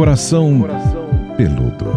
Coração 0.00 0.62
Peludo. 1.36 1.90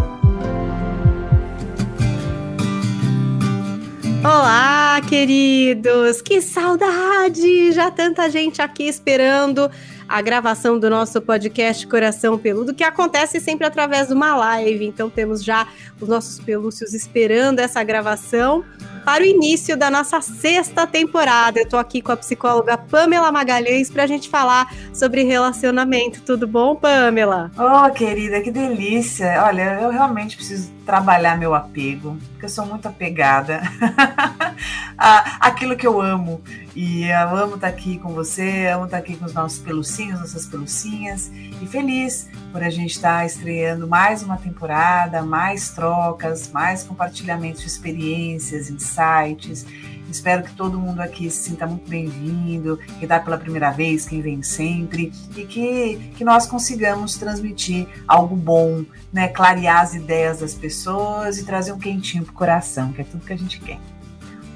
Olá, 4.22 5.00
queridos! 5.08 6.22
Que 6.22 6.42
saudade! 6.42 7.72
Já 7.72 7.90
tanta 7.90 8.30
gente 8.30 8.62
aqui 8.62 8.90
esperando 8.90 9.72
a 10.06 10.22
gravação 10.22 10.78
do 10.78 10.90
nosso 10.90 11.22
podcast 11.22 11.88
Coração 11.88 12.38
Peludo, 12.38 12.74
que 12.74 12.84
acontece 12.84 13.40
sempre 13.40 13.66
através 13.66 14.10
de 14.10 14.14
uma 14.14 14.36
live. 14.36 14.86
Então 14.86 15.10
temos 15.10 15.42
já 15.42 15.66
os 16.02 16.10
nossos 16.10 16.40
pelúcios 16.40 16.94
esperando 16.94 17.60
essa 17.60 17.82
gravação 17.86 18.66
para 19.04 19.24
o 19.24 19.26
início 19.26 19.76
da 19.76 19.90
nossa 19.90 20.22
sexta 20.22 20.88
temporada. 20.88 21.60
Eu 21.60 21.64
estou 21.64 21.80
aqui 21.80 22.02
com 22.02 22.12
a 22.12 22.18
psicóloga 22.18 22.78
Pamela 22.78 23.32
Magalhães 23.32 23.90
para 23.90 24.04
a 24.04 24.08
gente 24.08 24.30
falar 24.30 24.74
sobre 24.94 25.24
relacionamento. 25.24 26.22
Tudo 26.22 26.48
bom, 26.48 26.76
Pamela? 26.76 27.52
Oh, 27.58 27.92
querida, 27.92 28.42
que 28.42 28.52
delícia! 28.52 29.44
Olha, 29.44 29.80
eu 29.82 29.90
realmente 29.90 30.36
preciso 30.36 30.72
trabalhar 30.86 31.38
meu 31.38 31.54
apego, 31.54 32.18
porque 32.32 32.46
eu 32.46 32.50
sou 32.50 32.66
muito 32.66 32.88
apegada 32.88 33.62
àquilo 35.40 35.76
que 35.76 35.88
eu 35.88 36.02
amo. 36.02 36.42
E 36.76 37.04
eu 37.04 37.36
amo 37.36 37.56
estar 37.56 37.68
aqui 37.68 38.00
com 38.00 38.14
você, 38.14 38.66
amo 38.74 38.86
estar 38.86 38.98
aqui 38.98 39.16
com 39.16 39.26
os 39.26 39.34
nossos 39.34 39.60
pelucinhos, 39.60 40.20
nossas 40.20 40.48
pelucinhas, 40.48 41.32
e 41.62 41.68
feliz 41.68 42.28
por 42.52 42.64
a 42.64 42.70
gente 42.70 42.92
estar 42.92 43.24
estreando 43.26 43.88
mais 43.88 44.24
uma 44.24 44.38
temporada, 44.38 45.22
mais 45.22 45.70
trocas, 45.70 46.50
mais 46.52 46.84
compartilhamentos 46.84 47.62
de 47.62 47.68
experiências, 47.68 48.72
insights. 48.72 49.68
Espero 50.10 50.44
que 50.44 50.54
todo 50.56 50.80
mundo 50.80 51.00
aqui 51.00 51.30
se 51.30 51.50
sinta 51.50 51.68
muito 51.68 51.88
bem-vindo, 51.88 52.80
que 53.00 53.06
dá 53.06 53.20
pela 53.20 53.38
primeira 53.38 53.70
vez, 53.70 54.08
quem 54.08 54.22
vem 54.22 54.42
sempre, 54.42 55.12
e 55.36 55.46
que, 55.46 56.12
que 56.16 56.24
nós 56.24 56.48
consigamos 56.48 57.18
transmitir 57.18 57.88
algo 58.08 58.36
bom, 58.36 58.84
né? 59.12 59.28
clarear 59.28 59.82
as 59.82 59.94
ideias 59.94 60.40
das 60.40 60.56
pessoas 60.56 61.38
e 61.38 61.46
trazer 61.46 61.72
um 61.72 61.80
quentinho 61.80 62.24
pro 62.24 62.34
coração, 62.34 62.92
que 62.92 63.02
é 63.02 63.04
tudo 63.04 63.26
que 63.26 63.34
a 63.34 63.38
gente 63.38 63.60
quer. 63.60 63.80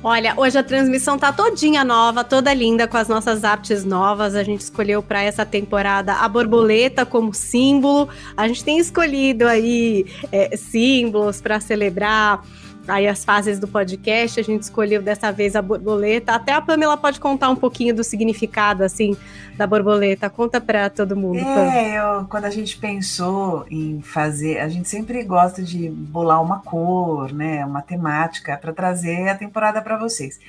Olha, 0.03 0.35
hoje 0.37 0.55
a 0.57 0.63
transmissão 0.63 1.17
tá 1.17 1.33
todinha 1.33 1.83
nova, 1.83 2.23
toda 2.23 2.53
linda, 2.53 2.87
com 2.87 2.97
as 2.97 3.07
nossas 3.07 3.43
artes 3.43 3.83
novas. 3.83 4.35
A 4.35 4.43
gente 4.43 4.61
escolheu 4.61 5.01
para 5.01 5.23
essa 5.23 5.43
temporada 5.43 6.13
a 6.13 6.29
borboleta 6.29 7.03
como 7.03 7.33
símbolo. 7.33 8.07
A 8.35 8.47
gente 8.47 8.63
tem 8.63 8.77
escolhido 8.77 9.47
aí 9.47 10.05
é, 10.31 10.55
símbolos 10.55 11.41
para 11.41 11.59
celebrar 11.59 12.43
aí 12.87 13.07
as 13.07 13.23
fases 13.23 13.59
do 13.59 13.67
podcast, 13.67 14.39
a 14.39 14.43
gente 14.43 14.63
escolheu 14.63 15.01
dessa 15.01 15.31
vez 15.31 15.55
a 15.55 15.61
borboleta. 15.61 16.33
Até 16.33 16.53
a 16.53 16.61
Pamela 16.61 16.97
pode 16.97 17.19
contar 17.19 17.49
um 17.49 17.55
pouquinho 17.55 17.93
do 17.93 18.03
significado, 18.03 18.83
assim, 18.83 19.15
da 19.55 19.67
borboleta. 19.67 20.29
Conta 20.29 20.61
para 20.61 20.89
todo 20.89 21.15
mundo. 21.15 21.39
É, 21.39 21.97
eu, 21.97 22.25
quando 22.25 22.45
a 22.45 22.49
gente 22.49 22.77
pensou 22.77 23.65
em 23.69 24.01
fazer, 24.01 24.59
a 24.59 24.69
gente 24.69 24.87
sempre 24.87 25.23
gosta 25.23 25.61
de 25.61 25.89
bolar 25.89 26.41
uma 26.41 26.59
cor, 26.59 27.31
né, 27.33 27.65
uma 27.65 27.81
temática 27.81 28.57
para 28.57 28.73
trazer 28.73 29.29
a 29.29 29.35
temporada 29.35 29.81
para 29.81 29.97
vocês. 29.97 30.39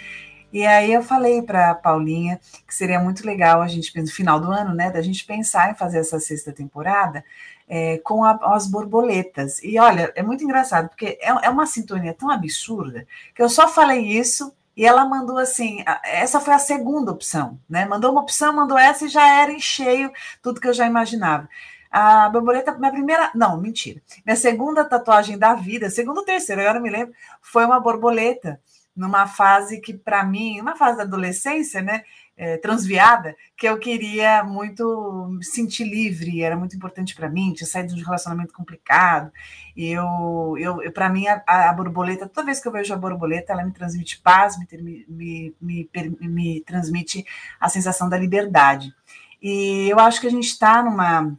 E 0.53 0.67
aí 0.67 0.93
eu 0.93 1.03
falei 1.03 1.43
para 1.43 1.75
Paulinha 1.75 2.41
que 2.67 2.75
seria 2.75 2.99
muito 2.99 3.27
legal 3.27 3.61
a 3.61 3.69
gente, 3.69 3.95
no 4.01 4.07
final 4.07 4.41
do 4.41 4.51
ano, 4.51 4.75
né, 4.75 4.91
da 4.91 5.03
gente 5.03 5.25
pensar 5.25 5.71
em 5.71 5.75
fazer 5.75 5.99
essa 5.99 6.19
sexta 6.19 6.53
temporada 6.53 7.25
é, 7.69 7.99
com 7.99 8.25
a, 8.25 8.39
as 8.55 8.67
borboletas. 8.67 9.63
E 9.63 9.79
olha, 9.79 10.13
é 10.17 10.23
muito 10.23 10.43
engraçado, 10.43 10.89
porque 10.89 11.19
é, 11.21 11.29
é 11.47 11.51
uma 11.51 11.67
sintonia 11.67 12.15
tão 12.15 12.31
absurda 12.31 13.07
que 13.35 13.43
eu 13.43 13.49
só 13.49 13.69
falei 13.69 14.01
isso 14.01 14.53
e 14.75 14.87
ela 14.87 15.05
mandou 15.05 15.39
assim, 15.39 15.85
essa 16.05 16.41
foi 16.41 16.55
a 16.55 16.59
segunda 16.59 17.11
opção, 17.11 17.59
né? 17.69 17.85
Mandou 17.85 18.13
uma 18.13 18.21
opção, 18.23 18.53
mandou 18.53 18.79
essa 18.79 19.07
e 19.07 19.09
já 19.09 19.41
era 19.41 19.53
em 19.53 19.59
cheio 19.59 20.11
tudo 20.41 20.61
que 20.61 20.69
eu 20.69 20.73
já 20.73 20.87
imaginava. 20.87 21.49
A 21.91 22.29
borboleta, 22.29 22.73
minha 22.79 22.93
primeira, 22.93 23.31
não, 23.35 23.61
mentira. 23.61 24.01
Minha 24.25 24.37
segunda 24.37 24.85
tatuagem 24.85 25.37
da 25.37 25.55
vida, 25.55 25.91
segunda 25.91 26.21
ou 26.21 26.27
terceira, 26.27 26.63
agora 26.63 26.79
me 26.79 26.91
lembro, 26.91 27.15
foi 27.43 27.65
uma 27.65 27.81
borboleta 27.81 28.61
numa 28.99 29.27
fase 29.27 29.81
que 29.81 29.95
para 29.95 30.25
mim, 30.25 30.61
uma 30.61 30.77
fase 30.77 30.99
da 30.99 31.05
adolescência, 31.05 31.81
né? 31.81 32.03
é, 32.39 32.57
transviada 32.57 33.37
que 33.57 33.69
eu 33.69 33.77
queria 33.79 34.45
muito 34.45 35.27
me 35.29 35.45
sentir 35.45 35.83
livre, 35.83 36.41
era 36.41 36.57
muito 36.57 36.77
importante 36.77 37.15
para 37.15 37.29
mim, 37.29 37.53
tinha 37.53 37.67
saído 37.67 37.95
de 37.95 38.01
um 38.01 38.05
relacionamento 38.05 38.55
complicado. 38.55 39.33
E 39.77 39.91
eu, 39.91 40.55
eu, 40.57 40.81
eu 40.81 40.93
para 40.93 41.11
mim, 41.11 41.27
a, 41.27 41.43
a, 41.47 41.73
borboleta, 41.73 42.29
toda 42.29 42.47
vez 42.47 42.61
que 42.61 42.69
eu 42.69 42.73
vejo 42.73 42.95
a 42.95 42.97
borboleta, 42.97 43.53
ela 43.53 43.65
me 43.65 43.73
transmite 43.73 44.21
paz, 44.21 44.57
me, 44.57 45.05
me, 45.09 45.57
me, 45.61 45.91
me 46.21 46.61
transmite 46.61 47.27
a 47.59 47.69
sensação 47.69 48.09
da 48.09 48.17
liberdade. 48.17 48.95
E 49.43 49.89
eu 49.91 49.99
acho 49.99 50.21
que 50.21 50.29
a 50.29 50.31
gente 50.31 50.47
está 50.47 50.81
numa 50.81 51.37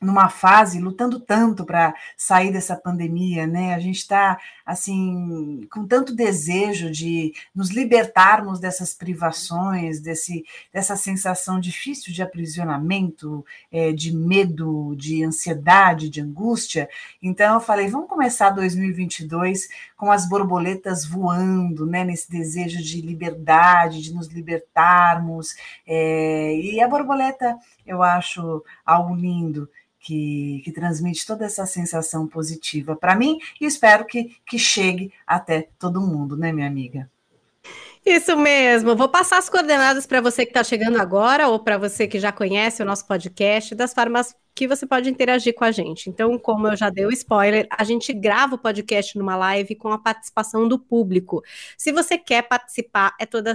numa 0.00 0.28
fase 0.28 0.78
lutando 0.80 1.18
tanto 1.18 1.64
para 1.64 1.94
sair 2.16 2.52
dessa 2.52 2.76
pandemia, 2.76 3.46
né? 3.46 3.74
A 3.74 3.78
gente 3.78 3.96
está 3.96 4.38
assim 4.64 5.66
com 5.72 5.86
tanto 5.86 6.14
desejo 6.14 6.90
de 6.90 7.32
nos 7.54 7.70
libertarmos 7.70 8.60
dessas 8.60 8.94
privações, 8.94 10.00
desse 10.00 10.44
dessa 10.72 10.96
sensação 10.96 11.58
difícil 11.58 12.12
de 12.12 12.22
aprisionamento, 12.22 13.44
é, 13.72 13.92
de 13.92 14.14
medo, 14.14 14.94
de 14.96 15.24
ansiedade, 15.24 16.08
de 16.08 16.20
angústia. 16.20 16.88
Então 17.22 17.54
eu 17.54 17.60
falei, 17.60 17.88
vamos 17.88 18.08
começar 18.08 18.50
2022 18.50 19.68
com 19.96 20.12
as 20.12 20.28
borboletas 20.28 21.04
voando, 21.04 21.86
né? 21.86 22.04
Nesse 22.04 22.30
desejo 22.30 22.82
de 22.82 23.00
liberdade, 23.00 24.02
de 24.02 24.14
nos 24.14 24.28
libertarmos. 24.28 25.56
É, 25.86 26.54
e 26.56 26.80
a 26.80 26.88
borboleta 26.88 27.58
eu 27.86 28.02
acho 28.02 28.62
algo 28.84 29.14
lindo 29.14 29.68
que, 30.08 30.62
que 30.64 30.72
transmite 30.72 31.26
toda 31.26 31.44
essa 31.44 31.66
sensação 31.66 32.26
positiva 32.26 32.96
para 32.96 33.14
mim 33.14 33.38
e 33.60 33.66
espero 33.66 34.06
que, 34.06 34.34
que 34.46 34.58
chegue 34.58 35.12
até 35.26 35.68
todo 35.78 36.00
mundo, 36.00 36.34
né, 36.34 36.50
minha 36.50 36.66
amiga? 36.66 37.10
Isso 38.08 38.34
mesmo. 38.38 38.96
Vou 38.96 39.06
passar 39.06 39.36
as 39.36 39.50
coordenadas 39.50 40.06
para 40.06 40.22
você 40.22 40.46
que 40.46 40.50
está 40.50 40.64
chegando 40.64 40.98
agora 40.98 41.46
ou 41.48 41.58
para 41.58 41.76
você 41.76 42.08
que 42.08 42.18
já 42.18 42.32
conhece 42.32 42.82
o 42.82 42.86
nosso 42.86 43.06
podcast, 43.06 43.74
das 43.74 43.92
formas 43.92 44.34
que 44.54 44.66
você 44.66 44.86
pode 44.86 45.10
interagir 45.10 45.54
com 45.54 45.62
a 45.62 45.70
gente. 45.70 46.08
Então, 46.08 46.38
como 46.38 46.68
eu 46.68 46.74
já 46.74 46.88
dei 46.88 47.04
o 47.04 47.12
spoiler, 47.12 47.68
a 47.70 47.84
gente 47.84 48.14
grava 48.14 48.54
o 48.54 48.58
podcast 48.58 49.16
numa 49.18 49.36
live 49.36 49.74
com 49.74 49.92
a 49.92 49.98
participação 49.98 50.66
do 50.66 50.78
público. 50.78 51.44
Se 51.76 51.92
você 51.92 52.16
quer 52.16 52.48
participar, 52.48 53.14
é 53.20 53.26
toda 53.26 53.52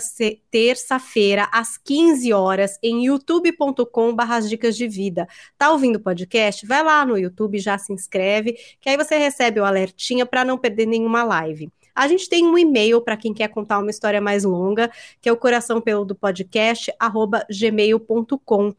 terça-feira, 0.52 1.50
às 1.52 1.76
15 1.80 2.32
horas, 2.32 2.78
em 2.84 3.08
youtube.com.br 3.08 4.48
dicas 4.48 4.78
de 4.78 4.88
vida. 4.88 5.28
Tá 5.58 5.72
ouvindo 5.72 5.96
o 5.96 6.00
podcast? 6.00 6.64
Vai 6.68 6.84
lá 6.84 7.04
no 7.04 7.18
YouTube, 7.18 7.58
já 7.58 7.80
se 7.80 7.92
inscreve, 7.92 8.56
que 8.80 8.88
aí 8.88 8.98
você 8.98 9.18
recebe 9.18 9.60
o 9.60 9.66
alertinha 9.66 10.28
para 10.28 10.46
não 10.46 10.60
perder 10.60 10.86
nenhuma 10.86 11.24
live. 11.24 11.72
A 11.96 12.08
gente 12.08 12.28
tem 12.28 12.46
um 12.46 12.58
e-mail 12.58 13.02
para 13.02 13.18
quem 13.18 13.34
quer 13.34 13.48
contar 13.50 13.80
uma 13.80 13.90
história 13.90 14.20
mais 14.20 14.44
longa, 14.44 14.92
que 15.22 15.30
é 15.30 15.32
o 15.32 15.38
coração 15.38 15.80
pelo 15.80 16.06
do 16.06 16.16
podcast, 16.16 16.92
arroba 17.00 17.46
gmail.com 17.50 18.74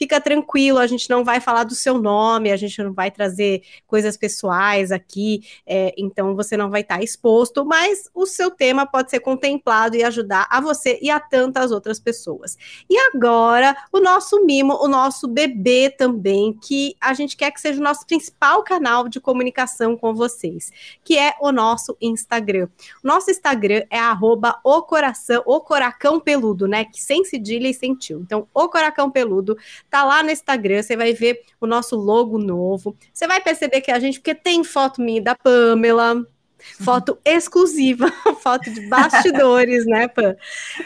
fica 0.00 0.18
tranquilo, 0.18 0.78
a 0.78 0.86
gente 0.86 1.10
não 1.10 1.22
vai 1.22 1.40
falar 1.40 1.64
do 1.64 1.74
seu 1.74 1.98
nome, 1.98 2.50
a 2.50 2.56
gente 2.56 2.82
não 2.82 2.90
vai 2.90 3.10
trazer 3.10 3.62
coisas 3.86 4.16
pessoais 4.16 4.90
aqui, 4.90 5.42
é, 5.66 5.92
então 5.94 6.34
você 6.34 6.56
não 6.56 6.70
vai 6.70 6.80
estar 6.80 6.96
tá 6.96 7.04
exposto, 7.04 7.66
mas 7.66 8.08
o 8.14 8.24
seu 8.24 8.50
tema 8.50 8.86
pode 8.86 9.10
ser 9.10 9.20
contemplado 9.20 9.94
e 9.94 10.02
ajudar 10.02 10.46
a 10.48 10.58
você 10.58 10.98
e 11.02 11.10
a 11.10 11.20
tantas 11.20 11.70
outras 11.70 12.00
pessoas. 12.00 12.56
E 12.88 12.96
agora, 12.96 13.76
o 13.92 14.00
nosso 14.00 14.42
mimo, 14.42 14.82
o 14.82 14.88
nosso 14.88 15.28
bebê 15.28 15.90
também, 15.90 16.54
que 16.54 16.96
a 16.98 17.12
gente 17.12 17.36
quer 17.36 17.50
que 17.50 17.60
seja 17.60 17.78
o 17.78 17.84
nosso 17.84 18.06
principal 18.06 18.64
canal 18.64 19.06
de 19.06 19.20
comunicação 19.20 19.98
com 19.98 20.14
vocês, 20.14 20.72
que 21.04 21.18
é 21.18 21.34
o 21.42 21.52
nosso 21.52 21.94
Instagram. 22.00 22.68
O 23.04 23.06
nosso 23.06 23.30
Instagram 23.30 23.82
é 23.90 23.98
arroba 23.98 24.58
o 24.64 24.80
coração, 24.80 25.42
o 25.44 25.60
coracão 25.60 26.18
peludo, 26.18 26.66
né? 26.66 26.86
Que 26.86 27.02
sem 27.02 27.22
cedilha 27.22 27.68
e 27.68 27.74
sem 27.74 27.94
tio. 27.94 28.20
Então, 28.20 28.48
o 28.54 28.66
coracão 28.66 29.10
peludo 29.10 29.58
Tá 29.90 30.04
lá 30.04 30.22
no 30.22 30.30
Instagram, 30.30 30.82
você 30.82 30.96
vai 30.96 31.12
ver 31.12 31.42
o 31.60 31.66
nosso 31.66 31.96
logo 31.96 32.38
novo. 32.38 32.96
Você 33.12 33.26
vai 33.26 33.40
perceber 33.40 33.80
que 33.80 33.90
a 33.90 33.98
gente, 33.98 34.20
porque 34.20 34.34
tem 34.34 34.62
foto 34.62 35.02
minha 35.02 35.20
da 35.20 35.34
Pamela, 35.34 36.24
Foto 36.80 37.18
exclusiva, 37.24 38.10
foto 38.42 38.70
de 38.70 38.88
bastidores, 38.88 39.86
né, 39.86 40.08
Pan? 40.08 40.34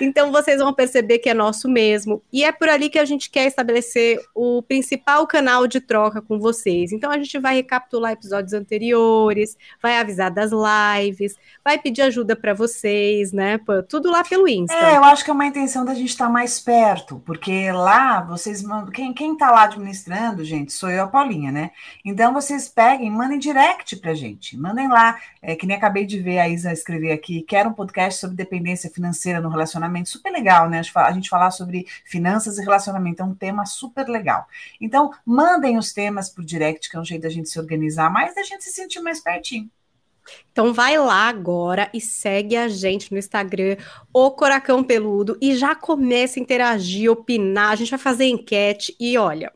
Então 0.01 0.33
vocês 0.33 0.59
vão 0.59 0.73
perceber 0.73 1.19
que 1.19 1.29
é 1.29 1.35
nosso 1.35 1.69
mesmo. 1.69 2.23
E 2.33 2.45
é 2.45 2.53
por 2.53 2.69
ali 2.69 2.89
que 2.89 2.99
a 2.99 3.05
gente 3.05 3.31
quer 3.31 3.47
estabelecer 3.47 4.21
o 4.35 4.63
principal 4.63 5.27
canal 5.27 5.67
de 5.67 5.81
troca 5.81 6.21
com 6.21 6.39
vocês. 6.39 6.93
Então 6.93 7.11
a 7.11 7.19
gente 7.19 7.39
vai 7.39 7.57
recapitular 7.57 8.13
episódios 8.13 8.53
anteriores, 8.53 9.57
vai 9.83 9.99
avisar 9.99 10.31
das 10.31 10.51
lives, 10.53 11.37
vai 11.65 11.79
pedir 11.79 12.03
ajuda 12.03 12.37
para 12.37 12.55
vocês, 12.55 13.33
né, 13.33 13.59
Pan? 13.59 13.83
Tudo 13.89 14.11
lá 14.11 14.23
pelo 14.25 14.49
Insta. 14.49 14.75
É, 14.75 14.97
eu 14.97 15.05
acho 15.05 15.25
que 15.25 15.31
é 15.31 15.35
uma 15.35 15.47
intenção 15.47 15.85
da 15.85 15.95
gente 15.95 16.09
estar 16.09 16.29
mais 16.29 16.61
perto, 16.61 17.23
porque 17.25 17.71
lá 17.73 18.21
vocês 18.23 18.63
mandam. 18.63 18.91
Quem, 18.91 19.13
quem 19.13 19.37
tá 19.37 19.51
lá 19.51 19.65
administrando, 19.65 20.45
gente, 20.45 20.73
sou 20.73 20.91
eu, 20.91 21.05
a 21.05 21.07
Paulinha, 21.07 21.51
né? 21.51 21.71
Então 22.05 22.33
vocês 22.33 22.69
peguem, 22.69 23.11
mandem 23.11 23.39
direct 23.39 23.97
pra 23.97 24.15
gente. 24.15 24.57
Mandem 24.57 24.89
lá. 24.89 25.19
É, 25.41 25.55
que 25.65 25.69
nem 25.69 25.79
acabei 25.79 26.05
de 26.05 26.21
ver 26.21 26.39
a 26.39 26.47
Isa 26.47 26.71
escrever 26.71 27.11
aqui, 27.11 27.41
quero 27.41 27.71
um 27.71 27.73
podcast 27.73 28.21
sobre 28.21 28.37
dependência 28.37 28.91
financeira 28.91 29.41
no 29.41 29.49
relacionamento, 29.49 30.11
super 30.11 30.31
legal, 30.31 30.69
né? 30.69 30.83
A 30.95 31.13
gente 31.13 31.31
falar 31.31 31.51
sobre 31.51 31.87
finanças 32.05 32.59
e 32.59 32.63
relacionamento, 32.63 33.23
é 33.23 33.25
um 33.25 33.35
tema 33.35 33.65
super 33.65 34.07
legal. 34.07 34.47
Então, 34.79 35.11
mandem 35.25 35.79
os 35.79 35.91
temas 35.95 36.29
por 36.29 36.45
direct, 36.45 36.91
que 36.91 36.97
é 36.99 37.01
um 37.01 37.05
jeito 37.05 37.23
da 37.23 37.31
gente 37.31 37.49
se 37.49 37.59
organizar 37.59 38.11
mais, 38.11 38.35
da 38.35 38.43
gente 38.43 38.63
se 38.63 38.73
sentir 38.73 39.01
mais 39.01 39.21
pertinho. 39.21 39.71
Então 40.53 40.73
vai 40.75 40.99
lá 40.99 41.29
agora 41.29 41.91
e 41.95 42.01
segue 42.01 42.57
a 42.57 42.69
gente 42.69 43.11
no 43.11 43.19
Instagram, 43.19 43.77
o 44.13 44.31
Coracão 44.33 44.85
Peludo, 44.85 45.39
e 45.41 45.57
já 45.57 45.75
começa 45.75 46.39
a 46.39 46.43
interagir, 46.43 47.11
opinar, 47.11 47.71
a 47.71 47.77
gente 47.77 47.91
vai 47.91 47.99
fazer 47.99 48.27
enquete 48.27 48.95
e 49.01 49.17
olha, 49.17 49.51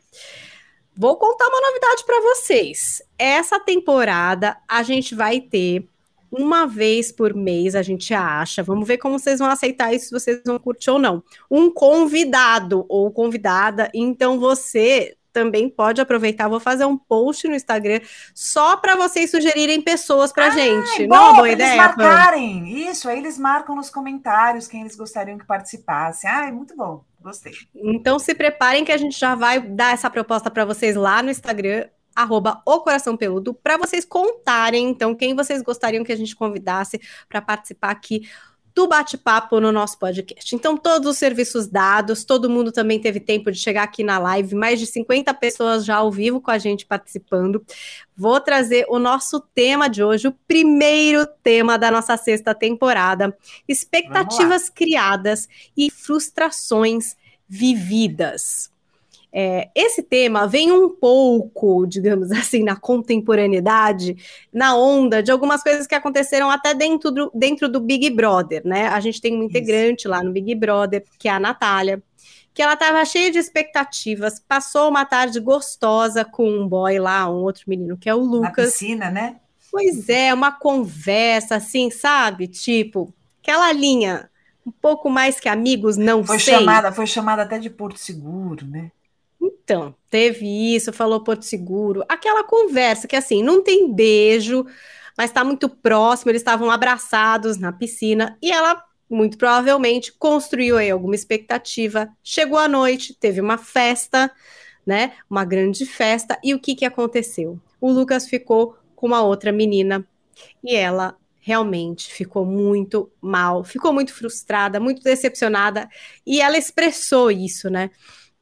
vou 0.97 1.17
contar 1.17 1.47
uma 1.49 1.69
novidade 1.69 2.05
para 2.05 2.21
vocês. 2.21 3.03
Essa 3.19 3.61
temporada 3.61 4.57
a 4.67 4.83
gente 4.83 5.15
vai 5.15 5.41
ter 5.41 5.87
uma 6.31 6.67
vez 6.67 7.11
por 7.11 7.35
mês, 7.35 7.75
a 7.75 7.83
gente 7.83 8.13
acha. 8.15 8.63
Vamos 8.63 8.87
ver 8.87 8.99
como 8.99 9.19
vocês 9.19 9.39
vão 9.39 9.49
aceitar 9.49 9.93
isso, 9.93 10.07
se 10.07 10.13
vocês 10.13 10.41
vão 10.45 10.59
curtir 10.59 10.91
ou 10.91 10.99
não. 10.99 11.23
Um 11.51 11.71
convidado 11.73 12.85
ou 12.89 13.11
convidada. 13.11 13.91
Então 13.95 14.39
você 14.39 15.17
também 15.33 15.69
pode 15.69 16.01
aproveitar. 16.01 16.49
Vou 16.49 16.61
fazer 16.61 16.85
um 16.85 16.97
post 16.97 17.47
no 17.47 17.55
Instagram 17.55 18.01
só 18.35 18.77
para 18.77 18.97
vocês 18.97 19.31
sugerirem 19.31 19.81
pessoas 19.81 20.33
para 20.33 20.51
gente. 20.51 21.07
Bom, 21.07 21.15
Não, 21.15 21.37
boa 21.37 21.51
ideia. 21.51 21.69
Eles 21.69 21.77
marcarem 21.77 22.89
isso, 22.89 23.09
aí 23.09 23.19
eles 23.19 23.39
marcam 23.39 23.77
nos 23.77 23.91
comentários 23.91 24.67
quem 24.67 24.81
eles 24.81 24.97
gostariam 24.97 25.39
que 25.39 25.47
participasse. 25.47 26.27
Ah, 26.27 26.49
é 26.49 26.53
muito 26.53 26.77
bom. 26.77 27.05
Gostei. 27.21 27.53
Então 27.75 28.19
se 28.19 28.35
preparem 28.35 28.85
que 28.85 28.93
a 28.93 28.97
gente 28.97 29.19
já 29.19 29.35
vai 29.35 29.61
dar 29.61 29.93
essa 29.93 30.09
proposta 30.09 30.51
para 30.51 30.65
vocês 30.65 30.97
lá 30.97 31.23
no 31.23 31.31
Instagram 31.31 31.87
arroba 32.19 32.61
o 32.67 32.81
Coração 32.81 33.17
Peludo, 33.17 33.55
para 33.55 33.77
vocês 33.77 34.05
contarem, 34.05 34.89
então, 34.89 35.15
quem 35.15 35.37
vocês 35.37 35.63
gostariam 35.63 36.03
que 36.03 36.13
a 36.13 36.17
gente 36.17 36.35
convidasse 36.35 37.01
para 37.29 37.41
participar 37.41 37.91
aqui 37.91 38.29
do 38.75 38.87
bate-papo 38.87 39.61
no 39.61 39.73
nosso 39.73 39.99
podcast. 39.99 40.55
Então, 40.55 40.77
todos 40.77 41.09
os 41.11 41.19
serviços 41.19 41.67
dados, 41.67 42.25
todo 42.25 42.49
mundo 42.49 42.71
também 42.71 43.01
teve 43.01 43.19
tempo 43.19 43.51
de 43.51 43.59
chegar 43.59 43.83
aqui 43.83 44.05
na 44.05 44.19
live, 44.19 44.55
mais 44.55 44.79
de 44.79 44.87
50 44.87 45.35
pessoas 45.35 45.85
já 45.85 45.97
ao 45.97 46.13
vivo 46.13 46.41
com 46.41 46.51
a 46.51 46.59
gente 46.59 46.87
participando. 46.87 47.65
Vou 48.17 48.41
trazer 48.41 48.87
o 48.89 48.99
nosso 48.99 49.41
tema 49.53 49.89
de 49.89 50.03
hoje, 50.03 50.29
o 50.29 50.37
primeiro 50.47 51.27
tema 51.43 51.77
da 51.77 51.91
nossa 51.91 52.17
sexta 52.17 52.55
temporada: 52.55 53.37
expectativas 53.67 54.69
criadas 54.69 55.49
e 55.77 55.91
frustrações 55.91 57.17
vividas. 57.49 58.71
É, 59.33 59.69
esse 59.75 60.03
tema 60.03 60.47
vem 60.47 60.73
um 60.73 60.89
pouco, 60.89 61.87
digamos 61.87 62.31
assim, 62.33 62.63
na 62.63 62.77
contemporaneidade, 62.77 64.17
na 64.53 64.77
onda 64.77 65.23
de 65.23 65.31
algumas 65.31 65.63
coisas 65.63 65.87
que 65.87 65.95
aconteceram 65.95 66.51
até 66.51 66.75
dentro 66.75 67.11
do, 67.11 67.31
dentro 67.35 67.69
do 67.69 67.81
Big 67.81 68.11
Brother, 68.11 68.63
né? 68.65 68.89
A 68.89 69.01
gente 69.01 69.21
tem 69.21 69.37
um 69.37 69.43
integrante 69.43 70.03
Isso. 70.03 70.09
lá 70.09 70.23
no 70.23 70.33
Big 70.33 70.55
Brother, 70.55 71.05
que 71.19 71.29
é 71.29 71.33
a 71.33 71.41
Natália, 71.41 72.03
que 72.55 72.63
ela 72.63 72.73
estava 72.73 73.05
cheia 73.05 73.31
de 73.31 73.39
expectativas, 73.39 74.41
passou 74.41 74.89
uma 74.89 75.05
tarde 75.05 75.39
gostosa 75.39 76.25
com 76.25 76.51
um 76.51 76.67
boy 76.67 76.99
lá, 76.99 77.31
um 77.31 77.43
outro 77.43 77.65
menino, 77.69 77.97
que 77.97 78.09
é 78.09 78.15
o 78.15 78.19
Lucas. 78.19 78.57
Na 78.57 78.65
piscina, 78.65 79.11
né? 79.11 79.37
Pois 79.71 80.09
é, 80.09 80.33
uma 80.33 80.51
conversa 80.51 81.57
assim, 81.57 81.91
sabe? 81.91 82.49
Tipo, 82.49 83.15
aquela 83.43 83.71
linha 83.73 84.29
um 84.67 84.73
pouco 84.73 85.09
mais 85.09 85.39
que 85.39 85.49
amigos, 85.49 85.97
não 85.97 86.25
foi 86.25 86.39
sei. 86.39 86.55
Chamada, 86.55 86.93
foi 86.93 87.07
chamada 87.07 87.43
até 87.43 87.59
de 87.59 87.71
Porto 87.71 87.99
Seguro, 87.99 88.67
né? 88.67 88.91
Então, 89.69 89.95
teve 90.09 90.47
isso, 90.75 90.95
falou 90.95 91.23
Porto 91.23 91.45
Seguro, 91.45 92.03
aquela 92.09 92.43
conversa 92.43 93.07
que 93.07 93.15
assim, 93.15 93.43
não 93.43 93.63
tem 93.63 93.93
beijo, 93.93 94.65
mas 95.15 95.29
está 95.29 95.45
muito 95.45 95.69
próximo, 95.69 96.31
eles 96.31 96.41
estavam 96.41 96.71
abraçados 96.71 97.59
na 97.59 97.71
piscina 97.71 98.35
e 98.41 98.51
ela 98.51 98.83
muito 99.11 99.37
provavelmente 99.37 100.11
construiu 100.19 100.79
aí 100.79 100.91
alguma 100.91 101.15
expectativa. 101.15 102.09
Chegou 102.25 102.59
a 102.59 102.67
noite, 102.67 103.13
teve 103.13 103.43
uma 103.43 103.59
festa, 103.59 104.33
né? 104.87 105.13
Uma 105.29 105.45
grande 105.45 105.85
festa 105.85 106.39
e 106.43 106.55
o 106.55 106.59
que 106.59 106.75
que 106.75 106.87
aconteceu? 106.87 107.61
O 107.79 107.93
Lucas 107.93 108.27
ficou 108.27 108.75
com 108.97 109.07
uma 109.07 109.21
outra 109.21 109.53
menina 109.53 110.03
e 110.65 110.75
ela 110.75 111.15
realmente 111.41 112.11
ficou 112.11 112.47
muito 112.47 113.13
mal, 113.21 113.63
ficou 113.63 113.93
muito 113.93 114.15
frustrada, 114.15 114.81
muito 114.81 115.03
decepcionada 115.03 115.91
e 116.27 116.41
ela 116.41 116.57
expressou 116.57 117.31
isso, 117.31 117.69
né? 117.69 117.91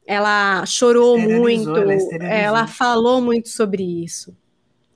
Ela 0.07 0.65
chorou 0.65 1.19
muito, 1.19 1.75
ela, 1.75 1.93
ela 2.23 2.67
falou 2.67 3.21
muito 3.21 3.49
sobre 3.49 3.83
isso. 3.83 4.33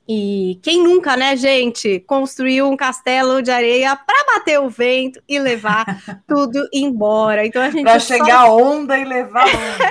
E 0.08 0.58
quem 0.62 0.82
nunca, 0.82 1.16
né, 1.16 1.36
gente, 1.36 2.00
construiu 2.00 2.68
um 2.68 2.76
castelo 2.76 3.40
de 3.40 3.50
areia 3.50 3.94
para 3.94 4.34
bater 4.34 4.58
o 4.58 4.68
vento 4.68 5.22
e 5.28 5.38
levar 5.38 5.84
tudo 6.26 6.66
embora. 6.72 7.46
Então 7.46 7.62
a 7.62 7.70
gente 7.70 7.84
para 7.84 8.00
chegar 8.00 8.46
só... 8.46 8.56
onda 8.56 8.98
e 8.98 9.04
levar 9.04 9.46
onda. 9.46 9.90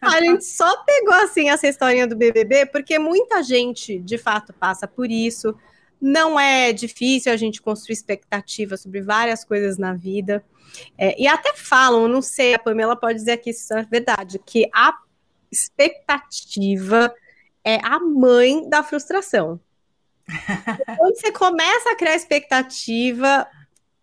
a 0.00 0.20
gente 0.20 0.44
só 0.44 0.82
pegou 0.84 1.14
assim 1.14 1.50
essa 1.50 1.66
historinha 1.66 2.06
do 2.06 2.16
BBB 2.16 2.66
porque 2.66 2.98
muita 2.98 3.42
gente, 3.42 3.98
de 3.98 4.16
fato, 4.16 4.54
passa 4.54 4.88
por 4.88 5.10
isso. 5.10 5.54
Não 6.00 6.38
é 6.38 6.72
difícil 6.72 7.32
a 7.32 7.36
gente 7.36 7.60
construir 7.62 7.94
expectativas 7.94 8.82
sobre 8.82 9.00
várias 9.00 9.44
coisas 9.44 9.78
na 9.78 9.94
vida. 9.94 10.44
É, 10.98 11.20
e 11.20 11.26
até 11.26 11.54
falam, 11.54 12.08
não 12.08 12.20
sei, 12.20 12.54
a 12.54 12.58
Pamela 12.58 12.96
pode 12.96 13.18
dizer 13.18 13.32
aqui 13.32 13.52
se 13.52 13.62
isso 13.62 13.74
é 13.74 13.82
verdade, 13.82 14.38
que 14.44 14.68
a 14.74 14.92
expectativa 15.50 17.14
é 17.64 17.78
a 17.82 17.98
mãe 17.98 18.68
da 18.68 18.82
frustração. 18.82 19.60
Quando 20.98 21.16
você 21.16 21.32
começa 21.32 21.90
a 21.90 21.96
criar 21.96 22.14
expectativa, 22.14 23.46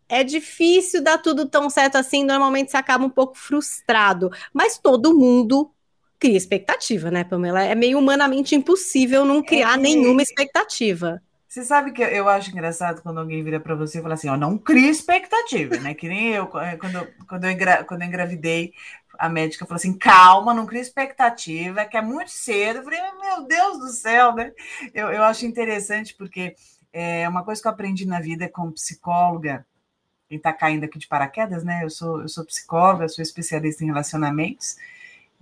é 0.08 0.24
difícil 0.24 1.02
dar 1.04 1.18
tudo 1.18 1.48
tão 1.48 1.70
certo 1.70 1.98
assim, 1.98 2.24
normalmente 2.24 2.72
você 2.72 2.78
acaba 2.78 3.06
um 3.06 3.10
pouco 3.10 3.38
frustrado, 3.38 4.32
mas 4.54 4.78
todo 4.78 5.18
mundo 5.18 5.72
cria 6.20 6.38
expectativa, 6.38 7.12
né, 7.12 7.24
Pamela? 7.24 7.62
É 7.64 7.76
meio 7.76 8.00
humanamente 8.00 8.56
impossível 8.56 9.26
não 9.26 9.44
criar 9.44 9.74
é, 9.74 9.82
nenhuma 9.82 10.22
expectativa. 10.22 11.22
Você 11.54 11.64
sabe 11.64 11.92
que 11.92 12.02
eu 12.02 12.28
acho 12.28 12.50
engraçado 12.50 13.04
quando 13.04 13.20
alguém 13.20 13.44
vira 13.44 13.60
para 13.60 13.76
você 13.76 14.00
e 14.00 14.02
fala 14.02 14.16
assim, 14.16 14.28
ó, 14.28 14.36
não 14.36 14.58
cria 14.58 14.90
expectativa, 14.90 15.78
né? 15.78 15.94
Que 15.94 16.08
nem 16.08 16.30
eu, 16.30 16.50
eh, 16.58 16.78
quando, 16.78 17.08
quando, 17.28 17.44
eu, 17.44 17.52
engra, 17.52 17.84
quando 17.84 18.02
eu 18.02 18.08
engravidei, 18.08 18.74
a 19.20 19.30
médica 19.30 19.64
falou 19.64 19.76
assim, 19.76 19.96
calma, 19.96 20.52
não 20.52 20.66
cria 20.66 20.82
expectativa, 20.82 21.86
que 21.86 21.96
é 21.96 22.02
muito 22.02 22.32
cedo. 22.32 22.80
Eu 22.80 22.84
falei, 22.84 23.00
meu 23.22 23.46
Deus 23.46 23.78
do 23.78 23.90
céu, 23.90 24.34
né? 24.34 24.52
Eu, 24.96 25.12
eu 25.12 25.24
acho 25.24 25.46
interessante 25.46 26.16
porque 26.16 26.56
é 26.92 27.30
uma 27.30 27.44
coisa 27.44 27.62
que 27.62 27.68
eu 27.68 27.72
aprendi 27.72 28.08
na 28.08 28.20
vida 28.20 28.50
como 28.50 28.72
psicóloga, 28.72 29.64
quem 30.28 30.38
está 30.38 30.52
caindo 30.52 30.86
aqui 30.86 30.98
de 30.98 31.08
paraquedas, 31.08 31.64
né? 31.64 31.84
Eu 31.84 31.90
sou, 31.92 32.24
eu 32.24 32.30
sou 32.30 32.44
psicóloga, 32.44 33.08
sou 33.08 33.22
especialista 33.22 33.84
em 33.84 33.88
relacionamentos, 33.88 34.76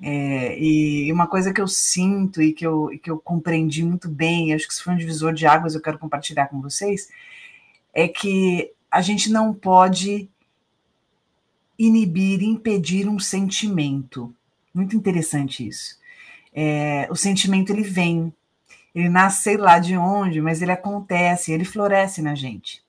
é, 0.02 0.58
e 0.60 1.12
uma 1.14 1.28
coisa 1.28 1.54
que 1.54 1.62
eu 1.62 1.68
sinto 1.68 2.42
e 2.42 2.54
que 2.54 2.66
eu, 2.66 2.90
que 3.02 3.12
eu 3.12 3.20
compreendi 3.20 3.84
muito 3.84 4.10
bem, 4.10 4.54
acho 4.54 4.68
que 4.68 4.74
isso 4.74 4.84
foi 4.84 4.94
um 4.94 4.98
divisor 4.98 5.34
de 5.34 5.46
águas, 5.46 5.76
eu 5.76 5.82
quero 5.82 6.00
compartilhar 6.00 6.48
com 6.48 6.60
vocês, 6.60 7.10
é 7.94 8.08
que 8.08 8.72
a 8.90 9.02
gente 9.02 9.32
não 9.32 9.54
pode 9.54 10.28
inibir, 11.78 12.42
impedir 12.42 13.08
um 13.08 13.20
sentimento. 13.20 14.34
Muito 14.74 14.96
interessante 14.96 15.68
isso. 15.68 16.00
É, 16.54 17.08
o 17.10 17.16
sentimento 17.16 17.72
ele 17.72 17.84
vem, 17.84 18.34
ele 18.94 19.08
nasce 19.08 19.44
sei 19.44 19.58
lá 19.58 19.78
de 19.78 19.96
onde, 19.96 20.42
mas 20.42 20.62
ele 20.62 20.72
acontece, 20.72 21.52
ele 21.52 21.64
floresce 21.64 22.22
na 22.22 22.34
gente. 22.34 22.84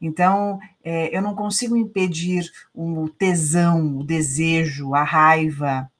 Então, 0.00 0.58
é, 0.84 1.16
eu 1.16 1.22
não 1.22 1.34
consigo 1.34 1.76
impedir 1.76 2.50
o 2.74 3.08
tesão, 3.08 3.98
o 3.98 4.04
desejo, 4.04 4.94
a 4.94 5.02
raiva, 5.02 5.90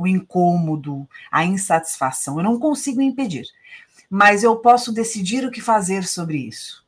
o 0.00 0.06
incômodo, 0.06 1.06
a 1.30 1.44
insatisfação. 1.44 2.38
Eu 2.38 2.44
não 2.44 2.58
consigo 2.58 3.02
impedir, 3.02 3.46
mas 4.08 4.42
eu 4.42 4.56
posso 4.56 4.92
decidir 4.92 5.44
o 5.44 5.50
que 5.50 5.60
fazer 5.60 6.04
sobre 6.04 6.38
isso. 6.38 6.82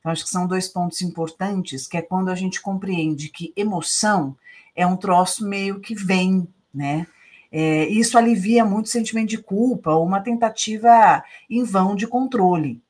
Então, 0.00 0.10
acho 0.10 0.24
que 0.24 0.30
são 0.30 0.46
dois 0.46 0.66
pontos 0.66 1.02
importantes, 1.02 1.86
que 1.86 1.98
é 1.98 2.02
quando 2.02 2.30
a 2.30 2.34
gente 2.34 2.62
compreende 2.62 3.28
que 3.28 3.52
emoção 3.54 4.34
é 4.74 4.86
um 4.86 4.96
troço 4.96 5.46
meio 5.46 5.80
que 5.80 5.94
vem, 5.94 6.48
né? 6.72 7.06
É, 7.52 7.86
isso 7.88 8.16
alivia 8.16 8.64
muito 8.64 8.86
o 8.86 8.90
sentimento 8.90 9.28
de 9.28 9.38
culpa 9.38 9.92
ou 9.92 10.04
uma 10.04 10.20
tentativa 10.20 11.22
em 11.48 11.62
vão 11.62 11.94
de 11.94 12.06
controle. 12.06 12.80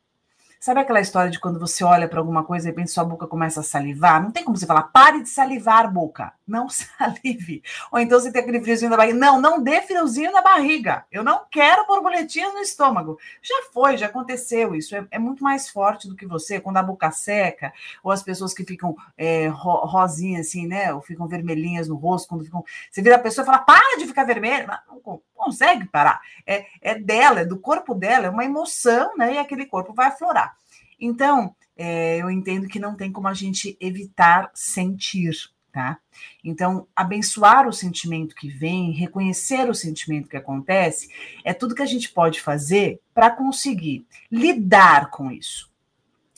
Sabe 0.67 0.81
aquela 0.81 1.01
história 1.01 1.31
de 1.31 1.39
quando 1.39 1.61
você 1.61 1.85
olha 1.85 2.09
para 2.09 2.19
alguma 2.19 2.43
coisa 2.43 2.65
e 2.65 2.67
de 2.67 2.75
repente 2.75 2.91
sua 2.91 3.05
boca 3.05 3.25
começa 3.25 3.61
a 3.61 3.63
salivar? 3.63 4.21
Não 4.21 4.33
tem 4.33 4.43
como 4.43 4.57
você 4.57 4.67
falar, 4.67 4.83
pare 4.83 5.23
de 5.23 5.29
salivar, 5.29 5.89
boca. 5.89 6.33
Não 6.45 6.67
salive. 6.69 7.63
Ou 7.93 8.01
então 8.01 8.19
você 8.19 8.33
tem 8.33 8.43
aquele 8.43 8.61
friozinho 8.61 8.91
na 8.91 8.97
barriga. 8.97 9.17
Não, 9.17 9.41
não 9.41 9.63
dê 9.63 9.81
friozinho 9.83 10.33
na 10.33 10.43
barriga. 10.43 11.05
Eu 11.13 11.23
não 11.23 11.43
quero 11.49 11.87
borboletinhas 11.87 12.53
no 12.53 12.59
estômago. 12.59 13.17
Já 13.41 13.55
foi, 13.73 13.97
já 13.97 14.07
aconteceu 14.07 14.75
isso. 14.75 14.97
É, 14.97 15.07
é 15.13 15.19
muito 15.21 15.45
mais 15.45 15.69
forte 15.69 16.09
do 16.09 16.17
que 16.17 16.27
você 16.27 16.59
quando 16.59 16.79
a 16.79 16.83
boca 16.83 17.13
seca, 17.13 17.73
ou 18.03 18.11
as 18.11 18.25
pessoas 18.25 18.53
que 18.53 18.65
ficam 18.65 18.97
é, 19.17 19.47
ro 19.47 19.87
rosinhas 19.87 20.49
assim, 20.49 20.67
né? 20.67 20.93
Ou 20.93 21.01
ficam 21.01 21.29
vermelhinhas 21.29 21.87
no 21.87 21.95
rosto, 21.95 22.27
quando 22.27 22.45
ficam. 22.45 22.65
Você 22.91 23.01
vira 23.01 23.15
a 23.15 23.21
pessoa 23.21 23.45
e 23.45 23.47
fala, 23.47 23.61
para 23.61 23.99
de 23.99 24.07
ficar 24.07 24.25
vermelha. 24.25 24.67
Não, 24.67 25.23
consegue 25.37 25.87
parar. 25.87 26.21
É, 26.47 26.67
é 26.81 26.99
dela, 26.99 27.41
é 27.41 27.45
do 27.45 27.59
corpo 27.59 27.95
dela, 27.95 28.27
é 28.27 28.31
uma 28.31 28.45
emoção, 28.45 29.17
né? 29.17 29.35
E 29.35 29.39
aquele 29.39 29.67
corpo 29.67 29.95
vai 29.95 30.09
aflorar. 30.09 30.57
Então, 30.99 31.55
é, 31.77 32.19
eu 32.19 32.31
entendo 32.31 32.69
que 32.69 32.79
não 32.79 32.97
tem 32.97 33.13
como 33.13 33.29
a 33.29 33.35
gente 33.35 33.77
evitar 33.79 34.51
sentir, 34.55 35.35
tá? 35.71 35.99
Então, 36.43 36.89
abençoar 36.97 37.69
o 37.69 37.73
sentimento 37.73 38.35
que 38.35 38.49
vem, 38.49 38.93
reconhecer 38.93 39.69
o 39.69 39.75
sentimento 39.75 40.29
que 40.29 40.37
acontece, 40.37 41.11
é 41.45 41.53
tudo 41.53 41.75
que 41.75 41.83
a 41.83 41.87
gente 41.87 42.11
pode 42.11 42.41
fazer 42.41 42.99
para 43.13 43.31
conseguir 43.31 44.07
lidar 44.33 45.11
com 45.11 45.31
isso. 45.31 45.71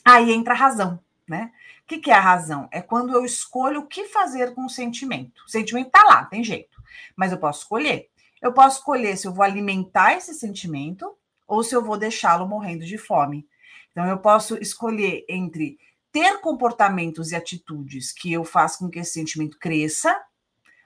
Aí 0.04 0.32
entra 0.32 0.54
a 0.54 0.56
razão, 0.56 0.98
né? 1.26 1.52
O 1.84 1.86
que, 1.86 1.98
que 1.98 2.10
é 2.10 2.14
a 2.14 2.20
razão? 2.20 2.68
É 2.72 2.82
quando 2.82 3.14
eu 3.14 3.24
escolho 3.24 3.80
o 3.80 3.86
que 3.86 4.04
fazer 4.06 4.54
com 4.54 4.66
o 4.66 4.70
sentimento. 4.70 5.42
O 5.46 5.50
sentimento 5.50 5.86
está 5.86 6.02
lá, 6.04 6.24
tem 6.24 6.42
jeito, 6.42 6.82
mas 7.16 7.30
eu 7.30 7.38
posso 7.38 7.60
escolher. 7.60 8.10
Eu 8.42 8.52
posso 8.52 8.78
escolher 8.78 9.16
se 9.16 9.26
eu 9.26 9.32
vou 9.32 9.44
alimentar 9.44 10.14
esse 10.14 10.34
sentimento 10.34 11.16
ou 11.46 11.62
se 11.62 11.74
eu 11.74 11.82
vou 11.82 11.96
deixá-lo 11.96 12.46
morrendo 12.46 12.84
de 12.84 12.98
fome. 12.98 13.46
Então, 13.90 14.06
eu 14.06 14.18
posso 14.18 14.56
escolher 14.56 15.24
entre 15.28 15.78
ter 16.12 16.40
comportamentos 16.40 17.32
e 17.32 17.36
atitudes 17.36 18.12
que 18.12 18.32
eu 18.32 18.44
faço 18.44 18.78
com 18.78 18.90
que 18.90 18.98
esse 18.98 19.12
sentimento 19.12 19.58
cresça, 19.58 20.20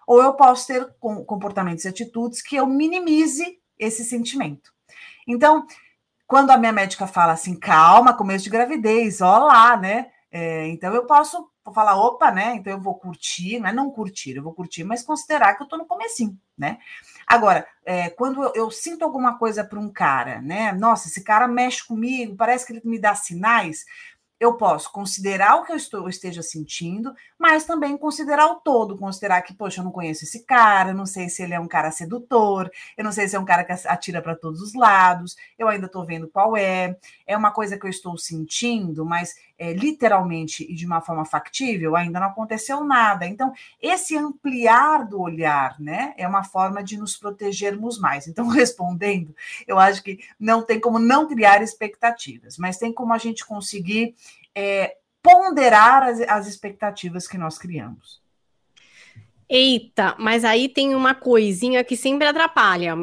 ou 0.06 0.22
eu 0.22 0.34
posso 0.34 0.66
ter 0.66 0.86
comportamentos 0.98 1.84
e 1.84 1.88
atitudes 1.88 2.42
que 2.42 2.56
eu 2.56 2.66
minimize 2.66 3.60
esse 3.78 4.04
sentimento. 4.04 4.72
Então, 5.26 5.66
quando 6.26 6.50
a 6.50 6.56
minha 6.56 6.72
médica 6.72 7.06
fala 7.06 7.32
assim, 7.32 7.58
calma, 7.58 8.16
começo 8.16 8.44
de 8.44 8.50
gravidez, 8.50 9.20
ó 9.20 9.38
lá, 9.46 9.76
né? 9.76 10.10
É, 10.30 10.66
então 10.68 10.94
eu 10.94 11.04
posso 11.04 11.50
falar, 11.74 11.94
opa, 11.94 12.30
né? 12.30 12.54
Então 12.56 12.72
eu 12.72 12.80
vou 12.80 12.94
curtir, 12.94 13.60
não 13.60 13.68
é 13.68 13.72
não 13.72 13.90
curtir, 13.90 14.36
eu 14.36 14.42
vou 14.42 14.54
curtir, 14.54 14.82
mas 14.82 15.02
considerar 15.02 15.54
que 15.54 15.62
eu 15.62 15.68
tô 15.68 15.76
no 15.76 15.86
comecinho, 15.86 16.38
né? 16.56 16.78
Agora, 17.32 17.66
é, 17.86 18.10
quando 18.10 18.42
eu, 18.42 18.52
eu, 18.54 18.70
sinto 18.70 19.02
alguma 19.02 19.38
coisa 19.38 19.64
para 19.64 19.80
um 19.80 19.90
cara, 19.90 20.42
né? 20.42 20.70
Nossa, 20.72 21.08
esse 21.08 21.24
cara 21.24 21.48
mexe 21.48 21.82
comigo, 21.82 22.36
parece 22.36 22.66
que 22.66 22.74
ele 22.74 22.82
me 22.84 22.98
dá 22.98 23.14
sinais 23.14 23.86
eu 24.42 24.54
posso 24.54 24.90
considerar 24.90 25.54
o 25.54 25.64
que 25.64 25.70
eu, 25.70 25.76
estou, 25.76 26.00
eu 26.00 26.08
esteja 26.08 26.42
sentindo, 26.42 27.14
mas 27.38 27.64
também 27.64 27.96
considerar 27.96 28.46
o 28.48 28.56
todo, 28.56 28.98
considerar 28.98 29.40
que, 29.42 29.54
poxa, 29.54 29.80
eu 29.80 29.84
não 29.84 29.92
conheço 29.92 30.24
esse 30.24 30.44
cara, 30.44 30.92
não 30.92 31.06
sei 31.06 31.28
se 31.28 31.44
ele 31.44 31.54
é 31.54 31.60
um 31.60 31.68
cara 31.68 31.92
sedutor, 31.92 32.68
eu 32.98 33.04
não 33.04 33.12
sei 33.12 33.28
se 33.28 33.36
é 33.36 33.38
um 33.38 33.44
cara 33.44 33.62
que 33.62 33.72
atira 33.86 34.20
para 34.20 34.34
todos 34.34 34.60
os 34.60 34.74
lados, 34.74 35.36
eu 35.56 35.68
ainda 35.68 35.86
estou 35.86 36.04
vendo 36.04 36.28
qual 36.28 36.56
é, 36.56 36.96
é 37.24 37.36
uma 37.36 37.52
coisa 37.52 37.78
que 37.78 37.86
eu 37.86 37.90
estou 37.90 38.18
sentindo, 38.18 39.04
mas 39.04 39.32
é, 39.62 39.72
literalmente 39.72 40.66
e 40.68 40.74
de 40.74 40.84
uma 40.84 41.00
forma 41.00 41.24
factível, 41.24 41.94
ainda 41.94 42.18
não 42.18 42.26
aconteceu 42.26 42.82
nada. 42.82 43.24
Então, 43.24 43.52
esse 43.80 44.16
ampliar 44.16 45.06
do 45.06 45.20
olhar, 45.20 45.78
né, 45.78 46.14
é 46.16 46.26
uma 46.26 46.42
forma 46.42 46.82
de 46.82 46.96
nos 46.96 47.16
protegermos 47.16 47.96
mais. 47.96 48.26
Então, 48.26 48.48
respondendo, 48.50 49.32
eu 49.64 49.78
acho 49.78 50.02
que 50.02 50.18
não 50.38 50.62
tem 50.62 50.80
como 50.80 50.98
não 50.98 51.28
criar 51.28 51.62
expectativas, 51.62 52.58
mas 52.58 52.76
tem 52.76 52.92
como 52.92 53.12
a 53.12 53.18
gente 53.18 53.46
conseguir 53.46 54.16
é, 54.52 54.96
ponderar 55.22 56.02
as, 56.02 56.20
as 56.22 56.48
expectativas 56.48 57.28
que 57.28 57.38
nós 57.38 57.56
criamos. 57.56 58.20
Eita, 59.48 60.16
mas 60.18 60.44
aí 60.44 60.68
tem 60.68 60.92
uma 60.96 61.14
coisinha 61.14 61.84
que 61.84 61.96
sempre 61.96 62.26
atrapalha, 62.26 62.96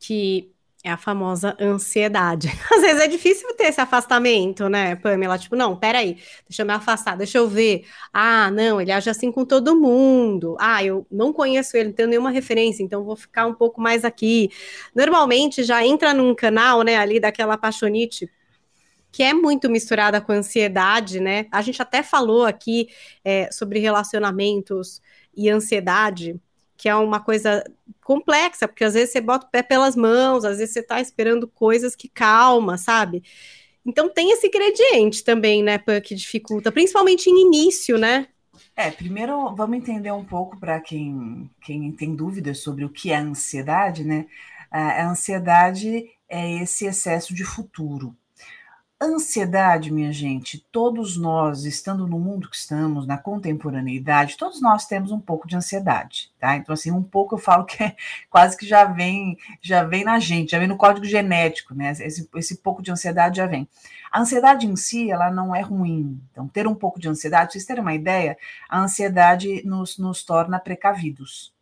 que 0.00 0.50
é 0.88 0.92
a 0.92 0.96
famosa 0.96 1.56
ansiedade. 1.60 2.48
Às 2.72 2.80
vezes 2.80 3.00
é 3.00 3.06
difícil 3.06 3.54
ter 3.54 3.64
esse 3.64 3.80
afastamento, 3.80 4.68
né, 4.68 4.96
Pamela? 4.96 5.38
Tipo, 5.38 5.54
não, 5.56 5.76
peraí, 5.76 6.18
deixa 6.48 6.62
eu 6.62 6.66
me 6.66 6.72
afastar, 6.72 7.16
deixa 7.16 7.38
eu 7.38 7.48
ver. 7.48 7.84
Ah, 8.12 8.50
não, 8.50 8.80
ele 8.80 8.90
age 8.90 9.10
assim 9.10 9.30
com 9.30 9.44
todo 9.44 9.78
mundo. 9.78 10.56
Ah, 10.58 10.82
eu 10.82 11.06
não 11.10 11.32
conheço 11.32 11.76
ele, 11.76 11.88
não 11.88 11.94
tenho 11.94 12.08
nenhuma 12.08 12.30
referência, 12.30 12.82
então 12.82 13.04
vou 13.04 13.16
ficar 13.16 13.46
um 13.46 13.54
pouco 13.54 13.80
mais 13.80 14.04
aqui. 14.04 14.50
Normalmente 14.94 15.62
já 15.62 15.84
entra 15.84 16.14
num 16.14 16.34
canal, 16.34 16.82
né, 16.82 16.96
ali 16.96 17.20
daquela 17.20 17.54
apaixonite 17.54 18.28
que 19.10 19.22
é 19.22 19.32
muito 19.32 19.70
misturada 19.70 20.20
com 20.20 20.32
ansiedade, 20.32 21.18
né? 21.18 21.46
A 21.50 21.62
gente 21.62 21.80
até 21.80 22.02
falou 22.02 22.44
aqui 22.44 22.88
é, 23.24 23.50
sobre 23.50 23.78
relacionamentos 23.78 25.00
e 25.34 25.48
ansiedade, 25.48 26.38
que 26.78 26.88
é 26.88 26.94
uma 26.94 27.18
coisa 27.18 27.64
complexa, 28.04 28.68
porque 28.68 28.84
às 28.84 28.94
vezes 28.94 29.10
você 29.10 29.20
bota 29.20 29.46
o 29.46 29.50
pé 29.50 29.62
pelas 29.62 29.96
mãos, 29.96 30.44
às 30.44 30.58
vezes 30.58 30.72
você 30.72 30.80
está 30.80 31.00
esperando 31.00 31.48
coisas 31.48 31.96
que 31.96 32.08
calma, 32.08 32.78
sabe? 32.78 33.22
Então 33.84 34.08
tem 34.08 34.30
esse 34.30 34.46
ingrediente 34.46 35.24
também, 35.24 35.62
né, 35.62 35.78
que 36.02 36.14
dificulta, 36.14 36.70
principalmente 36.70 37.28
em 37.28 37.46
início, 37.46 37.98
né? 37.98 38.28
É, 38.76 38.92
primeiro 38.92 39.54
vamos 39.56 39.76
entender 39.76 40.12
um 40.12 40.24
pouco 40.24 40.56
para 40.58 40.80
quem, 40.80 41.50
quem 41.62 41.90
tem 41.90 42.14
dúvidas 42.14 42.58
sobre 42.58 42.84
o 42.84 42.88
que 42.88 43.10
é 43.10 43.16
ansiedade, 43.16 44.04
né? 44.04 44.26
A 44.70 45.08
ansiedade 45.08 46.10
é 46.28 46.62
esse 46.62 46.86
excesso 46.86 47.34
de 47.34 47.42
futuro. 47.42 48.14
Ansiedade, 49.00 49.92
minha 49.92 50.12
gente, 50.12 50.58
todos 50.72 51.16
nós, 51.16 51.64
estando 51.64 52.04
no 52.04 52.18
mundo 52.18 52.50
que 52.50 52.56
estamos, 52.56 53.06
na 53.06 53.16
contemporaneidade, 53.16 54.36
todos 54.36 54.60
nós 54.60 54.86
temos 54.86 55.12
um 55.12 55.20
pouco 55.20 55.46
de 55.46 55.54
ansiedade, 55.54 56.32
tá? 56.36 56.56
Então, 56.56 56.72
assim, 56.72 56.90
um 56.90 57.02
pouco 57.02 57.36
eu 57.36 57.38
falo 57.38 57.64
que 57.64 57.80
é 57.80 57.94
quase 58.28 58.56
que 58.56 58.66
já 58.66 58.84
vem, 58.86 59.38
já 59.62 59.84
vem 59.84 60.02
na 60.02 60.18
gente, 60.18 60.50
já 60.50 60.58
vem 60.58 60.66
no 60.66 60.76
código 60.76 61.06
genético, 61.06 61.76
né? 61.76 61.92
Esse, 61.92 62.28
esse 62.34 62.56
pouco 62.56 62.82
de 62.82 62.90
ansiedade 62.90 63.36
já 63.36 63.46
vem. 63.46 63.68
A 64.10 64.20
ansiedade 64.20 64.66
em 64.66 64.74
si, 64.74 65.12
ela 65.12 65.30
não 65.30 65.54
é 65.54 65.60
ruim. 65.60 66.20
Então, 66.32 66.48
ter 66.48 66.66
um 66.66 66.74
pouco 66.74 66.98
de 66.98 67.08
ansiedade, 67.08 67.52
vocês 67.52 67.64
terem 67.64 67.82
uma 67.82 67.94
ideia, 67.94 68.36
a 68.68 68.80
ansiedade 68.80 69.62
nos, 69.64 69.96
nos 69.96 70.24
torna 70.24 70.58
precavidos. 70.58 71.52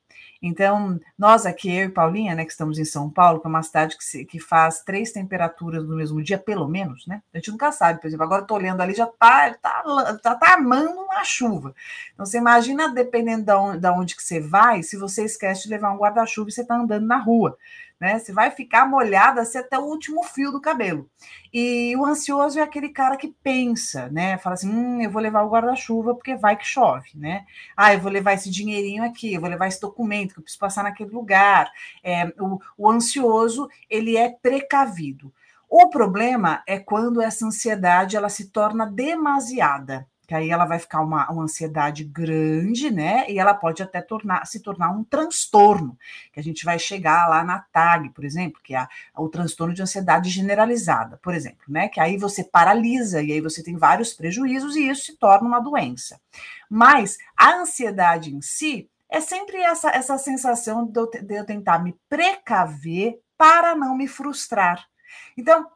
Então, 0.47 1.01
nós 1.19 1.45
aqui, 1.45 1.75
eu 1.75 1.87
e 1.87 1.89
Paulinha, 1.89 2.35
né, 2.35 2.45
que 2.45 2.51
estamos 2.51 2.79
em 2.79 2.85
São 2.85 3.11
Paulo, 3.11 3.41
que 3.41 3.47
é 3.47 3.51
uma 3.51 3.63
cidade 3.63 3.97
que, 3.97 4.05
se, 4.05 4.25
que 4.25 4.39
faz 4.39 4.81
três 4.81 5.13
temperaturas 5.13 5.85
no 5.85 5.97
mesmo 5.97 6.23
dia, 6.23 6.39
pelo 6.39 6.69
menos, 6.69 7.07
né? 7.07 7.23
A 7.35 7.39
gente 7.39 7.51
nunca 7.51 7.73
sabe, 7.73 8.01
por 8.01 8.07
exemplo, 8.07 8.25
agora 8.25 8.43
estou 8.43 8.57
olhando 8.57 8.81
ali, 8.81 8.95
já 8.95 9.05
está 9.05 9.55
tá, 9.55 9.83
tá, 10.23 10.35
tá 10.35 10.55
amando 10.55 11.01
uma 11.01 11.25
chuva. 11.25 11.75
Então, 12.15 12.25
você 12.25 12.39
imagina, 12.39 12.89
dependendo 12.89 13.45
de 13.45 13.53
onde, 13.53 13.79
de 13.81 13.89
onde 13.89 14.17
que 14.17 14.23
você 14.23 14.41
vai, 14.41 14.83
se 14.83 14.97
você 14.97 15.25
esquece 15.25 15.65
de 15.65 15.71
levar 15.71 15.93
um 15.93 15.99
guarda-chuva 15.99 16.49
e 16.49 16.53
você 16.53 16.63
está 16.63 16.77
andando 16.77 17.07
na 17.07 17.19
rua 17.19 17.57
né? 18.01 18.19
Você 18.19 18.33
vai 18.33 18.51
ficar 18.51 18.87
molhada 18.87 19.41
assim, 19.41 19.59
até 19.59 19.79
o 19.79 19.85
último 19.85 20.23
fio 20.23 20.53
do 20.53 20.61
cabelo. 20.61 21.09
E 21.53 21.95
o 21.97 22.05
ansioso 22.05 22.59
é 22.59 22.63
aquele 22.63 22.91
cara 22.91 23.17
que 23.17 23.35
pensa, 23.43 24.09
né? 24.11 24.39
Fala 24.39 24.55
assim: 24.55 24.71
hum, 24.71 25.01
eu 25.01 25.11
vou 25.11 25.23
levar 25.23 25.43
o 25.43 25.51
guarda-chuva 25.51 26.15
porque 26.15 26.37
vai 26.37 26.57
que 26.57 26.67
chove, 26.67 27.11
né? 27.15 27.45
Ah, 27.77 27.95
eu 27.95 28.01
vou 28.01 28.11
levar 28.11 28.35
esse 28.35 28.51
dinheirinho 28.51 29.03
aqui, 29.05 29.35
eu 29.35 29.41
vou 29.41 29.51
levar 29.51 29.69
esse 29.69 29.81
documento 29.81 30.35
que 30.35 30.41
eu 30.41 30.43
preciso 30.43 30.61
passar 30.61 30.83
naquele 30.85 31.11
lugar. 31.11 31.71
É, 32.03 32.27
o, 32.39 32.59
o 32.77 32.91
ansioso, 32.91 33.69
ele 33.89 34.17
é 34.17 34.29
precavido. 34.31 35.33
O 35.69 35.89
problema 35.89 36.63
é 36.67 36.79
quando 36.79 37.21
essa 37.21 37.45
ansiedade 37.45 38.17
ela 38.17 38.29
se 38.29 38.51
torna 38.51 38.87
demasiada 38.87 40.07
que 40.27 40.35
aí 40.35 40.51
ela 40.51 40.65
vai 40.65 40.79
ficar 40.79 41.01
uma, 41.01 41.31
uma 41.31 41.45
ansiedade 41.45 42.03
grande, 42.05 42.91
né? 42.91 43.31
E 43.31 43.39
ela 43.39 43.55
pode 43.55 43.83
até 43.83 44.01
tornar, 44.03 44.45
se 44.47 44.61
tornar 44.61 44.91
um 44.91 45.05
transtorno, 45.05 45.97
que 46.33 46.41
a 46.41 46.43
gente 46.43 46.65
vai 46.65 46.79
chegar 46.79 47.29
lá 47.29 47.45
na 47.45 47.61
TAG, 47.61 48.11
por 48.11 48.25
exemplo, 48.25 48.61
que 48.63 48.75
é 48.75 48.87
o 49.17 49.29
transtorno 49.29 49.73
de 49.73 49.83
ansiedade 49.83 50.29
generalizada, 50.29 51.19
por 51.23 51.35
exemplo, 51.35 51.65
né? 51.69 51.89
Que 51.89 52.01
aí 52.01 52.17
você 52.17 52.43
paralisa 52.43 53.23
e 53.23 53.33
aí 53.33 53.41
você 53.41 53.63
tem 53.63 53.77
vários 53.77 54.13
prejuízos 54.13 54.75
e 54.77 54.89
isso 54.89 55.05
se 55.05 55.17
torna 55.17 55.47
uma 55.47 55.61
doença. 55.61 56.21
Mas 56.69 57.17
a 57.37 57.55
ansiedade 57.55 58.35
em 58.35 58.43
si 58.43 58.91
é 59.09 59.21
sempre 59.21 59.59
essa, 59.59 59.91
essa 59.91 60.19
sensação 60.19 60.85
de 60.85 60.99
eu, 60.99 61.09
de 61.09 61.35
eu 61.35 61.45
tentar 61.45 61.79
me 61.79 61.97
precaver 62.09 63.21
para 63.39 63.75
não 63.75 63.97
me 63.97 64.09
frustrar. 64.09 64.89
Então, 65.37 65.67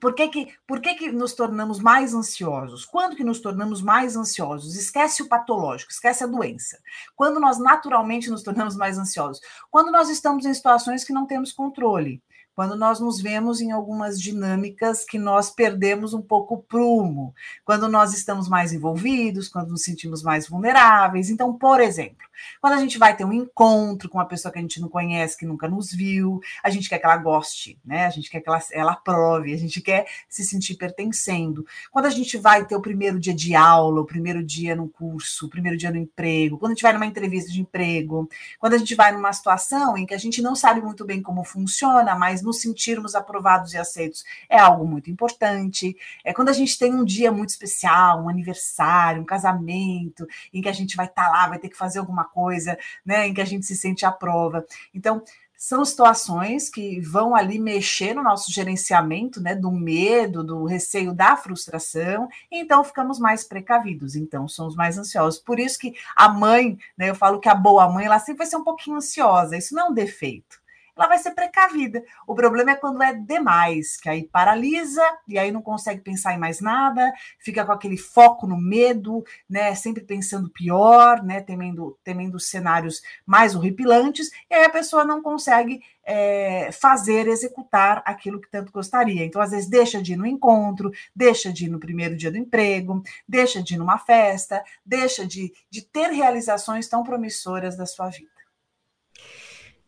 por 0.00 0.14
que, 0.14 0.28
que, 0.28 0.54
por 0.66 0.80
que, 0.80 0.94
que 0.94 1.12
nos 1.12 1.34
tornamos 1.34 1.78
mais 1.78 2.14
ansiosos? 2.14 2.84
Quando 2.84 3.16
que 3.16 3.24
nos 3.24 3.40
tornamos 3.40 3.80
mais 3.80 4.16
ansiosos? 4.16 4.76
Esquece 4.76 5.22
o 5.22 5.28
patológico, 5.28 5.92
esquece 5.92 6.24
a 6.24 6.26
doença. 6.26 6.78
Quando 7.14 7.40
nós 7.40 7.58
naturalmente 7.58 8.30
nos 8.30 8.42
tornamos 8.42 8.76
mais 8.76 8.98
ansiosos? 8.98 9.40
Quando 9.70 9.90
nós 9.90 10.08
estamos 10.10 10.44
em 10.44 10.54
situações 10.54 11.04
que 11.04 11.12
não 11.12 11.26
temos 11.26 11.52
controle 11.52 12.22
quando 12.54 12.76
nós 12.76 13.00
nos 13.00 13.20
vemos 13.20 13.60
em 13.60 13.72
algumas 13.72 14.20
dinâmicas 14.20 15.04
que 15.04 15.18
nós 15.18 15.50
perdemos 15.50 16.14
um 16.14 16.22
pouco 16.22 16.54
o 16.54 16.62
prumo, 16.62 17.34
quando 17.64 17.88
nós 17.88 18.14
estamos 18.14 18.48
mais 18.48 18.72
envolvidos, 18.72 19.48
quando 19.48 19.70
nos 19.70 19.82
sentimos 19.82 20.22
mais 20.22 20.48
vulneráveis. 20.48 21.30
Então, 21.30 21.52
por 21.52 21.80
exemplo, 21.80 22.24
quando 22.60 22.74
a 22.74 22.78
gente 22.78 22.98
vai 22.98 23.16
ter 23.16 23.24
um 23.24 23.32
encontro 23.32 24.08
com 24.08 24.18
uma 24.18 24.26
pessoa 24.26 24.52
que 24.52 24.58
a 24.58 24.62
gente 24.62 24.80
não 24.80 24.88
conhece, 24.88 25.36
que 25.36 25.46
nunca 25.46 25.68
nos 25.68 25.92
viu, 25.92 26.40
a 26.62 26.70
gente 26.70 26.88
quer 26.88 26.98
que 26.98 27.06
ela 27.06 27.16
goste, 27.16 27.78
né? 27.84 28.06
A 28.06 28.10
gente 28.10 28.30
quer 28.30 28.40
que 28.40 28.48
ela, 28.48 28.60
ela 28.72 28.92
aprove, 28.92 29.52
a 29.52 29.56
gente 29.56 29.80
quer 29.80 30.06
se 30.28 30.44
sentir 30.44 30.74
pertencendo. 30.74 31.66
Quando 31.90 32.06
a 32.06 32.10
gente 32.10 32.36
vai 32.36 32.64
ter 32.64 32.76
o 32.76 32.80
primeiro 32.80 33.18
dia 33.18 33.34
de 33.34 33.54
aula, 33.54 34.00
o 34.00 34.06
primeiro 34.06 34.42
dia 34.42 34.74
no 34.74 34.88
curso, 34.88 35.46
o 35.46 35.50
primeiro 35.50 35.76
dia 35.76 35.90
no 35.90 35.96
emprego, 35.96 36.58
quando 36.58 36.72
a 36.72 36.74
gente 36.74 36.82
vai 36.82 36.92
numa 36.92 37.06
entrevista 37.06 37.50
de 37.50 37.60
emprego, 37.60 38.28
quando 38.58 38.74
a 38.74 38.78
gente 38.78 38.94
vai 38.94 39.12
numa 39.12 39.32
situação 39.32 39.96
em 39.96 40.06
que 40.06 40.14
a 40.14 40.18
gente 40.18 40.42
não 40.42 40.54
sabe 40.54 40.80
muito 40.80 41.04
bem 41.04 41.22
como 41.22 41.44
funciona, 41.44 42.14
mas 42.14 42.42
nos 42.42 42.60
sentirmos 42.60 43.14
aprovados 43.14 43.72
e 43.72 43.78
aceitos 43.78 44.24
é 44.48 44.58
algo 44.58 44.86
muito 44.86 45.10
importante. 45.10 45.96
É 46.24 46.32
quando 46.32 46.48
a 46.48 46.52
gente 46.52 46.78
tem 46.78 46.94
um 46.94 47.04
dia 47.04 47.30
muito 47.30 47.50
especial, 47.50 48.22
um 48.22 48.28
aniversário, 48.28 49.22
um 49.22 49.24
casamento, 49.24 50.26
em 50.52 50.60
que 50.60 50.68
a 50.68 50.72
gente 50.72 50.96
vai 50.96 51.06
estar 51.06 51.26
tá 51.26 51.30
lá, 51.30 51.48
vai 51.48 51.58
ter 51.58 51.68
que 51.68 51.76
fazer 51.76 51.98
alguma 51.98 52.23
coisa, 52.24 52.76
né, 53.04 53.28
em 53.28 53.34
que 53.34 53.40
a 53.40 53.44
gente 53.44 53.66
se 53.66 53.76
sente 53.76 54.04
à 54.04 54.10
prova. 54.10 54.64
Então, 54.92 55.22
são 55.56 55.82
situações 55.84 56.68
que 56.68 57.00
vão 57.00 57.34
ali 57.34 57.58
mexer 57.58 58.12
no 58.12 58.22
nosso 58.22 58.52
gerenciamento, 58.52 59.40
né, 59.40 59.54
do 59.54 59.70
medo, 59.70 60.44
do 60.44 60.64
receio, 60.64 61.14
da 61.14 61.36
frustração, 61.36 62.28
então 62.50 62.84
ficamos 62.84 63.18
mais 63.18 63.44
precavidos, 63.44 64.14
então 64.14 64.46
somos 64.46 64.74
mais 64.74 64.98
ansiosos. 64.98 65.40
Por 65.40 65.58
isso 65.58 65.78
que 65.78 65.94
a 66.14 66.28
mãe, 66.28 66.76
né, 66.98 67.08
eu 67.08 67.14
falo 67.14 67.40
que 67.40 67.48
a 67.48 67.54
boa 67.54 67.88
mãe, 67.88 68.04
ela 68.04 68.18
sempre 68.18 68.38
vai 68.38 68.46
ser 68.46 68.56
um 68.56 68.64
pouquinho 68.64 68.96
ansiosa, 68.96 69.56
isso 69.56 69.74
não 69.74 69.86
é 69.86 69.90
um 69.90 69.94
defeito 69.94 70.63
ela 70.96 71.08
vai 71.08 71.18
ser 71.18 71.32
precavida. 71.32 72.02
O 72.26 72.34
problema 72.34 72.72
é 72.72 72.76
quando 72.76 73.02
é 73.02 73.12
demais, 73.14 73.96
que 73.96 74.08
aí 74.08 74.24
paralisa 74.24 75.02
e 75.26 75.38
aí 75.38 75.50
não 75.50 75.62
consegue 75.62 76.00
pensar 76.00 76.34
em 76.34 76.38
mais 76.38 76.60
nada, 76.60 77.12
fica 77.38 77.64
com 77.64 77.72
aquele 77.72 77.96
foco 77.96 78.46
no 78.46 78.56
medo, 78.56 79.24
né, 79.48 79.74
sempre 79.74 80.04
pensando 80.04 80.48
pior, 80.50 81.22
né, 81.22 81.40
temendo, 81.40 81.98
temendo 82.04 82.38
cenários 82.38 83.02
mais 83.26 83.54
horripilantes, 83.54 84.30
e 84.50 84.54
aí 84.54 84.64
a 84.64 84.70
pessoa 84.70 85.04
não 85.04 85.22
consegue 85.22 85.82
é, 86.04 86.70
fazer, 86.72 87.26
executar 87.26 88.02
aquilo 88.04 88.40
que 88.40 88.50
tanto 88.50 88.70
gostaria. 88.70 89.24
Então, 89.24 89.40
às 89.40 89.50
vezes, 89.50 89.68
deixa 89.68 90.02
de 90.02 90.12
ir 90.12 90.16
no 90.16 90.26
encontro, 90.26 90.92
deixa 91.14 91.52
de 91.52 91.64
ir 91.64 91.68
no 91.68 91.80
primeiro 91.80 92.16
dia 92.16 92.30
do 92.30 92.36
emprego, 92.36 93.02
deixa 93.26 93.62
de 93.62 93.74
ir 93.74 93.78
numa 93.78 93.98
festa, 93.98 94.62
deixa 94.84 95.26
de, 95.26 95.52
de 95.70 95.82
ter 95.82 96.10
realizações 96.10 96.88
tão 96.88 97.02
promissoras 97.02 97.76
da 97.76 97.86
sua 97.86 98.10
vida. 98.10 98.33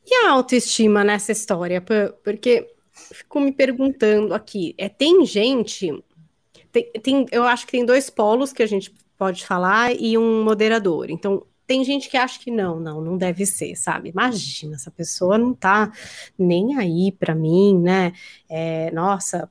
E 0.07 0.15
a 0.25 0.31
autoestima 0.31 1.03
nessa 1.03 1.33
história? 1.33 1.83
Porque 2.23 2.73
fico 2.93 3.41
me 3.41 3.53
perguntando 3.53 4.33
aqui, 4.35 4.75
é, 4.79 4.89
tem 4.89 5.27
gente, 5.27 5.93
tem, 6.73 6.93
tem, 7.03 7.27
eu 7.33 7.45
acho 7.45 7.67
que 7.67 7.73
tem 7.73 7.85
dois 7.85 8.09
polos 8.09 8.53
que 8.53 8.63
a 8.63 8.67
gente 8.67 8.95
pode 9.19 9.45
falar 9.45 9.93
e 9.95 10.17
um 10.17 10.45
moderador. 10.45 11.11
Então, 11.11 11.45
tem 11.67 11.83
gente 11.85 12.09
que 12.09 12.17
acha 12.17 12.39
que 12.39 12.51
não, 12.51 12.79
não, 12.79 13.01
não 13.01 13.17
deve 13.19 13.45
ser, 13.45 13.75
sabe? 13.75 14.11
Imagina, 14.11 14.77
essa 14.77 14.91
pessoa 14.91 15.37
não 15.37 15.53
tá 15.53 15.93
nem 16.39 16.77
aí 16.79 17.11
para 17.11 17.35
mim, 17.35 17.77
né? 17.79 18.13
É, 18.49 18.91
nossa, 18.93 19.51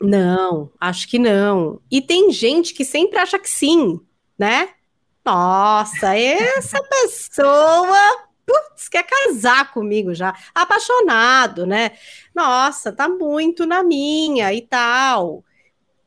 não, 0.00 0.70
acho 0.78 1.08
que 1.08 1.18
não. 1.18 1.80
E 1.90 2.02
tem 2.02 2.30
gente 2.30 2.74
que 2.74 2.84
sempre 2.84 3.18
acha 3.18 3.38
que 3.38 3.48
sim, 3.48 3.98
né? 4.38 4.68
Nossa, 5.24 6.16
essa 6.16 6.82
pessoa 6.82 8.25
putz, 8.46 8.88
quer 8.88 9.02
casar 9.02 9.72
comigo 9.72 10.14
já, 10.14 10.34
apaixonado, 10.54 11.66
né? 11.66 11.90
Nossa, 12.34 12.92
tá 12.92 13.08
muito 13.08 13.66
na 13.66 13.82
minha 13.82 14.54
e 14.54 14.62
tal. 14.62 15.44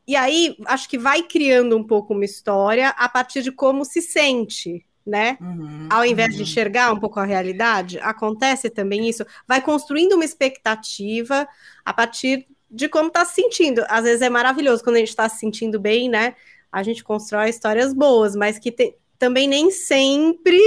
E 0.07 0.15
aí, 0.15 0.57
acho 0.65 0.89
que 0.89 0.97
vai 0.97 1.21
criando 1.21 1.77
um 1.77 1.83
pouco 1.83 2.13
uma 2.13 2.25
história 2.25 2.89
a 2.89 3.07
partir 3.07 3.43
de 3.43 3.51
como 3.51 3.85
se 3.85 4.01
sente, 4.01 4.83
né? 5.05 5.37
Uhum, 5.39 5.87
Ao 5.89 6.03
invés 6.03 6.31
uhum. 6.31 6.37
de 6.37 6.43
enxergar 6.43 6.91
um 6.91 6.99
pouco 6.99 7.19
a 7.19 7.25
realidade, 7.25 7.99
acontece 7.99 8.69
também 8.71 9.07
isso. 9.07 9.23
Vai 9.47 9.61
construindo 9.61 10.13
uma 10.13 10.25
expectativa 10.25 11.47
a 11.85 11.93
partir 11.93 12.47
de 12.71 12.89
como 12.89 13.09
tá 13.09 13.25
se 13.25 13.35
sentindo. 13.35 13.83
Às 13.87 14.03
vezes 14.03 14.21
é 14.21 14.29
maravilhoso 14.29 14.83
quando 14.83 14.95
a 14.95 14.99
gente 14.99 15.09
está 15.09 15.27
se 15.29 15.39
sentindo 15.39 15.79
bem, 15.79 16.09
né? 16.09 16.35
A 16.71 16.81
gente 16.81 17.03
constrói 17.03 17.49
histórias 17.49 17.93
boas, 17.93 18.35
mas 18.35 18.57
que 18.57 18.71
te... 18.71 18.95
também 19.17 19.47
nem 19.47 19.69
sempre 19.69 20.59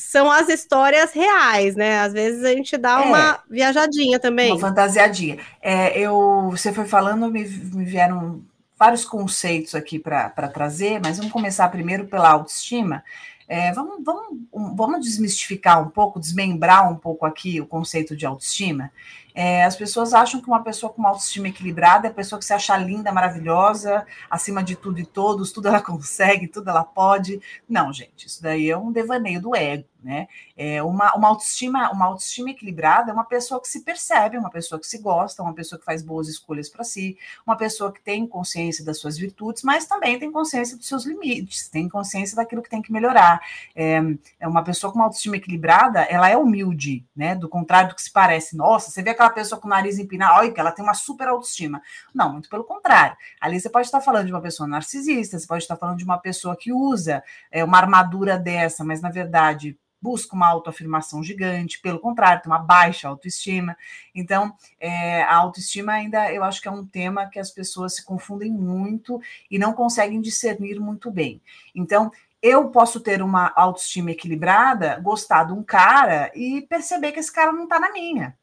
são 0.00 0.30
as 0.30 0.48
histórias 0.48 1.12
reais, 1.12 1.76
né? 1.76 2.00
Às 2.00 2.12
vezes 2.12 2.42
a 2.42 2.52
gente 2.52 2.76
dá 2.76 3.02
é, 3.02 3.04
uma 3.06 3.42
viajadinha 3.48 4.18
também. 4.18 4.50
Uma 4.52 4.60
fantasiadinha. 4.60 5.38
É, 5.60 5.98
eu, 5.98 6.48
você 6.50 6.72
foi 6.72 6.86
falando, 6.86 7.30
me, 7.30 7.46
me 7.46 7.84
vieram 7.84 8.42
vários 8.78 9.04
conceitos 9.04 9.74
aqui 9.74 9.98
para 9.98 10.48
trazer, 10.48 11.00
mas 11.00 11.18
vamos 11.18 11.32
começar 11.32 11.68
primeiro 11.68 12.06
pela 12.06 12.30
autoestima. 12.30 13.04
É, 13.46 13.72
vamos, 13.72 14.02
vamos, 14.02 14.76
vamos 14.76 15.04
desmistificar 15.04 15.82
um 15.82 15.90
pouco, 15.90 16.18
desmembrar 16.18 16.90
um 16.90 16.96
pouco 16.96 17.26
aqui 17.26 17.60
o 17.60 17.66
conceito 17.66 18.16
de 18.16 18.24
autoestima. 18.24 18.90
É, 19.34 19.64
as 19.64 19.76
pessoas 19.76 20.12
acham 20.12 20.40
que 20.40 20.48
uma 20.48 20.62
pessoa 20.62 20.92
com 20.92 21.00
uma 21.00 21.10
autoestima 21.10 21.48
equilibrada 21.48 22.08
é 22.08 22.10
a 22.10 22.14
pessoa 22.14 22.38
que 22.38 22.44
se 22.44 22.52
acha 22.52 22.76
linda, 22.76 23.12
maravilhosa, 23.12 24.06
acima 24.28 24.62
de 24.62 24.76
tudo 24.76 24.98
e 25.00 25.06
todos, 25.06 25.52
tudo 25.52 25.68
ela 25.68 25.80
consegue, 25.82 26.48
tudo 26.48 26.70
ela 26.70 26.84
pode. 26.84 27.40
Não, 27.68 27.92
gente, 27.92 28.26
isso 28.26 28.42
daí 28.42 28.70
é 28.70 28.76
um 28.76 28.92
devaneio 28.92 29.40
do 29.40 29.54
ego 29.54 29.84
né? 30.02 30.28
É 30.56 30.82
uma, 30.82 31.14
uma 31.14 31.28
autoestima, 31.28 31.90
uma 31.92 32.06
autoestima 32.06 32.50
equilibrada 32.50 33.10
é 33.10 33.14
uma 33.14 33.24
pessoa 33.24 33.60
que 33.60 33.68
se 33.68 33.82
percebe, 33.82 34.36
uma 34.36 34.50
pessoa 34.50 34.80
que 34.80 34.86
se 34.86 34.98
gosta, 34.98 35.42
uma 35.42 35.52
pessoa 35.52 35.78
que 35.78 35.84
faz 35.84 36.02
boas 36.02 36.28
escolhas 36.28 36.68
para 36.68 36.84
si, 36.84 37.16
uma 37.46 37.56
pessoa 37.56 37.92
que 37.92 38.00
tem 38.00 38.26
consciência 38.26 38.84
das 38.84 38.98
suas 38.98 39.18
virtudes, 39.18 39.62
mas 39.62 39.86
também 39.86 40.18
tem 40.18 40.32
consciência 40.32 40.76
dos 40.76 40.86
seus 40.86 41.04
limites, 41.04 41.68
tem 41.68 41.88
consciência 41.88 42.36
daquilo 42.36 42.62
que 42.62 42.70
tem 42.70 42.82
que 42.82 42.92
melhorar. 42.92 43.40
É, 43.74 44.00
é 44.38 44.48
uma 44.48 44.62
pessoa 44.62 44.92
com 44.92 44.98
uma 44.98 45.04
autoestima 45.04 45.36
equilibrada, 45.36 46.02
ela 46.02 46.28
é 46.28 46.36
humilde, 46.36 47.04
né? 47.14 47.34
Do 47.34 47.48
contrário 47.48 47.90
do 47.90 47.94
que 47.94 48.02
se 48.02 48.10
parece. 48.12 48.56
Nossa, 48.56 48.90
você 48.90 49.02
vê 49.02 49.10
aquela 49.20 49.30
pessoa 49.30 49.60
com 49.60 49.66
o 49.66 49.70
nariz 49.70 49.98
empinado, 49.98 50.38
olha 50.38 50.52
que 50.52 50.58
ela 50.58 50.72
tem 50.72 50.82
uma 50.82 50.94
super 50.94 51.28
autoestima. 51.28 51.82
Não, 52.14 52.32
muito 52.32 52.48
pelo 52.48 52.64
contrário. 52.64 53.16
Ali 53.40 53.60
você 53.60 53.68
pode 53.68 53.86
estar 53.86 54.00
falando 54.00 54.26
de 54.26 54.32
uma 54.32 54.40
pessoa 54.40 54.66
narcisista, 54.66 55.38
você 55.38 55.46
pode 55.46 55.62
estar 55.62 55.76
falando 55.76 55.98
de 55.98 56.04
uma 56.04 56.18
pessoa 56.18 56.56
que 56.56 56.72
usa 56.72 57.22
é, 57.50 57.62
uma 57.62 57.78
armadura 57.78 58.38
dessa, 58.38 58.82
mas 58.82 59.02
na 59.02 59.10
verdade 59.10 59.78
busca 60.02 60.34
uma 60.34 60.48
autoafirmação 60.48 61.22
gigante, 61.22 61.78
pelo 61.78 61.98
contrário, 61.98 62.42
tem 62.42 62.50
uma 62.50 62.58
baixa 62.58 63.06
autoestima. 63.06 63.76
Então, 64.14 64.54
é, 64.80 65.22
a 65.24 65.36
autoestima 65.36 65.92
ainda 65.92 66.32
eu 66.32 66.42
acho 66.42 66.62
que 66.62 66.68
é 66.68 66.70
um 66.70 66.86
tema 66.86 67.28
que 67.28 67.38
as 67.38 67.50
pessoas 67.50 67.96
se 67.96 68.04
confundem 68.04 68.50
muito 68.50 69.20
e 69.50 69.58
não 69.58 69.74
conseguem 69.74 70.18
discernir 70.18 70.80
muito 70.80 71.10
bem. 71.10 71.42
Então, 71.74 72.10
eu 72.42 72.70
posso 72.70 73.00
ter 73.00 73.20
uma 73.20 73.52
autoestima 73.54 74.12
equilibrada, 74.12 74.98
gostar 75.00 75.44
de 75.44 75.52
um 75.52 75.62
cara 75.62 76.32
e 76.34 76.62
perceber 76.62 77.12
que 77.12 77.20
esse 77.20 77.30
cara 77.30 77.52
não 77.52 77.64
está 77.64 77.78
na 77.78 77.92
minha. 77.92 78.34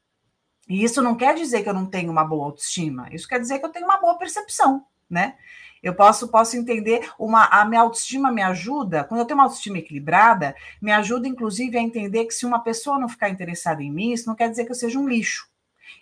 E 0.67 0.83
isso 0.83 1.01
não 1.01 1.15
quer 1.15 1.35
dizer 1.35 1.63
que 1.63 1.69
eu 1.69 1.73
não 1.73 1.85
tenho 1.85 2.11
uma 2.11 2.23
boa 2.23 2.45
autoestima, 2.45 3.07
isso 3.11 3.27
quer 3.27 3.39
dizer 3.39 3.59
que 3.59 3.65
eu 3.65 3.69
tenho 3.69 3.85
uma 3.85 3.99
boa 3.99 4.17
percepção, 4.17 4.85
né? 5.09 5.35
Eu 5.81 5.93
posso, 5.93 6.27
posso 6.27 6.57
entender 6.57 7.09
uma 7.19 7.45
a 7.45 7.63
minha 7.63 7.81
autoestima 7.81 8.31
me 8.31 8.41
ajuda, 8.41 9.03
quando 9.03 9.21
eu 9.21 9.25
tenho 9.25 9.37
uma 9.37 9.45
autoestima 9.45 9.77
equilibrada, 9.77 10.55
me 10.81 10.91
ajuda 10.91 11.27
inclusive 11.27 11.77
a 11.77 11.81
entender 11.81 12.25
que 12.25 12.33
se 12.33 12.45
uma 12.45 12.59
pessoa 12.59 12.99
não 12.99 13.07
ficar 13.07 13.29
interessada 13.29 13.81
em 13.81 13.91
mim, 13.91 14.11
isso 14.11 14.27
não 14.27 14.35
quer 14.35 14.49
dizer 14.49 14.65
que 14.65 14.71
eu 14.71 14.75
seja 14.75 14.99
um 14.99 15.07
lixo. 15.07 15.47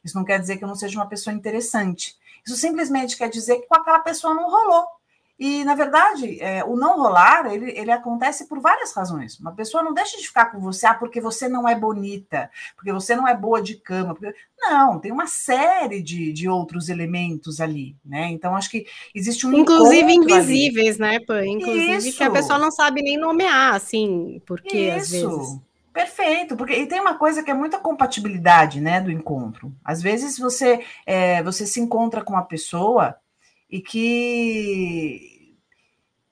Isso 0.04 0.18
não 0.18 0.24
quer 0.24 0.40
dizer 0.40 0.58
que 0.58 0.64
eu 0.64 0.68
não 0.68 0.76
seja 0.76 0.98
uma 0.98 1.08
pessoa 1.08 1.34
interessante. 1.34 2.16
Isso 2.46 2.56
simplesmente 2.56 3.18
quer 3.18 3.30
dizer 3.30 3.60
que 3.60 3.68
com 3.68 3.76
aquela 3.76 4.00
pessoa 4.00 4.34
não 4.34 4.50
rolou. 4.50 4.86
E, 5.38 5.66
na 5.66 5.76
verdade, 5.76 6.42
é, 6.42 6.64
o 6.64 6.78
não 6.78 6.98
rolar, 6.98 7.54
ele, 7.54 7.72
ele 7.78 7.92
acontece 7.92 8.48
por 8.48 8.60
várias 8.62 8.94
razões. 8.94 9.38
Uma 9.38 9.52
pessoa 9.52 9.84
não 9.84 9.94
deixa 9.94 10.18
de 10.18 10.26
ficar 10.26 10.46
com 10.46 10.60
você 10.62 10.86
ah, 10.88 10.94
porque 10.94 11.20
você 11.20 11.50
não 11.50 11.68
é 11.68 11.76
bonita, 11.76 12.50
porque 12.76 12.94
você 12.94 13.16
não 13.16 13.28
é 13.28 13.36
boa 13.36 13.62
de 13.62 13.76
cama. 13.76 14.16
Porque... 14.16 14.34
Não, 14.58 14.98
tem 14.98 15.12
uma 15.12 15.28
série 15.28 16.02
de, 16.02 16.32
de 16.32 16.48
outros 16.48 16.88
elementos 16.88 17.60
ali, 17.60 17.98
né? 18.04 18.30
Então, 18.32 18.56
acho 18.56 18.70
que 18.70 18.86
existe 19.14 19.46
um 19.46 19.54
Inclusive 19.54 20.14
invisíveis, 20.14 21.02
ali. 21.02 21.12
né, 21.12 21.20
Pã? 21.20 21.46
Inclusive 21.46 22.10
Isso. 22.10 22.18
que 22.18 22.24
a 22.24 22.32
pessoa 22.32 22.58
não 22.58 22.72
sabe 22.72 23.02
nem 23.02 23.18
nomear, 23.18 23.76
assim, 23.76 24.42
porque 24.46 24.78
Isso. 24.78 24.98
às 24.98 25.12
vezes... 25.12 25.60
Perfeito, 25.96 26.58
porque 26.58 26.74
e 26.74 26.86
tem 26.88 27.00
uma 27.00 27.18
coisa 27.18 27.42
que 27.42 27.50
é 27.50 27.54
muita 27.54 27.78
compatibilidade, 27.78 28.82
né, 28.82 29.00
do 29.00 29.10
encontro. 29.10 29.74
Às 29.82 30.02
vezes 30.02 30.38
você 30.38 30.84
é, 31.06 31.42
você 31.42 31.66
se 31.66 31.80
encontra 31.80 32.22
com 32.22 32.34
uma 32.34 32.44
pessoa 32.44 33.16
e 33.70 33.82
que 33.82 35.36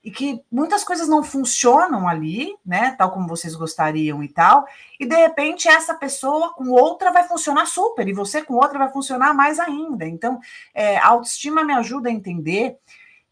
e 0.03 0.11
que 0.11 0.43
muitas 0.51 0.83
coisas 0.83 1.07
não 1.07 1.23
funcionam 1.23 2.07
ali, 2.07 2.53
né, 2.65 2.93
tal 2.97 3.09
como 3.11 3.25
vocês 3.25 3.55
gostariam 3.55 4.21
e 4.21 4.27
tal, 4.27 4.65
e 4.99 5.05
de 5.05 5.15
repente 5.15 5.69
essa 5.69 5.93
pessoa 5.93 6.53
com 6.53 6.71
outra 6.71 7.09
vai 7.09 7.23
funcionar 7.23 7.65
super, 7.65 8.05
e 8.05 8.13
você 8.13 8.41
com 8.41 8.55
outra 8.55 8.77
vai 8.77 8.91
funcionar 8.91 9.33
mais 9.33 9.59
ainda. 9.59 10.05
Então, 10.05 10.39
é, 10.73 10.97
a 10.97 11.07
autoestima 11.07 11.63
me 11.63 11.71
ajuda 11.73 12.09
a 12.09 12.11
entender 12.11 12.77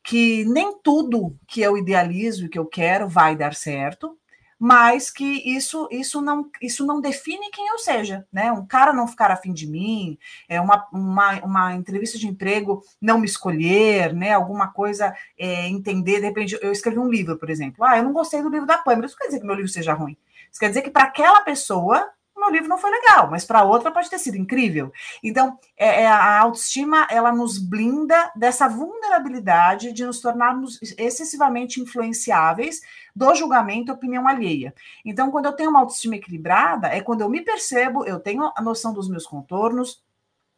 que 0.02 0.46
nem 0.46 0.78
tudo 0.82 1.36
que 1.46 1.62
eu 1.62 1.78
idealizo 1.78 2.46
e 2.46 2.50
que 2.50 2.58
eu 2.58 2.66
quero 2.66 3.08
vai 3.08 3.36
dar 3.36 3.54
certo, 3.54 4.18
mas 4.64 5.10
que 5.10 5.26
isso 5.26 5.88
isso 5.90 6.22
não 6.22 6.48
isso 6.62 6.86
não 6.86 7.02
define 7.02 7.50
quem 7.50 7.68
eu 7.70 7.80
seja, 7.80 8.28
né? 8.32 8.52
Um 8.52 8.64
cara 8.64 8.94
não 8.94 9.08
ficar 9.08 9.32
afim 9.32 9.52
de 9.52 9.66
mim, 9.66 10.20
é 10.48 10.62
uma, 10.62 10.88
uma, 10.94 11.40
uma 11.44 11.74
entrevista 11.74 12.20
de 12.20 12.28
emprego 12.28 12.84
não 13.02 13.18
me 13.18 13.26
escolher, 13.26 14.14
né? 14.14 14.34
Alguma 14.34 14.72
coisa 14.72 15.16
é, 15.36 15.68
entender, 15.68 16.20
de 16.20 16.28
repente 16.28 16.60
eu 16.62 16.72
escrevi 16.72 17.00
um 17.00 17.10
livro, 17.10 17.40
por 17.40 17.50
exemplo, 17.50 17.84
ah, 17.84 17.98
eu 17.98 18.04
não 18.04 18.14
gostei 18.14 18.44
do 18.44 18.50
livro 18.50 18.68
da 18.68 18.78
Pâmela, 18.78 19.08
isso 19.08 19.18
quer 19.18 19.26
dizer 19.26 19.40
que 19.40 19.48
meu 19.48 19.56
livro 19.56 19.72
seja 19.72 19.94
ruim. 19.94 20.16
Isso 20.52 20.60
quer 20.60 20.68
dizer 20.68 20.84
que 20.84 20.92
para 20.92 21.06
aquela 21.06 21.42
pessoa 21.42 22.08
meu 22.42 22.50
livro 22.50 22.68
não 22.68 22.78
foi 22.78 22.90
legal, 22.90 23.30
mas 23.30 23.46
para 23.46 23.64
outra 23.64 23.92
pode 23.92 24.10
ter 24.10 24.18
sido 24.18 24.36
incrível. 24.36 24.92
Então, 25.24 25.58
é, 25.78 26.02
é, 26.02 26.08
a 26.08 26.40
autoestima 26.40 27.08
ela 27.10 27.32
nos 27.32 27.58
blinda 27.58 28.32
dessa 28.36 28.68
vulnerabilidade 28.68 29.94
de 29.94 30.06
nos 30.06 30.20
tornarmos 30.20 30.80
excessivamente 30.98 31.80
influenciáveis 31.80 32.82
do 33.16 33.34
julgamento 33.36 33.92
e 33.92 33.94
opinião 33.94 34.28
alheia. 34.28 34.74
Então, 35.06 35.30
quando 35.32 35.46
eu 35.46 35.54
tenho 35.54 35.70
uma 35.70 35.80
autoestima 35.80 36.16
equilibrada, 36.16 36.88
é 36.88 37.02
quando 37.02 37.22
eu 37.22 37.30
me 37.30 37.42
percebo, 37.42 38.04
eu 38.06 38.20
tenho 38.20 38.52
a 38.56 38.62
noção 38.62 38.92
dos 38.92 39.08
meus 39.08 39.26
contornos, 39.26 40.04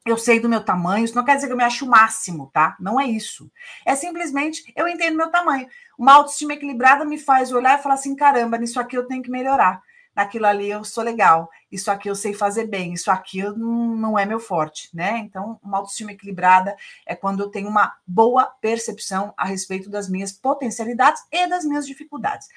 eu 0.05 0.17
sei 0.17 0.39
do 0.39 0.49
meu 0.49 0.63
tamanho, 0.63 1.05
isso 1.05 1.15
não 1.15 1.23
quer 1.23 1.35
dizer 1.35 1.47
que 1.47 1.53
eu 1.53 1.57
me 1.57 1.63
acho 1.63 1.85
o 1.85 1.89
máximo, 1.89 2.49
tá? 2.53 2.75
Não 2.79 2.99
é 2.99 3.05
isso. 3.05 3.49
É 3.85 3.95
simplesmente 3.95 4.71
eu 4.75 4.87
entendo 4.87 5.15
meu 5.15 5.29
tamanho. 5.29 5.67
Uma 5.97 6.15
autoestima 6.15 6.53
equilibrada 6.53 7.05
me 7.05 7.17
faz 7.17 7.51
olhar 7.53 7.79
e 7.79 7.81
falar 7.81 7.95
assim: 7.95 8.15
caramba, 8.15 8.57
nisso 8.57 8.79
aqui 8.79 8.97
eu 8.97 9.07
tenho 9.07 9.23
que 9.23 9.31
melhorar 9.31 9.81
naquilo 10.15 10.45
ali 10.45 10.69
eu 10.69 10.83
sou 10.83 11.03
legal, 11.03 11.49
isso 11.71 11.89
aqui 11.89 12.09
eu 12.09 12.15
sei 12.15 12.33
fazer 12.33 12.67
bem, 12.67 12.93
isso 12.93 13.09
aqui 13.09 13.39
eu, 13.39 13.57
não, 13.57 13.95
não 13.95 14.19
é 14.19 14.25
meu 14.25 14.39
forte, 14.39 14.89
né? 14.93 15.17
Então, 15.19 15.59
uma 15.63 15.77
autoestima 15.77 16.11
equilibrada 16.11 16.75
é 17.05 17.15
quando 17.15 17.41
eu 17.41 17.49
tenho 17.49 17.67
uma 17.67 17.95
boa 18.05 18.45
percepção 18.45 19.33
a 19.35 19.45
respeito 19.45 19.89
das 19.89 20.07
minhas 20.09 20.31
potencialidades 20.31 21.23
e 21.31 21.47
das 21.47 21.65
minhas 21.65 21.87
dificuldades. 21.87 22.47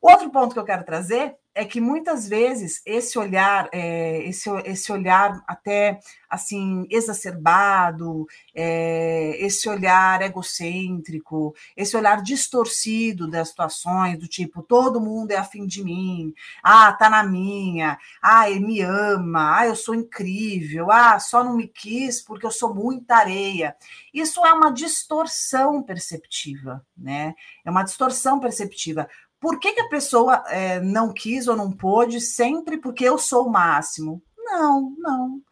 Outro 0.00 0.30
ponto 0.30 0.54
que 0.54 0.58
eu 0.58 0.64
quero 0.64 0.84
trazer 0.84 1.36
é 1.54 1.64
que 1.64 1.80
muitas 1.80 2.28
vezes 2.28 2.80
esse 2.86 3.18
olhar, 3.18 3.68
é, 3.72 4.22
esse, 4.22 4.48
esse 4.64 4.92
olhar 4.92 5.42
até 5.46 5.98
assim 6.28 6.86
exacerbado, 6.88 8.24
é, 8.54 9.36
esse 9.38 9.68
olhar 9.68 10.22
egocêntrico, 10.22 11.54
esse 11.76 11.96
olhar 11.96 12.22
distorcido 12.22 13.28
das 13.28 13.48
situações, 13.48 14.18
do 14.18 14.28
tipo 14.28 14.62
todo 14.62 15.00
mundo 15.00 15.32
é 15.32 15.36
afim 15.36 15.66
de 15.66 15.82
mim, 15.82 16.32
ah, 16.62 16.92
tá 16.92 17.10
na 17.10 17.24
minha, 17.24 17.98
ah, 18.22 18.48
ele 18.48 18.60
me 18.60 18.80
ama, 18.80 19.58
ah, 19.58 19.66
eu 19.66 19.74
sou 19.74 19.94
incrível, 19.94 20.90
ah, 20.90 21.18
só 21.18 21.42
não 21.42 21.56
me 21.56 21.66
quis 21.66 22.22
porque 22.22 22.46
eu 22.46 22.52
sou 22.52 22.72
muita 22.72 23.16
areia. 23.16 23.76
Isso 24.14 24.44
é 24.46 24.52
uma 24.52 24.72
distorção 24.72 25.82
perceptiva, 25.82 26.86
né? 26.96 27.34
É 27.64 27.70
uma 27.70 27.82
distorção 27.82 28.38
perceptiva 28.38 29.08
por 29.40 29.58
que, 29.58 29.72
que 29.72 29.80
a 29.80 29.88
pessoa 29.88 30.44
é, 30.48 30.80
não 30.80 31.12
quis 31.12 31.48
ou 31.48 31.56
não 31.56 31.72
pôde 31.72 32.20
sempre 32.20 32.76
porque 32.76 33.04
eu 33.04 33.16
sou 33.16 33.46
o 33.46 33.50
máximo? 33.50 34.22
Não, 34.36 34.94
não. 34.98 35.42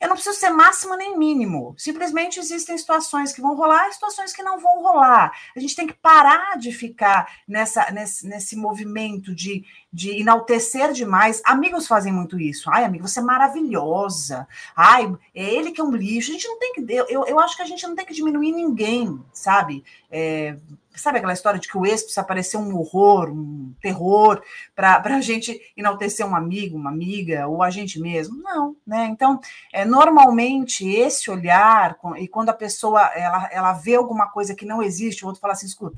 Eu 0.00 0.08
não 0.08 0.16
preciso 0.16 0.38
ser 0.38 0.50
máximo 0.50 0.96
nem 0.96 1.16
mínimo. 1.16 1.74
Simplesmente 1.78 2.40
existem 2.40 2.76
situações 2.76 3.32
que 3.32 3.40
vão 3.40 3.54
rolar 3.54 3.88
e 3.88 3.92
situações 3.92 4.32
que 4.32 4.42
não 4.42 4.58
vão 4.58 4.82
rolar. 4.82 5.32
A 5.56 5.60
gente 5.60 5.76
tem 5.76 5.86
que 5.86 5.94
parar 5.94 6.58
de 6.58 6.72
ficar 6.72 7.30
nessa, 7.46 7.90
nesse, 7.90 8.26
nesse 8.26 8.56
movimento 8.56 9.34
de, 9.34 9.64
de 9.92 10.20
enaltecer 10.20 10.92
demais. 10.92 11.42
Amigos 11.44 11.86
fazem 11.86 12.12
muito 12.12 12.38
isso. 12.38 12.70
Ai, 12.70 12.84
amigo, 12.84 13.08
você 13.08 13.20
é 13.20 13.22
maravilhosa. 13.22 14.46
Ai, 14.76 15.12
é 15.34 15.54
ele 15.54 15.72
que 15.72 15.80
é 15.80 15.84
um 15.84 15.94
lixo. 15.94 16.30
A 16.30 16.34
gente 16.34 16.48
não 16.48 16.58
tem 16.58 16.72
que. 16.72 16.86
Eu, 16.92 17.26
eu 17.26 17.40
acho 17.40 17.56
que 17.56 17.62
a 17.62 17.66
gente 17.66 17.86
não 17.86 17.94
tem 17.94 18.06
que 18.06 18.14
diminuir 18.14 18.52
ninguém, 18.52 19.20
sabe? 19.32 19.84
É, 20.10 20.56
Sabe 21.00 21.18
aquela 21.18 21.32
história 21.32 21.58
de 21.58 21.68
que 21.68 21.78
o 21.78 21.86
ex 21.86 22.02
precisa 22.02 22.24
parecer 22.24 22.56
um 22.56 22.76
horror, 22.76 23.30
um 23.30 23.72
terror, 23.80 24.42
para 24.74 25.00
a 25.02 25.20
gente 25.20 25.58
enaltecer 25.76 26.26
um 26.26 26.34
amigo, 26.34 26.76
uma 26.76 26.90
amiga, 26.90 27.46
ou 27.46 27.62
a 27.62 27.70
gente 27.70 28.00
mesmo? 28.00 28.36
Não, 28.42 28.76
né? 28.86 29.06
Então, 29.06 29.40
é, 29.72 29.84
normalmente, 29.84 30.86
esse 30.86 31.30
olhar, 31.30 31.96
e 32.18 32.26
quando 32.28 32.50
a 32.50 32.54
pessoa 32.54 33.02
ela, 33.14 33.48
ela 33.52 33.72
vê 33.72 33.94
alguma 33.94 34.28
coisa 34.30 34.54
que 34.54 34.66
não 34.66 34.82
existe, 34.82 35.24
o 35.24 35.28
outro 35.28 35.40
fala 35.40 35.52
assim: 35.52 35.66
escuta, 35.66 35.96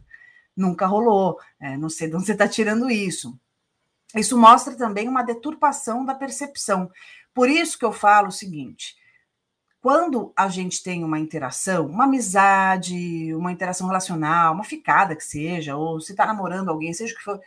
nunca 0.56 0.86
rolou, 0.86 1.38
é, 1.58 1.76
não 1.76 1.88
sei 1.88 2.08
de 2.08 2.14
onde 2.14 2.26
você 2.26 2.32
está 2.32 2.46
tirando 2.46 2.90
isso. 2.90 3.36
Isso 4.16 4.38
mostra 4.38 4.76
também 4.76 5.08
uma 5.08 5.22
deturpação 5.22 6.04
da 6.04 6.14
percepção. 6.14 6.90
Por 7.34 7.48
isso 7.48 7.78
que 7.78 7.84
eu 7.84 7.92
falo 7.92 8.28
o 8.28 8.32
seguinte: 8.32 8.94
quando 9.80 10.32
a 10.36 10.48
gente 10.48 10.82
tem 10.82 11.02
uma 11.02 11.18
interação, 11.18 11.86
uma 11.86 12.04
amizade, 12.04 13.34
uma 13.34 13.50
interação 13.50 13.86
relacional, 13.86 14.54
uma 14.54 14.64
ficada 14.64 15.16
que 15.16 15.24
seja, 15.24 15.76
ou 15.76 16.00
se 16.00 16.12
está 16.12 16.26
namorando 16.26 16.68
alguém, 16.68 16.92
seja 16.92 17.12
o 17.14 17.16
que 17.16 17.22
for, 17.24 17.40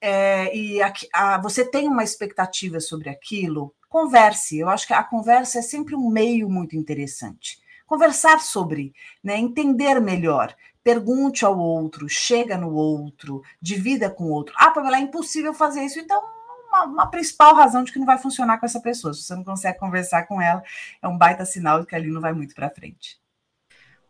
é, 0.00 0.56
e 0.56 0.82
a, 0.82 0.92
a, 1.12 1.38
você 1.38 1.64
tem 1.64 1.86
uma 1.86 2.02
expectativa 2.02 2.80
sobre 2.80 3.08
aquilo, 3.08 3.74
converse. 3.88 4.58
Eu 4.58 4.68
acho 4.68 4.86
que 4.86 4.92
a 4.92 5.04
conversa 5.04 5.58
é 5.60 5.62
sempre 5.62 5.94
um 5.94 6.08
meio 6.08 6.48
muito 6.48 6.74
interessante. 6.74 7.60
Conversar 7.86 8.40
sobre, 8.40 8.92
né, 9.22 9.36
entender 9.36 10.00
melhor. 10.00 10.56
Pergunte 10.82 11.44
ao 11.44 11.56
outro, 11.58 12.08
chega 12.08 12.56
no 12.56 12.72
outro, 12.72 13.42
divida 13.60 14.10
com 14.10 14.24
o 14.24 14.30
outro. 14.30 14.54
Ah, 14.58 14.70
Pamela, 14.70 14.96
é 14.96 15.00
impossível 15.00 15.54
fazer 15.54 15.84
isso, 15.84 16.00
então 16.00 16.20
uma, 16.68 16.84
uma, 16.84 17.06
principal 17.06 17.54
razão 17.54 17.84
de 17.84 17.92
que 17.92 17.98
não 17.98 18.06
vai 18.06 18.18
funcionar 18.18 18.58
com 18.58 18.66
essa 18.66 18.80
pessoa. 18.80 19.14
Se 19.14 19.22
você 19.22 19.34
não 19.36 19.44
consegue 19.44 19.78
conversar 19.78 20.26
com 20.26 20.40
ela, 20.40 20.62
é 21.00 21.06
um 21.06 21.18
baita 21.18 21.44
sinal 21.44 21.80
de 21.80 21.86
que 21.86 21.94
ali 21.94 22.10
não 22.10 22.20
vai 22.20 22.32
muito 22.32 22.54
para 22.54 22.70
frente. 22.70 23.21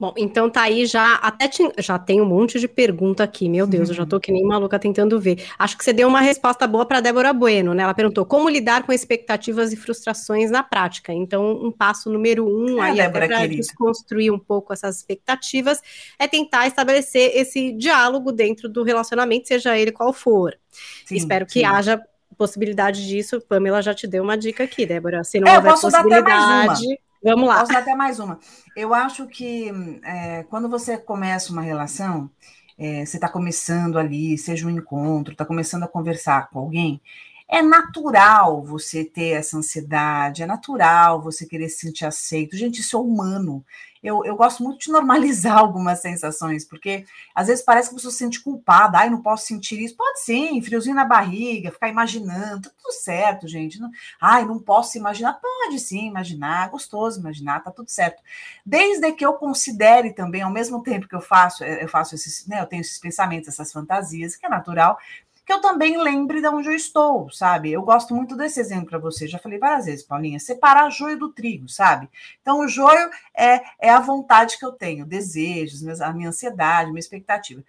Bom, 0.03 0.13
então 0.17 0.51
tá 0.51 0.63
aí 0.63 0.85
já, 0.85 1.15
até 1.15 1.47
te, 1.47 1.63
já 1.79 1.97
tem 1.97 2.21
um 2.21 2.25
monte 2.25 2.59
de 2.59 2.67
pergunta 2.67 3.23
aqui, 3.23 3.49
meu 3.49 3.69
Deus, 3.69 3.89
eu 3.89 3.95
já 3.95 4.05
tô 4.05 4.19
que 4.19 4.33
nem 4.33 4.45
maluca 4.45 4.77
tentando 4.77 5.21
ver. 5.21 5.45
Acho 5.57 5.79
que 5.79 5.85
você 5.85 5.93
deu 5.93 6.09
uma 6.09 6.21
resposta 6.21 6.67
boa 6.67 6.85
para 6.85 6.99
Débora 6.99 7.33
Bueno, 7.33 7.73
né? 7.73 7.85
Ela 7.85 7.95
perguntou 7.95 8.27
como 8.27 8.49
lidar 8.49 8.83
com 8.83 8.93
expectativas 8.93 9.73
e 9.73 9.77
frustrações 9.77 10.51
na 10.51 10.61
prática. 10.61 11.13
Então, 11.13 11.53
um 11.53 11.71
passo 11.71 12.11
número 12.11 12.45
um, 12.45 12.83
é, 12.83 12.89
aí 12.89 12.97
Débora, 12.97 13.27
até 13.27 13.37
para 13.37 13.47
desconstruir 13.47 14.33
um 14.33 14.41
pouco 14.41 14.73
essas 14.73 14.97
expectativas, 14.97 15.81
é 16.19 16.27
tentar 16.27 16.67
estabelecer 16.67 17.37
esse 17.37 17.71
diálogo 17.71 18.33
dentro 18.33 18.69
do 18.69 18.83
relacionamento, 18.83 19.47
seja 19.47 19.79
ele 19.79 19.93
qual 19.93 20.13
for. 20.13 20.59
Sim, 21.07 21.15
Espero 21.15 21.47
que 21.47 21.61
sim. 21.61 21.65
haja 21.65 22.03
possibilidade 22.37 23.07
disso, 23.07 23.41
Pamela 23.41 23.81
já 23.81 23.95
te 23.95 24.09
deu 24.09 24.25
uma 24.25 24.37
dica 24.37 24.65
aqui, 24.65 24.85
Débora. 24.85 25.23
Se 25.23 25.39
não 25.39 25.47
é, 25.47 25.59
houver 25.59 25.75
possibilidade, 25.75 26.99
vamos 27.23 27.49
lá. 27.49 27.61
Posso 27.61 27.73
dar 27.73 27.79
até 27.81 27.95
mais 27.95 28.19
uma. 28.19 28.39
Eu 28.77 28.93
acho 28.95 29.27
que 29.27 29.71
é, 30.05 30.43
quando 30.45 30.69
você 30.69 30.97
começa 30.99 31.53
uma 31.53 31.63
relação, 31.63 32.31
é, 32.79 33.05
você 33.05 33.17
está 33.17 33.29
começando 33.29 33.99
ali, 33.99 34.37
seja 34.39 34.67
um 34.67 34.71
encontro, 34.71 35.33
está 35.33 35.45
começando 35.45 35.85
a 35.85 35.89
conversar 35.89 36.49
com 36.51 36.59
alguém, 36.59 37.01
é 37.49 37.61
natural 37.61 38.63
você 38.63 39.05
ter 39.05 39.31
essa 39.31 39.59
ansiedade, 39.59 40.43
é 40.43 40.47
natural 40.47 41.21
você 41.21 41.47
querer 41.47 41.69
se 41.69 41.81
sentir 41.81 42.07
aceito. 42.07 42.57
Gente, 42.57 42.81
isso 42.81 42.97
é 42.97 43.01
humano 43.01 43.65
eu, 44.03 44.25
eu 44.25 44.35
gosto 44.35 44.63
muito 44.63 44.81
de 44.81 44.91
normalizar 44.91 45.57
algumas 45.59 46.01
sensações, 46.01 46.65
porque 46.65 47.05
às 47.35 47.47
vezes 47.47 47.65
parece 47.65 47.89
que 47.89 47.95
você 47.95 48.11
se 48.11 48.17
sente 48.19 48.43
culpada, 48.43 48.99
ai, 48.99 49.09
não 49.09 49.23
posso 49.23 49.47
sentir 49.47 49.81
isso. 49.81 49.97
Pode 49.97 50.21
sim, 50.21 50.61
friozinho 50.61 50.97
na 50.97 51.05
barriga, 51.05 51.71
ficar 51.71 51.89
imaginando, 51.89 52.69
tá 52.69 52.71
tudo 52.83 52.93
certo, 52.93 53.47
gente. 53.47 53.81
Não, 53.81 53.91
ai, 54.21 54.45
não 54.45 54.59
posso 54.59 54.99
imaginar. 54.99 55.35
Pode 55.41 55.79
sim 55.79 56.09
imaginar, 56.09 56.71
gostoso 56.71 57.21
imaginar, 57.21 57.63
tá 57.63 57.71
tudo 57.71 57.89
certo. 57.89 58.23
Desde 58.65 59.13
que 59.13 59.25
eu 59.25 59.35
considere 59.35 60.13
também, 60.13 60.43
ao 60.43 60.51
mesmo 60.51 60.83
tempo 60.83 61.09
que 61.09 61.15
eu 61.15 61.21
faço, 61.21 61.63
eu 61.65 61.89
faço 61.89 62.15
esses, 62.15 62.47
né, 62.47 62.61
eu 62.61 62.67
tenho 62.67 62.81
esses 62.81 62.99
pensamentos, 62.99 63.49
essas 63.49 63.73
fantasias, 63.73 64.37
que 64.37 64.47
é 64.47 64.49
natural, 64.49 64.99
que 65.45 65.53
eu 65.53 65.61
também 65.61 65.97
lembre 66.01 66.41
de 66.41 66.49
onde 66.49 66.69
eu 66.69 66.75
estou, 66.75 67.31
sabe? 67.31 67.73
Eu 67.73 67.83
gosto 67.83 68.15
muito 68.15 68.37
desse 68.37 68.61
exemplo 68.61 68.91
para 68.91 68.99
você, 68.99 69.27
já 69.27 69.39
falei 69.39 69.59
várias 69.59 69.87
vezes, 69.87 70.05
Paulinha, 70.05 70.39
separar 70.39 70.91
joio 70.91 71.19
do 71.19 71.33
trigo, 71.33 71.69
sabe? 71.69 72.09
Então, 72.41 72.61
o 72.61 72.69
joio 72.69 73.11
é, 73.37 73.63
é 73.81 73.91
a 73.91 74.01
vontade 74.01 74.59
que 74.59 74.65
eu 74.65 74.73
tenho, 74.73 75.05
desejos, 75.05 76.01
a 76.01 76.13
minha 76.13 76.29
ansiedade, 76.29 76.91
minha 76.91 77.01
expectativa. 77.01 77.63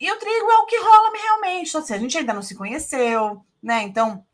E 0.00 0.10
o 0.10 0.18
trigo 0.18 0.50
é 0.50 0.56
o 0.58 0.66
que 0.66 0.78
rola 0.78 1.12
realmente. 1.14 1.68
Então, 1.68 1.80
assim, 1.80 1.94
a 1.94 1.98
gente 1.98 2.16
ainda 2.18 2.32
não 2.32 2.42
se 2.42 2.56
conheceu, 2.56 3.44
né? 3.62 3.82
Então, 3.82 4.24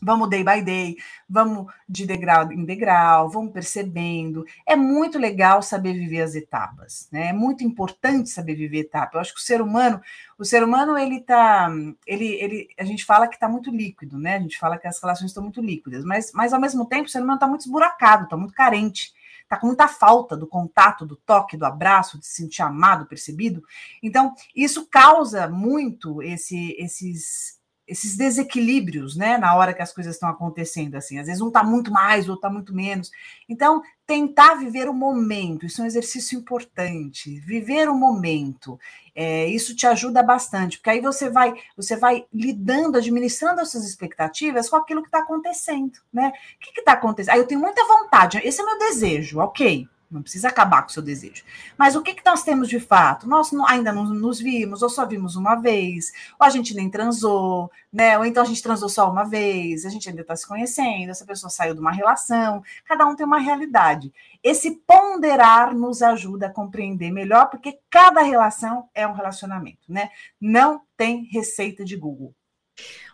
Vamos 0.00 0.30
day 0.30 0.44
by 0.44 0.62
day, 0.62 0.96
vamos 1.28 1.72
de 1.88 2.06
degrau 2.06 2.52
em 2.52 2.64
degrau, 2.64 3.28
vamos 3.28 3.52
percebendo. 3.52 4.44
É 4.64 4.76
muito 4.76 5.18
legal 5.18 5.60
saber 5.60 5.92
viver 5.92 6.22
as 6.22 6.36
etapas, 6.36 7.08
né? 7.10 7.28
É 7.28 7.32
muito 7.32 7.64
importante 7.64 8.28
saber 8.28 8.54
viver 8.54 8.80
etapas. 8.80 9.14
Eu 9.14 9.20
acho 9.20 9.34
que 9.34 9.40
o 9.40 9.42
ser 9.42 9.60
humano, 9.60 10.00
o 10.38 10.44
ser 10.44 10.62
humano 10.62 10.96
ele 10.96 11.20
tá, 11.20 11.68
ele, 12.06 12.26
ele, 12.34 12.68
a 12.78 12.84
gente 12.84 13.04
fala 13.04 13.26
que 13.26 13.34
está 13.34 13.48
muito 13.48 13.70
líquido, 13.70 14.18
né? 14.18 14.36
A 14.36 14.40
gente 14.40 14.56
fala 14.58 14.78
que 14.78 14.86
as 14.86 15.00
relações 15.00 15.30
estão 15.30 15.42
muito 15.42 15.60
líquidas, 15.60 16.04
mas, 16.04 16.30
mas 16.32 16.52
ao 16.52 16.60
mesmo 16.60 16.86
tempo 16.86 17.06
o 17.06 17.10
ser 17.10 17.18
humano 17.18 17.34
está 17.34 17.48
muito 17.48 17.62
esburacado, 17.62 18.24
está 18.24 18.36
muito 18.36 18.54
carente, 18.54 19.12
está 19.42 19.56
com 19.56 19.66
muita 19.66 19.88
falta 19.88 20.36
do 20.36 20.46
contato, 20.46 21.04
do 21.04 21.16
toque, 21.16 21.56
do 21.56 21.66
abraço, 21.66 22.20
de 22.20 22.26
se 22.26 22.36
sentir 22.36 22.62
amado, 22.62 23.06
percebido. 23.06 23.64
Então 24.00 24.32
isso 24.54 24.86
causa 24.86 25.48
muito 25.48 26.22
esse, 26.22 26.76
esses 26.78 27.57
esses 27.88 28.16
desequilíbrios, 28.16 29.16
né, 29.16 29.38
na 29.38 29.54
hora 29.56 29.72
que 29.72 29.80
as 29.80 29.92
coisas 29.92 30.14
estão 30.14 30.28
acontecendo, 30.28 30.94
assim, 30.94 31.18
às 31.18 31.26
vezes 31.26 31.40
um 31.40 31.48
está 31.48 31.64
muito 31.64 31.90
mais, 31.90 32.28
outro 32.28 32.46
está 32.46 32.50
muito 32.50 32.74
menos. 32.74 33.10
Então, 33.48 33.82
tentar 34.06 34.54
viver 34.56 34.88
o 34.88 34.94
momento, 34.94 35.64
isso 35.64 35.80
é 35.80 35.84
um 35.84 35.86
exercício 35.86 36.38
importante. 36.38 37.40
Viver 37.40 37.88
o 37.88 37.94
momento, 37.94 38.78
é, 39.14 39.46
isso 39.46 39.74
te 39.74 39.86
ajuda 39.86 40.22
bastante, 40.22 40.78
porque 40.78 40.90
aí 40.90 41.00
você 41.00 41.30
vai, 41.30 41.54
você 41.76 41.96
vai 41.96 42.26
lidando, 42.32 42.98
administrando 42.98 43.60
as 43.60 43.70
suas 43.70 43.84
expectativas 43.84 44.68
com 44.68 44.76
aquilo 44.76 45.02
que 45.02 45.08
está 45.08 45.20
acontecendo, 45.20 45.98
né? 46.12 46.28
O 46.28 46.72
que 46.72 46.78
está 46.78 46.92
acontecendo? 46.92 47.34
Aí 47.34 47.40
eu 47.40 47.46
tenho 47.46 47.60
muita 47.60 47.84
vontade, 47.86 48.40
esse 48.44 48.60
é 48.60 48.64
meu 48.64 48.78
desejo, 48.78 49.40
ok. 49.40 49.88
Não 50.10 50.22
precisa 50.22 50.48
acabar 50.48 50.82
com 50.82 50.88
o 50.88 50.92
seu 50.92 51.02
desejo. 51.02 51.44
Mas 51.76 51.94
o 51.94 52.02
que, 52.02 52.14
que 52.14 52.24
nós 52.24 52.42
temos 52.42 52.66
de 52.66 52.80
fato? 52.80 53.28
Nós 53.28 53.50
ainda 53.68 53.92
não 53.92 54.04
nos 54.04 54.40
vimos, 54.40 54.82
ou 54.82 54.88
só 54.88 55.04
vimos 55.04 55.36
uma 55.36 55.54
vez, 55.54 56.12
ou 56.40 56.46
a 56.46 56.50
gente 56.50 56.74
nem 56.74 56.88
transou, 56.88 57.70
né? 57.92 58.16
Ou 58.18 58.24
então 58.24 58.42
a 58.42 58.46
gente 58.46 58.62
transou 58.62 58.88
só 58.88 59.10
uma 59.10 59.24
vez, 59.24 59.84
a 59.84 59.90
gente 59.90 60.08
ainda 60.08 60.22
está 60.22 60.34
se 60.34 60.46
conhecendo, 60.46 61.10
essa 61.10 61.26
pessoa 61.26 61.50
saiu 61.50 61.74
de 61.74 61.80
uma 61.80 61.92
relação, 61.92 62.62
cada 62.86 63.06
um 63.06 63.14
tem 63.14 63.26
uma 63.26 63.38
realidade. 63.38 64.10
Esse 64.42 64.70
ponderar 64.86 65.74
nos 65.74 66.00
ajuda 66.00 66.46
a 66.46 66.52
compreender 66.52 67.10
melhor, 67.10 67.50
porque 67.50 67.78
cada 67.90 68.22
relação 68.22 68.88
é 68.94 69.06
um 69.06 69.12
relacionamento, 69.12 69.92
né? 69.92 70.08
Não 70.40 70.80
tem 70.96 71.28
receita 71.30 71.84
de 71.84 71.96
Google. 71.96 72.34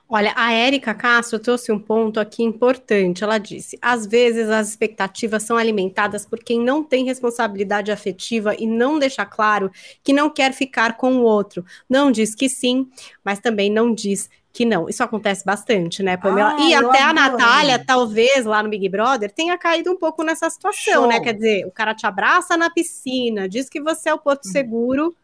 Olha, 0.09 0.33
a 0.37 0.53
Érica 0.53 0.95
Castro 0.95 1.38
trouxe 1.38 1.73
um 1.73 1.79
ponto 1.79 2.21
aqui 2.21 2.43
importante. 2.43 3.25
Ela 3.25 3.38
disse: 3.38 3.79
às 3.81 4.07
vezes 4.07 4.49
as 4.49 4.69
expectativas 4.69 5.43
são 5.43 5.57
alimentadas 5.57 6.27
por 6.27 6.38
quem 6.38 6.61
não 6.61 6.85
tem 6.85 7.05
responsabilidade 7.05 7.90
afetiva 7.90 8.55
e 8.55 8.67
não 8.67 8.99
deixa 8.99 9.25
claro 9.25 9.71
que 10.03 10.12
não 10.12 10.29
quer 10.29 10.53
ficar 10.53 10.97
com 10.97 11.17
o 11.17 11.23
outro. 11.23 11.64
Não 11.88 12.12
diz 12.12 12.35
que 12.35 12.49
sim, 12.49 12.88
mas 13.25 13.38
também 13.38 13.71
não 13.71 13.95
diz 13.95 14.29
que 14.53 14.64
não. 14.64 14.88
Isso 14.88 15.03
acontece 15.03 15.45
bastante, 15.45 16.03
né, 16.03 16.17
Pamela? 16.17 16.55
Ah, 16.57 16.61
e 16.61 16.75
até 16.75 17.03
a 17.03 17.12
Natália, 17.12 17.85
talvez, 17.85 18.45
lá 18.45 18.62
no 18.62 18.69
Big 18.69 18.88
Brother, 18.88 19.33
tenha 19.33 19.59
caído 19.59 19.90
um 19.90 19.97
pouco 19.97 20.23
nessa 20.23 20.49
situação, 20.49 21.03
Show. 21.03 21.09
né? 21.09 21.19
Quer 21.19 21.35
dizer, 21.35 21.67
o 21.67 21.73
cara 21.73 21.93
te 21.93 22.07
abraça 22.07 22.57
na 22.57 22.71
piscina, 22.71 23.49
diz 23.49 23.69
que 23.69 23.81
você 23.81 24.11
é 24.11 24.14
o 24.14 24.19
porto 24.19 24.47
hum. 24.47 24.53
seguro, 24.53 25.17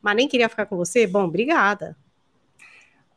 mas 0.00 0.14
nem 0.14 0.28
queria 0.28 0.48
ficar 0.48 0.66
com 0.66 0.76
você. 0.76 1.04
Bom, 1.04 1.24
obrigada. 1.24 1.96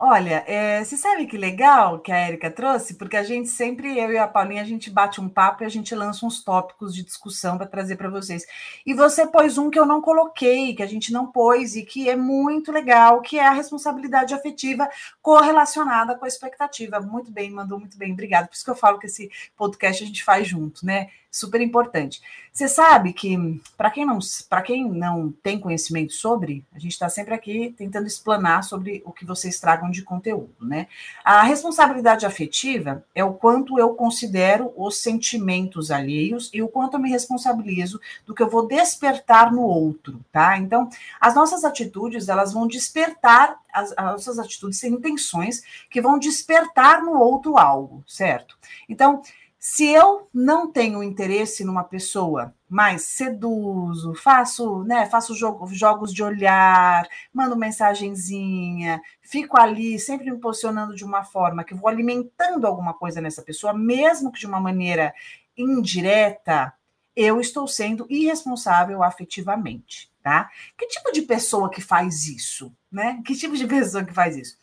Olha, 0.02 0.46
é, 0.48 0.82
você 0.82 0.96
sabe 0.96 1.26
que 1.28 1.38
legal 1.38 2.00
que 2.00 2.10
a 2.10 2.18
Érica 2.18 2.50
trouxe? 2.50 2.94
Porque 2.94 3.18
a 3.18 3.24
gente 3.24 3.50
sempre, 3.50 4.00
eu 4.00 4.10
e 4.14 4.18
a 4.18 4.26
Paulinha, 4.30 4.62
a 4.62 4.66
gente 4.66 4.90
bate 4.90 5.20
um 5.20 5.28
papo 5.28 5.62
e 5.62 5.66
a 5.66 5.70
gente 5.70 5.94
lança 5.94 6.26
uns 6.26 6.42
tópicos 6.42 6.96
de 6.96 7.04
discussão 7.04 7.58
para 7.58 7.68
trazer 7.68 7.98
para 7.98 8.10
vocês. 8.10 8.46
E 8.86 8.94
você 8.94 9.28
pôs 9.28 9.58
um 9.58 9.70
que 9.70 9.78
eu 9.78 9.86
não 9.86 10.00
coloquei, 10.02 10.74
que 10.74 10.82
a 10.82 10.86
gente 10.88 11.12
não 11.12 11.28
pôs 11.30 11.76
e 11.76 11.84
que 11.84 12.10
é 12.10 12.16
muito 12.16 12.72
legal, 12.72 13.22
que 13.22 13.38
é 13.38 13.46
a 13.46 13.52
responsabilidade 13.52 14.34
afetiva 14.34 14.88
correlacionada 15.22 16.18
com 16.18 16.24
a 16.24 16.30
expectativa. 16.30 17.02
Muito 17.02 17.30
bem, 17.30 17.52
mandou 17.52 17.78
muito 17.78 17.98
bem, 17.98 18.14
obrigada. 18.14 18.48
Por 18.48 18.54
isso 18.56 18.64
que 18.64 18.72
eu 18.72 18.76
falo 18.76 19.00
que 19.00 19.08
esse 19.08 19.30
podcast 19.58 20.02
a 20.02 20.08
gente 20.08 20.24
faz 20.24 20.48
junto, 20.48 20.86
né? 20.86 21.10
Super 21.32 21.62
importante. 21.62 22.22
Você 22.52 22.68
sabe 22.68 23.14
que, 23.14 23.38
para 23.78 23.92
quem, 23.92 24.06
não, 24.06 24.20
quem 24.66 24.90
não 24.90 25.32
tem 25.32 25.60
conhecimento 25.60 26.12
sobre, 26.12 26.66
a 26.74 26.80
gente 26.80 26.92
está 26.92 27.08
sempre 27.08 27.34
aqui 27.34 27.74
tentando 27.78 28.08
explanar 28.08 28.64
sobre 28.64 29.02
o 29.06 29.12
que 29.12 29.24
vocês 29.24 29.60
tragam 29.60 29.92
de 29.92 30.02
conteúdo, 30.02 30.56
né? 30.60 30.88
A 31.24 31.44
responsabilidade 31.44 32.26
afetiva 32.26 33.06
é 33.14 33.24
o 33.24 33.34
quanto 33.34 33.80
eu 33.80 33.94
considero 33.94 34.74
os 34.76 34.98
sentimentos 34.98 35.92
alheios 35.92 36.50
e 36.54 36.62
o 36.62 36.68
quanto 36.68 36.96
eu 36.96 37.00
me 37.00 37.10
responsabilizo 37.10 38.02
do 38.26 38.34
que 38.34 38.42
eu 38.42 38.50
vou 38.50 38.68
despertar 38.68 39.52
no 39.52 39.62
outro, 39.62 40.20
tá? 40.32 40.58
Então, 40.58 40.90
as 41.22 41.36
nossas 41.36 41.64
atitudes, 41.64 42.28
elas 42.28 42.52
vão 42.52 42.68
despertar, 42.68 43.58
as, 43.72 43.94
as 43.96 44.06
nossas 44.06 44.40
atitudes 44.40 44.80
têm 44.80 44.94
intenções 44.94 45.64
que 45.90 46.02
vão 46.02 46.18
despertar 46.18 47.04
no 47.04 47.14
outro 47.20 47.58
algo, 47.58 48.04
certo? 48.08 48.58
Então, 48.90 49.22
se 49.60 49.86
eu 49.86 50.30
não 50.34 50.72
tenho 50.72 51.04
interesse 51.04 51.66
numa 51.66 51.84
pessoa, 51.84 52.56
mas 52.68 53.02
seduzo, 53.02 54.14
faço, 54.14 54.86
né, 54.86 55.06
faço 55.08 55.36
jogo, 55.36 55.68
jogos 55.68 56.14
de 56.14 56.24
olhar, 56.24 57.06
mando 57.34 57.58
mensagenzinha, 57.58 59.02
fico 59.22 59.60
ali 59.60 60.00
sempre 60.00 60.32
me 60.32 60.38
posicionando 60.38 60.96
de 60.96 61.04
uma 61.04 61.26
forma 61.26 61.66
que 61.66 61.76
vou 61.76 61.90
alimentando 61.90 62.66
alguma 62.66 62.94
coisa 62.94 63.20
nessa 63.20 63.42
pessoa, 63.42 63.74
mesmo 63.74 64.32
que 64.32 64.40
de 64.40 64.48
uma 64.48 64.62
maneira 64.62 65.14
indireta, 65.58 66.74
eu 67.14 67.42
estou 67.42 67.68
sendo 67.68 68.08
irresponsável 68.10 69.04
afetivamente, 69.04 70.10
tá? 70.24 70.50
Que 70.78 70.88
tipo 70.88 71.12
de 71.12 71.24
pessoa 71.24 71.70
que 71.70 71.82
faz 71.82 72.28
isso, 72.28 72.74
né? 72.90 73.22
Que 73.26 73.36
tipo 73.36 73.58
de 73.58 73.68
pessoa 73.68 74.06
que 74.06 74.14
faz 74.14 74.38
isso? 74.38 74.58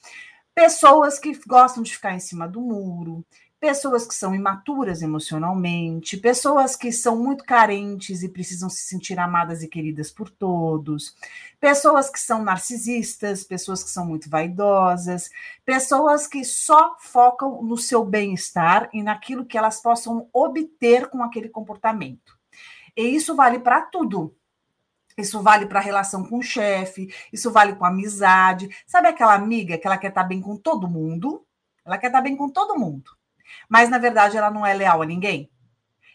Pessoas 0.54 1.18
que 1.18 1.38
gostam 1.46 1.82
de 1.82 1.92
ficar 1.92 2.14
em 2.14 2.18
cima 2.18 2.48
do 2.48 2.62
muro, 2.62 3.22
pessoas 3.58 4.06
que 4.06 4.14
são 4.14 4.34
imaturas 4.34 5.02
emocionalmente, 5.02 6.16
pessoas 6.16 6.76
que 6.76 6.92
são 6.92 7.16
muito 7.16 7.44
carentes 7.44 8.22
e 8.22 8.28
precisam 8.28 8.68
se 8.68 8.82
sentir 8.82 9.18
amadas 9.18 9.62
e 9.62 9.68
queridas 9.68 10.10
por 10.10 10.28
todos, 10.30 11.16
pessoas 11.58 12.10
que 12.10 12.20
são 12.20 12.44
narcisistas, 12.44 13.44
pessoas 13.44 13.82
que 13.82 13.90
são 13.90 14.06
muito 14.06 14.28
vaidosas, 14.28 15.30
pessoas 15.64 16.26
que 16.26 16.44
só 16.44 16.96
focam 17.00 17.62
no 17.62 17.78
seu 17.78 18.04
bem-estar 18.04 18.90
e 18.92 19.02
naquilo 19.02 19.46
que 19.46 19.56
elas 19.56 19.80
possam 19.80 20.28
obter 20.32 21.08
com 21.08 21.22
aquele 21.22 21.48
comportamento. 21.48 22.36
E 22.96 23.02
isso 23.02 23.34
vale 23.34 23.58
para 23.58 23.82
tudo. 23.82 24.36
Isso 25.18 25.42
vale 25.42 25.64
para 25.64 25.80
a 25.80 25.82
relação 25.82 26.24
com 26.24 26.38
o 26.38 26.42
chefe, 26.42 27.08
isso 27.32 27.50
vale 27.50 27.74
com 27.74 27.86
a 27.86 27.88
amizade. 27.88 28.68
Sabe 28.86 29.08
aquela 29.08 29.34
amiga 29.34 29.78
que 29.78 29.86
ela 29.86 29.96
quer 29.96 30.08
estar 30.08 30.22
tá 30.22 30.28
bem 30.28 30.42
com 30.42 30.58
todo 30.58 30.88
mundo? 30.88 31.46
Ela 31.86 31.96
quer 31.96 32.08
estar 32.08 32.18
tá 32.18 32.22
bem 32.22 32.36
com 32.36 32.50
todo 32.50 32.78
mundo 32.78 33.10
mas 33.68 33.88
na 33.88 33.98
verdade 33.98 34.36
ela 34.36 34.50
não 34.50 34.64
é 34.64 34.74
leal 34.74 35.02
a 35.02 35.06
ninguém. 35.06 35.50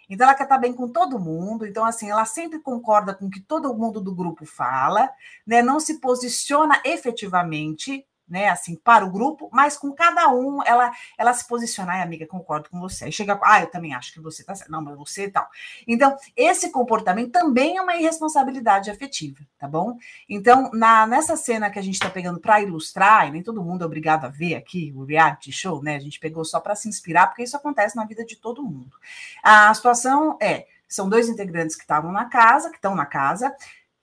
Então 0.10 0.28
ela 0.28 0.36
quer 0.36 0.44
estar 0.44 0.58
bem 0.58 0.74
com 0.74 0.90
todo 0.90 1.18
mundo, 1.18 1.66
então 1.66 1.86
assim, 1.86 2.10
ela 2.10 2.26
sempre 2.26 2.60
concorda 2.60 3.14
com 3.14 3.28
o 3.28 3.30
que 3.30 3.40
todo 3.40 3.74
mundo 3.74 4.02
do 4.02 4.14
grupo 4.14 4.46
fala, 4.46 5.10
né? 5.48 5.62
Não 5.62 5.80
se 5.80 6.02
posiciona 6.02 6.82
efetivamente 6.84 8.06
né, 8.32 8.48
assim, 8.48 8.78
para 8.78 9.06
o 9.06 9.12
grupo, 9.12 9.50
mas 9.52 9.78
com 9.78 9.92
cada 9.92 10.30
um 10.30 10.64
ela 10.64 10.92
ela 11.18 11.34
se 11.34 11.46
posiciona, 11.46 11.92
ai, 11.92 12.02
amiga, 12.02 12.26
concordo 12.26 12.70
com 12.70 12.80
você. 12.80 13.06
Aí 13.06 13.12
chega, 13.12 13.38
ah, 13.44 13.62
eu 13.62 13.68
também 13.68 13.94
acho 13.94 14.14
que 14.14 14.22
você 14.22 14.44
tá 14.44 14.56
certo. 14.56 14.72
Não, 14.72 14.82
mas 14.82 14.98
você 14.98 15.26
e 15.26 15.32
tal. 15.32 15.48
Então, 15.86 16.16
esse 16.36 16.72
comportamento 16.72 17.32
também 17.32 17.76
é 17.78 17.82
uma 17.82 17.98
irresponsabilidade 17.98 18.90
afetiva, 18.90 19.40
tá 19.60 19.68
bom? 19.68 19.98
Então, 20.30 20.72
na 20.74 21.06
nessa 21.06 21.36
cena 21.36 21.70
que 21.70 21.78
a 21.78 21.82
gente 21.82 21.96
está 21.96 22.10
pegando 22.10 22.40
para 22.40 22.62
ilustrar, 22.62 23.28
e 23.28 23.32
nem 23.32 23.44
todo 23.44 23.62
mundo 23.62 23.84
é 23.84 23.86
obrigado 23.86 24.26
a 24.26 24.30
ver 24.30 24.56
aqui 24.56 24.94
o 24.96 25.04
reality 25.04 25.52
show, 25.52 25.84
né? 25.84 25.98
A 25.98 26.00
gente 26.00 26.20
pegou 26.20 26.46
só 26.46 26.60
para 26.62 26.76
se 26.76 26.88
inspirar, 26.88 27.28
porque 27.28 27.44
isso 27.44 27.58
acontece 27.58 27.98
na 27.98 28.06
vida 28.06 28.24
de 28.24 28.38
todo 28.38 28.64
mundo. 28.64 28.96
A 29.44 29.74
situação 29.74 30.38
é, 30.42 30.68
são 30.88 31.10
dois 31.10 31.28
integrantes 31.28 31.76
que 31.76 31.84
estavam 31.84 32.12
na 32.14 32.26
casa, 32.26 32.70
que 32.70 32.78
estão 32.78 32.96
na 32.96 33.06
casa, 33.06 33.54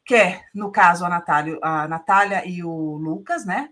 que 0.05 0.15
é, 0.15 0.43
no 0.55 0.73
caso, 0.73 1.05
a 1.05 1.09
Natália, 1.09 1.59
a 1.61 1.87
Natália 1.87 2.43
e 2.47 2.65
o 2.65 2.97
Lucas, 2.97 3.45
né? 3.45 3.69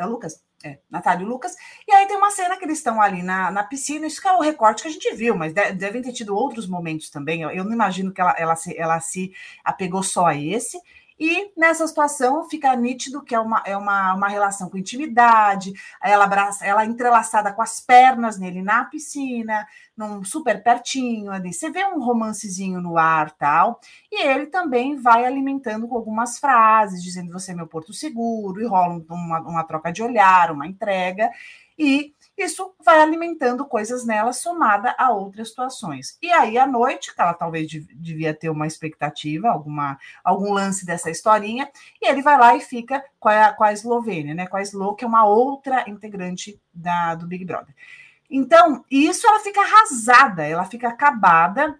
É 0.00 0.06
o 0.06 0.08
Lucas? 0.08 0.42
É, 0.64 0.78
Natália 0.90 1.24
e 1.24 1.28
Lucas. 1.28 1.54
E 1.86 1.92
aí 1.92 2.06
tem 2.06 2.16
uma 2.16 2.30
cena 2.30 2.56
que 2.56 2.64
eles 2.64 2.78
estão 2.78 3.02
ali 3.02 3.22
na, 3.22 3.50
na 3.50 3.62
piscina, 3.62 4.06
isso 4.06 4.20
que 4.20 4.26
é 4.26 4.32
o 4.32 4.40
recorte 4.40 4.80
que 4.82 4.88
a 4.88 4.90
gente 4.90 5.14
viu, 5.14 5.36
mas 5.36 5.52
de, 5.52 5.72
devem 5.72 6.00
ter 6.00 6.14
tido 6.14 6.34
outros 6.34 6.66
momentos 6.66 7.10
também. 7.10 7.42
Eu, 7.42 7.50
eu 7.50 7.64
não 7.64 7.72
imagino 7.72 8.10
que 8.10 8.18
ela, 8.18 8.34
ela, 8.38 8.56
se, 8.56 8.74
ela 8.78 8.98
se 8.98 9.30
apegou 9.62 10.02
só 10.02 10.24
a 10.24 10.34
esse. 10.34 10.80
E 11.20 11.52
nessa 11.54 11.86
situação 11.86 12.48
fica 12.48 12.74
nítido 12.74 13.22
que 13.22 13.34
é 13.34 13.38
uma, 13.38 13.62
é 13.66 13.76
uma, 13.76 14.14
uma 14.14 14.26
relação 14.26 14.70
com 14.70 14.78
intimidade, 14.78 15.74
ela 16.02 16.24
abraça, 16.24 16.64
ela 16.64 16.86
entrelaçada 16.86 17.52
com 17.52 17.60
as 17.60 17.78
pernas 17.78 18.38
nele 18.38 18.62
na 18.62 18.86
piscina, 18.86 19.68
num 19.94 20.24
super 20.24 20.62
pertinho 20.62 21.30
ali. 21.30 21.52
Você 21.52 21.70
vê 21.70 21.84
um 21.84 22.02
romancezinho 22.02 22.80
no 22.80 22.96
ar 22.96 23.32
tal. 23.32 23.80
E 24.10 24.26
ele 24.26 24.46
também 24.46 24.96
vai 24.96 25.26
alimentando 25.26 25.86
com 25.86 25.94
algumas 25.94 26.38
frases, 26.38 27.02
dizendo 27.02 27.30
você 27.32 27.52
é 27.52 27.54
meu 27.54 27.66
porto 27.66 27.92
seguro, 27.92 28.62
e 28.62 28.66
rola 28.66 29.04
uma, 29.10 29.40
uma 29.40 29.64
troca 29.64 29.92
de 29.92 30.02
olhar, 30.02 30.50
uma 30.50 30.66
entrega. 30.66 31.30
E 31.78 32.14
isso 32.42 32.74
vai 32.84 33.00
alimentando 33.00 33.64
coisas 33.64 34.04
nela 34.04 34.32
somada 34.32 34.94
a 34.98 35.10
outras 35.10 35.48
situações. 35.48 36.16
E 36.22 36.30
aí, 36.30 36.58
à 36.58 36.66
noite, 36.66 37.12
ela 37.16 37.34
talvez 37.34 37.68
devia 37.68 38.34
ter 38.34 38.50
uma 38.50 38.66
expectativa, 38.66 39.48
alguma, 39.48 39.98
algum 40.24 40.52
lance 40.52 40.84
dessa 40.84 41.10
historinha, 41.10 41.70
e 42.00 42.08
ele 42.08 42.22
vai 42.22 42.38
lá 42.38 42.56
e 42.56 42.60
fica 42.60 43.04
com 43.18 43.28
a, 43.28 43.52
com 43.52 43.64
a 43.64 43.72
Eslovênia, 43.72 44.34
né? 44.34 44.46
Com 44.46 44.56
a 44.56 44.62
Slo, 44.62 44.94
que 44.94 45.04
é 45.04 45.08
uma 45.08 45.26
outra 45.26 45.88
integrante 45.88 46.60
da, 46.72 47.14
do 47.14 47.26
Big 47.26 47.44
Brother. 47.44 47.74
Então, 48.30 48.84
isso 48.90 49.26
ela 49.26 49.40
fica 49.40 49.60
arrasada, 49.60 50.46
ela 50.46 50.64
fica 50.64 50.88
acabada, 50.88 51.78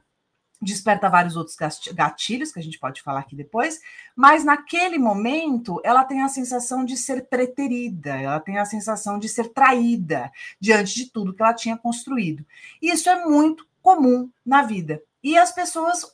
desperta 0.60 1.08
vários 1.08 1.36
outros 1.36 1.56
gatilhos 1.94 2.52
que 2.52 2.58
a 2.58 2.62
gente 2.62 2.78
pode 2.78 3.02
falar 3.02 3.20
aqui 3.20 3.34
depois, 3.34 3.80
mas 4.14 4.44
naquele 4.44 4.98
momento 4.98 5.80
ela 5.82 6.04
tem 6.04 6.22
a 6.22 6.28
sensação 6.28 6.84
de 6.84 6.96
ser 6.96 7.26
preterida, 7.28 8.20
ela 8.20 8.40
tem 8.40 8.58
a 8.58 8.64
sensação 8.64 9.18
de 9.18 9.28
ser 9.28 9.48
traída 9.48 10.30
diante 10.60 10.94
de 10.94 11.10
tudo 11.10 11.32
que 11.32 11.42
ela 11.42 11.54
tinha 11.54 11.76
construído. 11.76 12.44
Isso 12.80 13.08
é 13.08 13.24
muito 13.24 13.66
comum 13.82 14.30
na 14.44 14.62
vida. 14.62 15.02
E 15.22 15.36
as 15.36 15.52
pessoas 15.52 16.10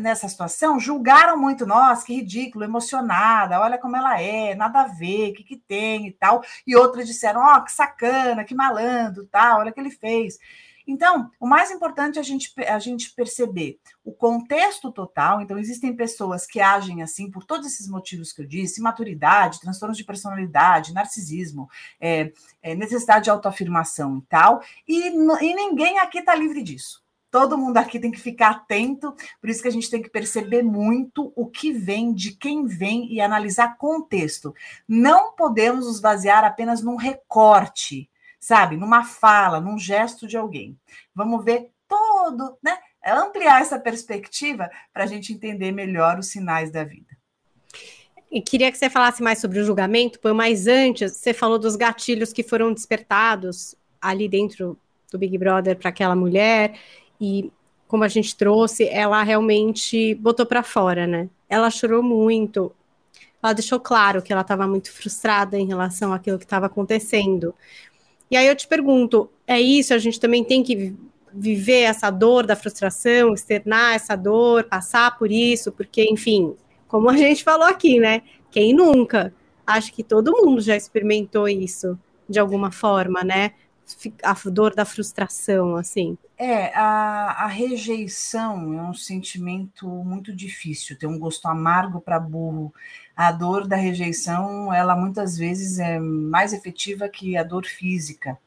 nessa 0.00 0.28
situação 0.28 0.78
julgaram 0.78 1.38
muito, 1.38 1.64
nossa, 1.64 2.04
que 2.04 2.14
ridículo, 2.14 2.64
emocionada, 2.64 3.60
olha 3.60 3.78
como 3.78 3.96
ela 3.96 4.20
é, 4.20 4.54
nada 4.56 4.82
a 4.82 4.88
ver, 4.88 5.30
o 5.30 5.34
que, 5.34 5.44
que 5.44 5.56
tem 5.56 6.08
e 6.08 6.12
tal. 6.12 6.42
E 6.66 6.74
outras 6.74 7.06
disseram, 7.06 7.40
ó, 7.40 7.56
oh, 7.56 7.62
que 7.62 7.70
sacana, 7.70 8.44
que 8.44 8.54
malandro, 8.54 9.26
tal, 9.26 9.60
olha 9.60 9.70
o 9.70 9.74
que 9.74 9.78
ele 9.78 9.90
fez. 9.90 10.38
Então, 10.86 11.30
o 11.38 11.46
mais 11.46 11.70
importante 11.70 12.18
é 12.18 12.20
a 12.20 12.24
gente, 12.24 12.52
a 12.66 12.78
gente 12.78 13.14
perceber 13.14 13.78
o 14.04 14.12
contexto 14.12 14.90
total. 14.90 15.40
Então, 15.40 15.58
existem 15.58 15.94
pessoas 15.94 16.46
que 16.46 16.60
agem 16.60 17.02
assim 17.02 17.30
por 17.30 17.44
todos 17.44 17.66
esses 17.66 17.88
motivos 17.88 18.32
que 18.32 18.42
eu 18.42 18.46
disse: 18.46 18.80
maturidade, 18.80 19.60
transtornos 19.60 19.96
de 19.96 20.04
personalidade, 20.04 20.92
narcisismo, 20.92 21.68
é, 22.00 22.32
é, 22.62 22.74
necessidade 22.74 23.24
de 23.24 23.30
autoafirmação 23.30 24.18
e 24.18 24.22
tal. 24.22 24.62
E, 24.86 25.08
e 25.08 25.54
ninguém 25.54 25.98
aqui 25.98 26.18
está 26.18 26.34
livre 26.34 26.62
disso. 26.62 27.02
Todo 27.32 27.56
mundo 27.56 27.78
aqui 27.78 27.98
tem 27.98 28.10
que 28.10 28.20
ficar 28.20 28.50
atento, 28.50 29.14
por 29.40 29.48
isso 29.48 29.62
que 29.62 29.68
a 29.68 29.72
gente 29.72 29.88
tem 29.88 30.02
que 30.02 30.10
perceber 30.10 30.62
muito 30.62 31.32
o 31.34 31.46
que 31.46 31.72
vem, 31.72 32.12
de 32.12 32.36
quem 32.36 32.66
vem 32.66 33.10
e 33.10 33.22
analisar 33.22 33.78
contexto. 33.78 34.54
Não 34.86 35.34
podemos 35.34 35.86
nos 35.86 35.98
basear 35.98 36.44
apenas 36.44 36.82
num 36.82 36.96
recorte 36.96 38.10
sabe? 38.42 38.76
Numa 38.76 39.04
fala, 39.04 39.60
num 39.60 39.78
gesto 39.78 40.26
de 40.26 40.36
alguém. 40.36 40.76
Vamos 41.14 41.44
ver 41.44 41.70
todo, 41.88 42.58
né? 42.60 42.76
Ampliar 43.06 43.62
essa 43.62 43.78
perspectiva 43.78 44.68
para 44.92 45.04
a 45.04 45.06
gente 45.06 45.32
entender 45.32 45.70
melhor 45.70 46.18
os 46.18 46.26
sinais 46.26 46.72
da 46.72 46.82
vida. 46.82 47.16
E 48.30 48.42
queria 48.42 48.72
que 48.72 48.78
você 48.78 48.90
falasse 48.90 49.22
mais 49.22 49.40
sobre 49.40 49.60
o 49.60 49.64
julgamento, 49.64 50.18
mas 50.34 50.66
antes 50.66 51.12
você 51.12 51.32
falou 51.32 51.58
dos 51.58 51.76
gatilhos 51.76 52.32
que 52.32 52.42
foram 52.42 52.72
despertados 52.72 53.76
ali 54.00 54.28
dentro 54.28 54.76
do 55.10 55.18
Big 55.18 55.38
Brother 55.38 55.76
para 55.76 55.90
aquela 55.90 56.16
mulher 56.16 56.74
e 57.20 57.52
como 57.86 58.04
a 58.04 58.08
gente 58.08 58.34
trouxe, 58.34 58.88
ela 58.88 59.22
realmente 59.22 60.14
botou 60.14 60.46
para 60.46 60.62
fora, 60.62 61.06
né? 61.06 61.28
Ela 61.48 61.70
chorou 61.70 62.02
muito. 62.02 62.74
Ela 63.42 63.52
deixou 63.52 63.78
claro 63.78 64.22
que 64.22 64.32
ela 64.32 64.40
estava 64.40 64.66
muito 64.66 64.90
frustrada 64.90 65.58
em 65.58 65.66
relação 65.66 66.12
àquilo 66.12 66.38
que 66.38 66.44
estava 66.44 66.66
acontecendo. 66.66 67.54
E 68.32 68.36
aí 68.36 68.46
eu 68.46 68.56
te 68.56 68.66
pergunto, 68.66 69.28
é 69.46 69.60
isso? 69.60 69.92
A 69.92 69.98
gente 69.98 70.18
também 70.18 70.42
tem 70.42 70.62
que 70.62 70.94
viver 71.34 71.82
essa 71.82 72.08
dor 72.08 72.46
da 72.46 72.56
frustração, 72.56 73.34
externar 73.34 73.94
essa 73.94 74.16
dor, 74.16 74.64
passar 74.64 75.18
por 75.18 75.30
isso, 75.30 75.70
porque, 75.70 76.02
enfim, 76.10 76.54
como 76.88 77.10
a 77.10 77.16
gente 77.18 77.44
falou 77.44 77.66
aqui, 77.66 78.00
né? 78.00 78.22
Quem 78.50 78.72
nunca? 78.72 79.34
Acho 79.66 79.92
que 79.92 80.02
todo 80.02 80.32
mundo 80.32 80.62
já 80.62 80.74
experimentou 80.74 81.46
isso 81.46 81.98
de 82.26 82.38
alguma 82.40 82.72
forma, 82.72 83.22
né? 83.22 83.52
A 84.22 84.34
dor 84.50 84.74
da 84.74 84.84
frustração, 84.84 85.76
assim. 85.76 86.16
É, 86.38 86.74
a, 86.74 87.44
a 87.44 87.46
rejeição 87.46 88.74
é 88.74 88.82
um 88.82 88.94
sentimento 88.94 89.86
muito 89.86 90.34
difícil, 90.34 90.98
tem 90.98 91.08
um 91.08 91.18
gosto 91.18 91.46
amargo 91.46 92.00
para 92.00 92.18
burro. 92.18 92.72
A 93.14 93.30
dor 93.30 93.66
da 93.66 93.76
rejeição, 93.76 94.72
ela 94.72 94.96
muitas 94.96 95.36
vezes 95.36 95.78
é 95.78 95.98
mais 96.00 96.52
efetiva 96.52 97.08
que 97.08 97.36
a 97.36 97.42
dor 97.42 97.66
física. 97.66 98.38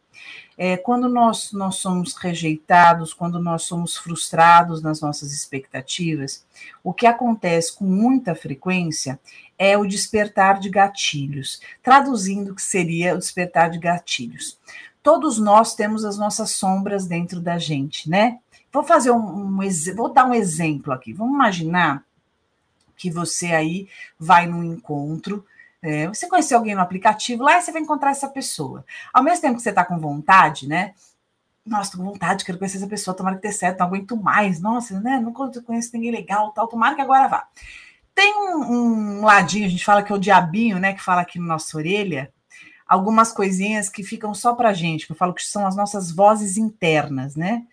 É, 0.57 0.77
quando 0.77 1.09
nós, 1.09 1.51
nós 1.51 1.75
somos 1.75 2.15
rejeitados, 2.15 3.13
quando 3.13 3.39
nós 3.39 3.63
somos 3.63 3.97
frustrados 3.97 4.81
nas 4.81 5.01
nossas 5.01 5.33
expectativas, 5.33 6.45
o 6.83 6.93
que 6.93 7.05
acontece 7.05 7.75
com 7.75 7.85
muita 7.85 8.33
frequência 8.33 9.19
é 9.57 9.77
o 9.77 9.85
despertar 9.85 10.59
de 10.59 10.69
gatilhos. 10.69 11.59
Traduzindo, 11.83 12.51
o 12.51 12.55
que 12.55 12.61
seria 12.61 13.15
o 13.15 13.19
despertar 13.19 13.69
de 13.69 13.79
gatilhos? 13.79 14.57
Todos 15.05 15.37
nós 15.37 15.75
temos 15.75 16.03
as 16.03 16.17
nossas 16.17 16.49
sombras 16.49 17.05
dentro 17.05 17.39
da 17.39 17.59
gente, 17.59 18.09
né? 18.09 18.39
Vou 18.73 18.83
fazer 18.83 19.11
um, 19.11 19.17
um 19.17 19.59
vou 19.95 20.11
dar 20.11 20.25
um 20.25 20.33
exemplo 20.33 20.91
aqui. 20.91 21.13
Vamos 21.13 21.35
imaginar 21.35 22.03
que 22.97 23.11
você 23.11 23.53
aí 23.53 23.87
vai 24.17 24.47
num 24.47 24.63
encontro 24.63 25.45
é, 25.85 26.07
você 26.07 26.27
conheceu 26.27 26.57
alguém 26.57 26.73
no 26.73 26.81
aplicativo, 26.81 27.43
lá 27.43 27.61
você 27.61 27.71
vai 27.71 27.79
encontrar 27.79 28.09
essa 28.09 28.27
pessoa. 28.27 28.83
Ao 29.13 29.23
mesmo 29.23 29.41
tempo 29.43 29.57
que 29.57 29.61
você 29.61 29.69
está 29.69 29.85
com 29.85 29.99
vontade, 29.99 30.67
né? 30.67 30.95
Nossa, 31.63 31.91
tô 31.91 31.99
com 31.99 32.05
vontade, 32.05 32.43
quero 32.43 32.57
conhecer 32.57 32.77
essa 32.77 32.87
pessoa, 32.87 33.15
tomara 33.15 33.35
que 33.35 33.43
dê 33.43 33.51
certo, 33.51 33.77
não 33.77 33.85
aguento 33.85 34.17
mais. 34.17 34.59
Nossa, 34.59 34.99
né? 34.99 35.19
Não 35.19 35.31
conheço 35.31 35.91
ninguém 35.93 36.09
legal, 36.09 36.51
tal, 36.53 36.67
tomara 36.67 36.95
que 36.95 37.01
agora 37.01 37.27
vá. 37.27 37.47
Tem 38.15 38.33
um, 38.35 39.19
um 39.19 39.25
ladinho, 39.25 39.67
a 39.67 39.69
gente 39.69 39.85
fala 39.85 40.01
que 40.01 40.11
é 40.11 40.15
o 40.15 40.19
diabinho, 40.19 40.79
né? 40.79 40.93
Que 40.93 41.03
fala 41.03 41.21
aqui 41.21 41.37
na 41.37 41.45
nossa 41.45 41.77
orelha, 41.77 42.33
algumas 42.85 43.31
coisinhas 43.31 43.89
que 43.89 44.03
ficam 44.03 44.33
só 44.33 44.53
pra 44.55 44.73
gente, 44.73 45.05
que 45.05 45.11
eu 45.11 45.17
falo 45.17 45.33
que 45.33 45.43
são 45.43 45.65
as 45.65 45.75
nossas 45.75 46.11
vozes 46.11 46.57
internas, 46.57 47.35
né? 47.35 47.65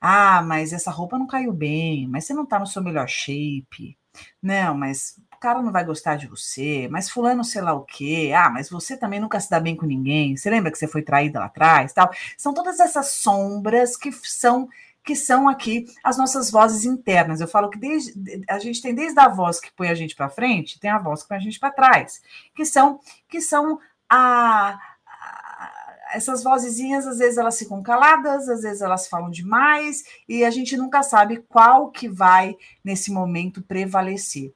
Ah, 0.00 0.42
mas 0.42 0.72
essa 0.72 0.90
roupa 0.90 1.18
não 1.18 1.26
caiu 1.26 1.52
bem, 1.52 2.06
mas 2.08 2.24
você 2.24 2.34
não 2.34 2.46
tá 2.46 2.58
no 2.58 2.66
seu 2.66 2.82
melhor 2.82 3.08
shape. 3.08 3.96
Não, 4.42 4.74
mas 4.76 5.16
cara 5.44 5.60
não 5.60 5.70
vai 5.70 5.84
gostar 5.84 6.16
de 6.16 6.26
você, 6.26 6.88
mas 6.90 7.10
fulano 7.10 7.44
sei 7.44 7.60
lá 7.60 7.74
o 7.74 7.82
quê, 7.82 8.32
ah, 8.34 8.48
mas 8.48 8.70
você 8.70 8.96
também 8.96 9.20
nunca 9.20 9.38
se 9.38 9.50
dá 9.50 9.60
bem 9.60 9.76
com 9.76 9.84
ninguém, 9.84 10.34
você 10.34 10.48
lembra 10.48 10.72
que 10.72 10.78
você 10.78 10.88
foi 10.88 11.02
traída 11.02 11.38
lá 11.38 11.44
atrás, 11.44 11.92
tal. 11.92 12.10
São 12.38 12.54
todas 12.54 12.80
essas 12.80 13.08
sombras 13.08 13.94
que 13.94 14.10
são 14.10 14.66
que 15.04 15.14
são 15.14 15.46
aqui 15.46 15.84
as 16.02 16.16
nossas 16.16 16.50
vozes 16.50 16.86
internas. 16.86 17.38
Eu 17.38 17.46
falo 17.46 17.68
que 17.68 17.78
desde, 17.78 18.14
a 18.48 18.58
gente 18.58 18.80
tem 18.80 18.94
desde 18.94 19.20
a 19.20 19.28
voz 19.28 19.60
que 19.60 19.70
põe 19.70 19.90
a 19.90 19.94
gente 19.94 20.16
para 20.16 20.30
frente, 20.30 20.80
tem 20.80 20.90
a 20.90 20.98
voz 20.98 21.22
que 21.22 21.28
põe 21.28 21.36
a 21.36 21.40
gente 21.40 21.60
para 21.60 21.70
trás, 21.70 22.22
que 22.56 22.64
são 22.64 22.98
que 23.28 23.38
são 23.38 23.78
a, 24.08 24.78
a 25.06 25.74
essas 26.14 26.42
vozezinhas, 26.44 27.06
às 27.06 27.18
vezes 27.18 27.36
elas 27.38 27.58
ficam 27.58 27.82
caladas, 27.82 28.48
às 28.48 28.62
vezes 28.62 28.80
elas 28.80 29.08
falam 29.08 29.30
demais, 29.30 30.04
e 30.28 30.44
a 30.44 30.50
gente 30.50 30.76
nunca 30.76 31.02
sabe 31.02 31.38
qual 31.48 31.90
que 31.90 32.08
vai, 32.08 32.56
nesse 32.84 33.10
momento, 33.10 33.62
prevalecer. 33.62 34.52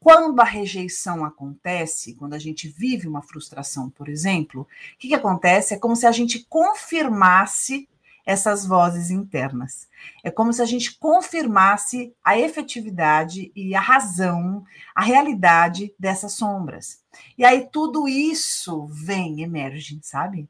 Quando 0.00 0.40
a 0.40 0.44
rejeição 0.44 1.24
acontece, 1.24 2.14
quando 2.14 2.32
a 2.32 2.38
gente 2.38 2.66
vive 2.68 3.06
uma 3.06 3.22
frustração, 3.22 3.90
por 3.90 4.08
exemplo, 4.08 4.62
o 4.62 4.66
que, 4.98 5.08
que 5.08 5.14
acontece? 5.14 5.74
É 5.74 5.78
como 5.78 5.94
se 5.94 6.06
a 6.06 6.12
gente 6.12 6.46
confirmasse 6.48 7.86
essas 8.30 8.64
vozes 8.64 9.10
internas. 9.10 9.88
É 10.22 10.30
como 10.30 10.52
se 10.52 10.62
a 10.62 10.64
gente 10.64 10.96
confirmasse 10.96 12.14
a 12.24 12.38
efetividade 12.38 13.50
e 13.56 13.74
a 13.74 13.80
razão, 13.80 14.64
a 14.94 15.02
realidade 15.02 15.92
dessas 15.98 16.34
sombras. 16.34 17.02
E 17.36 17.44
aí 17.44 17.68
tudo 17.72 18.06
isso 18.06 18.86
vem, 18.86 19.42
emerge, 19.42 19.98
sabe? 20.00 20.48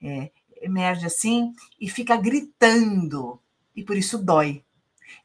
É, 0.00 0.30
emerge 0.62 1.06
assim 1.06 1.52
e 1.80 1.88
fica 1.88 2.16
gritando, 2.16 3.40
e 3.74 3.82
por 3.82 3.96
isso 3.96 4.18
dói 4.18 4.62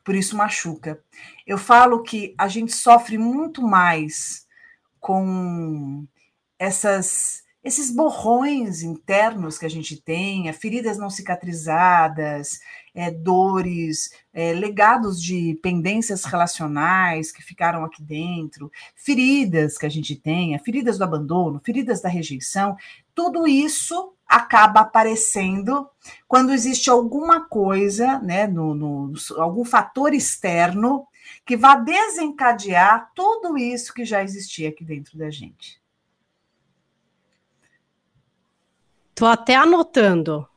por 0.03 0.15
isso 0.15 0.37
machuca. 0.37 0.99
Eu 1.45 1.57
falo 1.57 2.01
que 2.01 2.33
a 2.37 2.47
gente 2.47 2.71
sofre 2.71 3.17
muito 3.17 3.61
mais 3.61 4.47
com 4.99 6.07
essas 6.57 7.43
esses 7.63 7.91
borrões 7.91 8.81
internos 8.81 9.57
que 9.57 9.65
a 9.65 9.69
gente 9.69 9.95
tem, 10.01 10.51
feridas 10.51 10.97
não 10.97 11.09
cicatrizadas, 11.09 12.59
é, 12.93 13.11
dores, 13.11 14.09
é, 14.33 14.53
legados 14.53 15.21
de 15.21 15.59
pendências 15.61 16.25
relacionais 16.25 17.31
que 17.31 17.43
ficaram 17.43 17.85
aqui 17.85 18.01
dentro, 18.01 18.71
feridas 18.95 19.77
que 19.77 19.85
a 19.85 19.89
gente 19.89 20.15
tem, 20.15 20.57
feridas 20.59 20.97
do 20.97 21.03
abandono, 21.03 21.61
feridas 21.63 22.01
da 22.01 22.09
rejeição, 22.09 22.75
tudo 23.13 23.47
isso 23.47 24.13
acaba 24.27 24.81
aparecendo 24.81 25.87
quando 26.27 26.53
existe 26.53 26.89
alguma 26.89 27.41
coisa, 27.41 28.19
né, 28.19 28.47
no, 28.47 28.73
no, 28.73 29.13
algum 29.37 29.65
fator 29.65 30.13
externo 30.13 31.05
que 31.45 31.57
vá 31.57 31.75
desencadear 31.75 33.11
tudo 33.13 33.57
isso 33.57 33.93
que 33.93 34.05
já 34.05 34.23
existia 34.23 34.69
aqui 34.69 34.83
dentro 34.83 35.17
da 35.17 35.29
gente. 35.29 35.80
Tô 39.21 39.27
até 39.27 39.53
anotando. 39.53 40.47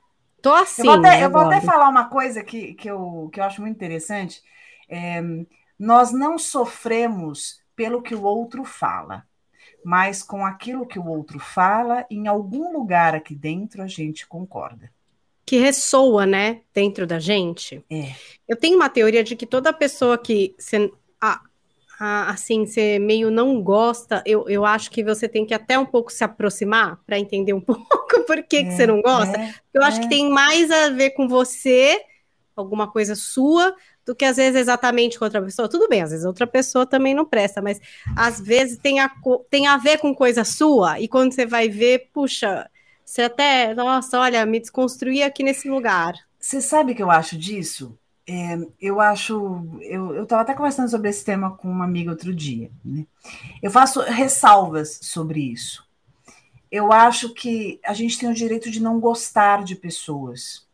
Tô 0.40 0.54
assim. 0.54 0.88
Eu 0.88 0.96
vou 0.96 1.06
até, 1.06 1.24
eu 1.24 1.30
vou 1.30 1.40
até 1.42 1.60
falar 1.60 1.88
uma 1.90 2.08
coisa 2.08 2.42
que, 2.42 2.72
que, 2.72 2.90
eu, 2.90 3.28
que 3.30 3.38
eu 3.38 3.44
acho 3.44 3.60
muito 3.60 3.76
interessante. 3.76 4.42
É, 4.88 5.22
nós 5.78 6.12
não 6.12 6.38
sofremos 6.38 7.60
pelo 7.76 8.00
que 8.00 8.14
o 8.14 8.22
outro 8.22 8.64
fala 8.64 9.24
mas 9.84 10.22
com 10.22 10.44
aquilo 10.46 10.86
que 10.86 10.98
o 10.98 11.06
outro 11.06 11.38
fala, 11.38 12.06
em 12.10 12.26
algum 12.26 12.72
lugar 12.72 13.14
aqui 13.14 13.34
dentro 13.34 13.82
a 13.82 13.86
gente 13.86 14.26
concorda. 14.26 14.90
Que 15.44 15.58
ressoa, 15.58 16.24
né, 16.24 16.62
dentro 16.72 17.06
da 17.06 17.18
gente. 17.18 17.84
É. 17.90 18.14
Eu 18.48 18.56
tenho 18.56 18.76
uma 18.76 18.88
teoria 18.88 19.22
de 19.22 19.36
que 19.36 19.44
toda 19.44 19.74
pessoa 19.74 20.16
que 20.16 20.54
você, 20.58 20.90
ah, 21.20 21.42
ah, 21.98 22.30
assim, 22.30 22.66
você 22.66 22.98
meio 22.98 23.30
não 23.30 23.62
gosta, 23.62 24.22
eu, 24.26 24.48
eu 24.48 24.64
acho 24.64 24.90
que 24.90 25.02
você 25.02 25.28
tem 25.28 25.46
que 25.46 25.54
até 25.54 25.78
um 25.78 25.86
pouco 25.86 26.12
se 26.12 26.24
aproximar 26.24 26.98
para 27.06 27.18
entender 27.18 27.52
um 27.52 27.60
pouco 27.62 28.24
por 28.26 28.42
que, 28.42 28.56
é, 28.56 28.64
que 28.64 28.72
você 28.72 28.86
não 28.86 29.00
gosta. 29.00 29.38
É, 29.38 29.54
eu 29.72 29.82
acho 29.82 30.00
que 30.00 30.06
é. 30.06 30.08
tem 30.08 30.30
mais 30.30 30.70
a 30.70 30.90
ver 30.90 31.10
com 31.10 31.28
você, 31.28 32.00
alguma 32.56 32.90
coisa 32.90 33.14
sua, 33.14 33.74
do 34.04 34.14
que 34.14 34.24
às 34.24 34.36
vezes 34.36 34.60
exatamente 34.60 35.18
com 35.18 35.24
outra 35.24 35.40
pessoa. 35.40 35.68
Tudo 35.68 35.88
bem, 35.88 36.02
às 36.02 36.10
vezes 36.10 36.24
outra 36.24 36.46
pessoa 36.46 36.84
também 36.84 37.14
não 37.14 37.24
presta, 37.24 37.62
mas 37.62 37.80
às 38.16 38.40
vezes 38.40 38.78
tem 38.78 39.00
a, 39.00 39.10
tem 39.50 39.66
a 39.66 39.76
ver 39.76 39.98
com 39.98 40.14
coisa 40.14 40.44
sua, 40.44 41.00
e 41.00 41.08
quando 41.08 41.32
você 41.32 41.46
vai 41.46 41.68
ver, 41.68 42.10
puxa, 42.12 42.68
você 43.04 43.22
até, 43.22 43.74
nossa, 43.74 44.18
olha, 44.18 44.44
me 44.46 44.58
desconstruí 44.58 45.22
aqui 45.22 45.42
nesse 45.42 45.68
lugar. 45.68 46.14
Você 46.38 46.60
sabe 46.60 46.92
o 46.92 46.94
que 46.94 47.02
eu 47.02 47.10
acho 47.10 47.38
disso? 47.38 47.98
É, 48.26 48.58
eu 48.80 49.00
acho, 49.00 49.66
eu 49.82 50.22
estava 50.22 50.42
até 50.42 50.54
conversando 50.54 50.88
sobre 50.88 51.10
esse 51.10 51.24
tema 51.24 51.56
com 51.56 51.68
uma 51.68 51.84
amiga 51.84 52.10
outro 52.10 52.34
dia. 52.34 52.70
Né? 52.84 53.06
Eu 53.62 53.70
faço 53.70 54.00
ressalvas 54.00 54.98
sobre 55.02 55.40
isso. 55.40 55.86
Eu 56.70 56.92
acho 56.92 57.34
que 57.34 57.80
a 57.84 57.92
gente 57.92 58.18
tem 58.18 58.28
o 58.28 58.34
direito 58.34 58.70
de 58.70 58.80
não 58.80 58.98
gostar 58.98 59.62
de 59.62 59.76
pessoas 59.76 60.64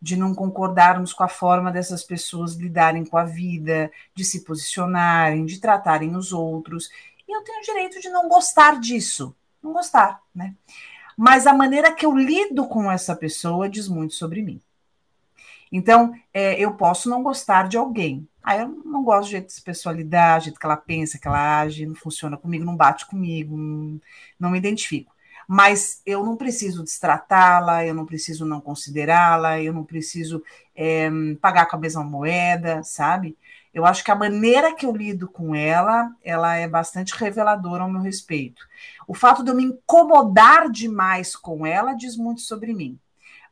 de 0.00 0.16
não 0.16 0.34
concordarmos 0.34 1.12
com 1.12 1.24
a 1.24 1.28
forma 1.28 1.72
dessas 1.72 2.04
pessoas 2.04 2.54
lidarem 2.54 3.04
com 3.04 3.16
a 3.16 3.24
vida, 3.24 3.90
de 4.14 4.24
se 4.24 4.44
posicionarem, 4.44 5.44
de 5.44 5.58
tratarem 5.60 6.14
os 6.16 6.32
outros. 6.32 6.90
E 7.26 7.36
eu 7.36 7.42
tenho 7.42 7.58
o 7.58 7.64
direito 7.64 8.00
de 8.00 8.08
não 8.08 8.28
gostar 8.28 8.78
disso, 8.78 9.34
não 9.62 9.72
gostar, 9.72 10.22
né? 10.34 10.54
Mas 11.16 11.46
a 11.46 11.54
maneira 11.54 11.92
que 11.92 12.04
eu 12.04 12.16
lido 12.16 12.66
com 12.66 12.90
essa 12.90 13.16
pessoa 13.16 13.68
diz 13.68 13.88
muito 13.88 14.14
sobre 14.14 14.42
mim. 14.42 14.60
Então, 15.70 16.14
é, 16.32 16.58
eu 16.60 16.74
posso 16.74 17.08
não 17.08 17.22
gostar 17.22 17.68
de 17.68 17.76
alguém. 17.76 18.28
Ah, 18.42 18.56
eu 18.56 18.68
não 18.84 19.02
gosto 19.02 19.28
do 19.28 19.30
jeito 19.32 19.46
dessa 19.46 19.62
pessoa 19.62 19.94
lidar, 19.94 20.38
do 20.38 20.44
jeito 20.44 20.60
que 20.60 20.66
ela 20.66 20.76
pensa, 20.76 21.18
que 21.18 21.26
ela 21.26 21.60
age, 21.60 21.86
não 21.86 21.94
funciona 21.94 22.36
comigo, 22.36 22.64
não 22.64 22.76
bate 22.76 23.06
comigo, 23.06 23.56
não, 23.56 24.00
não 24.38 24.50
me 24.50 24.58
identifico 24.58 25.16
mas 25.48 26.02
eu 26.04 26.24
não 26.24 26.36
preciso 26.36 26.82
destratá-la, 26.82 27.84
eu 27.84 27.94
não 27.94 28.04
preciso 28.04 28.44
não 28.44 28.60
considerá-la, 28.60 29.60
eu 29.60 29.72
não 29.72 29.84
preciso 29.84 30.42
é, 30.74 31.08
pagar 31.40 31.66
com 31.66 31.76
a 31.76 31.78
mesma 31.78 32.02
moeda, 32.02 32.82
sabe? 32.82 33.36
Eu 33.72 33.84
acho 33.84 34.02
que 34.02 34.10
a 34.10 34.16
maneira 34.16 34.74
que 34.74 34.86
eu 34.86 34.96
lido 34.96 35.28
com 35.28 35.54
ela, 35.54 36.10
ela 36.24 36.56
é 36.56 36.66
bastante 36.66 37.14
reveladora 37.14 37.82
ao 37.82 37.90
meu 37.90 38.00
respeito. 38.00 38.66
O 39.06 39.14
fato 39.14 39.44
de 39.44 39.50
eu 39.50 39.54
me 39.54 39.64
incomodar 39.64 40.70
demais 40.70 41.36
com 41.36 41.66
ela 41.66 41.92
diz 41.92 42.16
muito 42.16 42.40
sobre 42.40 42.72
mim, 42.74 42.98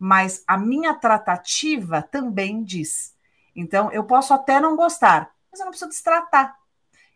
mas 0.04 0.44
a 0.46 0.58
minha 0.58 0.92
tratativa 0.92 2.02
também 2.02 2.62
diz. 2.62 3.14
Então, 3.56 3.90
eu 3.90 4.04
posso 4.04 4.34
até 4.34 4.60
não 4.60 4.76
gostar, 4.76 5.34
mas 5.50 5.58
eu 5.58 5.64
não 5.64 5.70
preciso 5.70 5.88
destratar. 5.88 6.54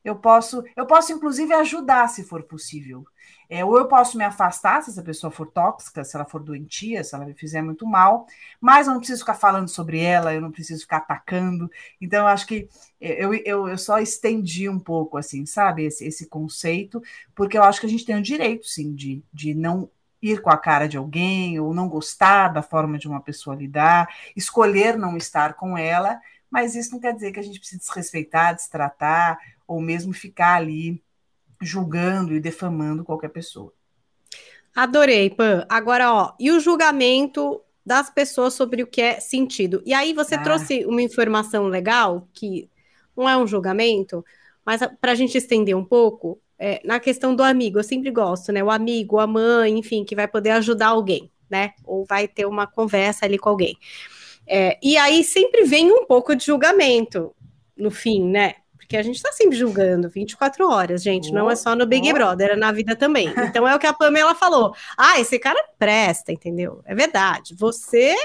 Eu 0.02 0.16
posso, 0.16 0.64
eu 0.74 0.86
posso 0.86 1.12
inclusive 1.12 1.52
ajudar 1.52 2.08
se 2.08 2.24
for 2.24 2.44
possível. 2.44 3.04
É, 3.46 3.62
ou 3.62 3.76
eu 3.76 3.88
posso 3.88 4.16
me 4.16 4.24
afastar 4.24 4.82
se 4.82 4.88
essa 4.88 5.02
pessoa 5.02 5.30
for 5.30 5.50
tóxica, 5.50 6.02
se 6.02 6.16
ela 6.16 6.24
for 6.24 6.42
doentia, 6.42 7.04
se 7.04 7.14
ela 7.14 7.26
me 7.26 7.34
fizer 7.34 7.60
muito 7.60 7.86
mal, 7.86 8.26
mas 8.58 8.86
eu 8.86 8.94
não 8.94 9.00
preciso 9.00 9.20
ficar 9.20 9.34
falando 9.34 9.68
sobre 9.68 10.00
ela, 10.00 10.32
eu 10.32 10.40
não 10.40 10.50
preciso 10.50 10.80
ficar 10.80 10.98
atacando. 10.98 11.70
Então, 12.00 12.20
eu 12.20 12.28
acho 12.28 12.46
que 12.46 12.70
eu, 12.98 13.34
eu, 13.34 13.68
eu 13.68 13.76
só 13.76 13.98
estendi 13.98 14.66
um 14.66 14.78
pouco, 14.78 15.18
assim, 15.18 15.44
sabe, 15.44 15.84
esse, 15.84 16.06
esse 16.06 16.26
conceito, 16.26 17.02
porque 17.34 17.58
eu 17.58 17.62
acho 17.64 17.80
que 17.80 17.86
a 17.86 17.90
gente 17.90 18.06
tem 18.06 18.16
o 18.16 18.22
direito, 18.22 18.66
sim, 18.66 18.94
de, 18.94 19.22
de 19.30 19.54
não 19.54 19.90
ir 20.20 20.40
com 20.40 20.50
a 20.50 20.56
cara 20.56 20.88
de 20.88 20.96
alguém, 20.96 21.58
ou 21.60 21.72
não 21.72 21.88
gostar 21.88 22.48
da 22.48 22.62
forma 22.62 22.98
de 22.98 23.06
uma 23.06 23.20
pessoa 23.20 23.56
lidar, 23.56 24.08
escolher 24.34 24.96
não 24.96 25.16
estar 25.16 25.54
com 25.54 25.76
ela, 25.76 26.20
mas 26.50 26.74
isso 26.74 26.92
não 26.92 27.00
quer 27.00 27.14
dizer 27.14 27.32
que 27.32 27.40
a 27.40 27.42
gente 27.42 27.58
precise 27.58 27.80
desrespeitar, 27.80 28.54
destratar, 28.54 29.38
ou 29.66 29.80
mesmo 29.80 30.12
ficar 30.12 30.54
ali 30.54 31.02
julgando 31.60 32.34
e 32.34 32.40
defamando 32.40 33.04
qualquer 33.04 33.28
pessoa. 33.28 33.72
Adorei, 34.74 35.30
Pan. 35.30 35.66
Agora, 35.68 36.12
ó, 36.12 36.34
e 36.38 36.50
o 36.50 36.60
julgamento 36.60 37.60
das 37.84 38.10
pessoas 38.10 38.54
sobre 38.54 38.82
o 38.82 38.86
que 38.86 39.00
é 39.00 39.18
sentido? 39.18 39.82
E 39.84 39.92
aí 39.92 40.12
você 40.12 40.34
ah. 40.34 40.42
trouxe 40.42 40.84
uma 40.84 41.02
informação 41.02 41.66
legal, 41.66 42.28
que 42.32 42.70
não 43.16 43.28
é 43.28 43.36
um 43.36 43.46
julgamento, 43.46 44.24
mas 44.64 44.80
para 45.00 45.12
a 45.12 45.14
gente 45.14 45.36
estender 45.36 45.76
um 45.76 45.84
pouco, 45.84 46.40
é, 46.58 46.80
na 46.84 46.98
questão 46.98 47.34
do 47.34 47.42
amigo, 47.42 47.78
eu 47.78 47.84
sempre 47.84 48.10
gosto, 48.10 48.50
né? 48.52 48.62
O 48.62 48.70
amigo, 48.70 49.18
a 49.18 49.26
mãe, 49.26 49.78
enfim, 49.78 50.04
que 50.04 50.16
vai 50.16 50.26
poder 50.26 50.50
ajudar 50.50 50.88
alguém, 50.88 51.30
né? 51.48 51.72
Ou 51.84 52.04
vai 52.04 52.26
ter 52.26 52.46
uma 52.46 52.66
conversa 52.66 53.24
ali 53.24 53.38
com 53.38 53.48
alguém. 53.48 53.76
É, 54.46 54.78
e 54.82 54.96
aí 54.96 55.22
sempre 55.22 55.64
vem 55.64 55.92
um 55.92 56.04
pouco 56.06 56.34
de 56.34 56.46
julgamento 56.46 57.34
no 57.76 57.90
fim, 57.90 58.24
né? 58.24 58.54
Porque 58.76 58.96
a 58.96 59.02
gente 59.02 59.16
está 59.16 59.30
sempre 59.30 59.56
julgando 59.56 60.08
24 60.08 60.66
horas, 60.66 61.02
gente. 61.02 61.30
Oh, 61.30 61.34
não 61.34 61.50
é 61.50 61.54
só 61.54 61.76
no 61.76 61.86
Big 61.86 62.10
oh. 62.10 62.14
Brother, 62.14 62.52
é 62.52 62.56
na 62.56 62.72
vida 62.72 62.96
também. 62.96 63.28
Então 63.36 63.68
é 63.68 63.76
o 63.76 63.78
que 63.78 63.86
a 63.86 63.92
Pamela 63.92 64.34
falou. 64.34 64.74
Ah, 64.96 65.20
esse 65.20 65.38
cara 65.38 65.62
presta, 65.78 66.32
entendeu? 66.32 66.80
É 66.86 66.94
verdade. 66.94 67.54
Você, 67.54 68.16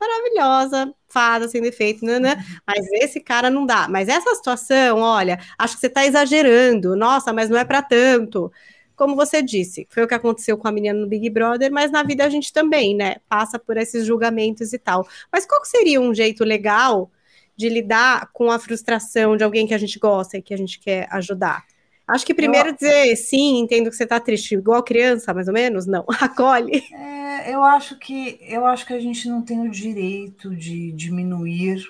maravilhosa, 0.00 0.94
fada, 1.08 1.48
sem 1.48 1.60
defeito, 1.62 2.04
né, 2.04 2.18
né? 2.18 2.44
Mas 2.66 2.86
esse 2.92 3.20
cara 3.20 3.50
não 3.50 3.66
dá. 3.66 3.88
Mas 3.88 4.08
essa 4.08 4.34
situação, 4.34 4.98
olha, 5.00 5.38
acho 5.58 5.74
que 5.74 5.80
você 5.80 5.86
está 5.86 6.06
exagerando. 6.06 6.96
Nossa, 6.96 7.32
mas 7.32 7.48
não 7.48 7.58
é 7.58 7.64
para 7.64 7.82
tanto 7.82 8.50
como 8.98 9.14
você 9.14 9.40
disse, 9.40 9.86
foi 9.88 10.02
o 10.02 10.08
que 10.08 10.14
aconteceu 10.14 10.58
com 10.58 10.66
a 10.66 10.72
menina 10.72 10.98
no 10.98 11.06
Big 11.06 11.30
Brother, 11.30 11.70
mas 11.70 11.88
na 11.88 12.02
vida 12.02 12.24
a 12.24 12.28
gente 12.28 12.52
também, 12.52 12.96
né? 12.96 13.18
Passa 13.28 13.56
por 13.56 13.76
esses 13.76 14.04
julgamentos 14.04 14.72
e 14.72 14.78
tal. 14.78 15.06
Mas 15.32 15.46
qual 15.46 15.64
seria 15.64 16.00
um 16.00 16.12
jeito 16.12 16.44
legal 16.44 17.08
de 17.56 17.68
lidar 17.68 18.28
com 18.32 18.50
a 18.50 18.58
frustração 18.58 19.36
de 19.36 19.44
alguém 19.44 19.68
que 19.68 19.74
a 19.74 19.78
gente 19.78 20.00
gosta 20.00 20.36
e 20.36 20.42
que 20.42 20.52
a 20.52 20.56
gente 20.56 20.80
quer 20.80 21.06
ajudar? 21.12 21.64
Acho 22.08 22.24
que 22.24 22.32
primeiro 22.32 22.70
eu... 22.70 22.74
dizer 22.74 23.14
sim, 23.16 23.58
entendo 23.58 23.90
que 23.90 23.96
você 23.96 24.04
está 24.04 24.18
triste, 24.18 24.54
igual 24.54 24.82
criança, 24.82 25.34
mais 25.34 25.46
ou 25.46 25.52
menos, 25.52 25.86
não, 25.86 26.06
acolhe. 26.20 26.82
É, 26.90 27.54
eu 27.54 27.62
acho 27.62 27.98
que 27.98 28.38
eu 28.40 28.64
acho 28.64 28.86
que 28.86 28.94
a 28.94 29.00
gente 29.00 29.28
não 29.28 29.42
tem 29.42 29.60
o 29.60 29.70
direito 29.70 30.56
de 30.56 30.90
diminuir 30.92 31.84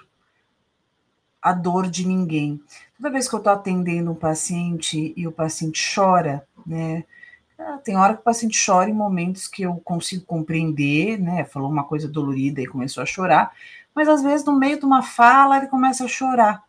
a 1.41 1.53
dor 1.53 1.89
de 1.89 2.05
ninguém. 2.05 2.61
Toda 2.97 3.11
vez 3.11 3.29
que 3.29 3.35
eu 3.35 3.39
estou 3.39 3.53
atendendo 3.53 4.11
um 4.11 4.15
paciente 4.17 5.15
e 5.17 5.27
o 5.27 5.33
paciente 5.33 5.81
chora, 5.95 6.45
né? 6.67 7.05
Ah, 7.57 7.79
tem 7.83 7.97
hora 7.97 8.15
que 8.15 8.21
o 8.21 8.25
paciente 8.25 8.61
chora 8.65 8.91
em 8.91 8.95
momentos 8.95 9.47
que 9.47 9.63
eu 9.63 9.77
consigo 9.85 10.25
compreender, 10.25 11.19
né? 11.19 11.45
Falou 11.45 11.71
uma 11.71 11.85
coisa 11.85 12.09
dolorida 12.09 12.61
e 12.61 12.67
começou 12.67 13.03
a 13.03 13.07
chorar, 13.07 13.53
mas 13.95 14.09
às 14.09 14.23
vezes 14.23 14.45
no 14.45 14.59
meio 14.59 14.79
de 14.79 14.85
uma 14.85 15.03
fala 15.03 15.59
ele 15.59 15.69
começa 15.69 16.05
a 16.05 16.09
chorar. 16.09 16.68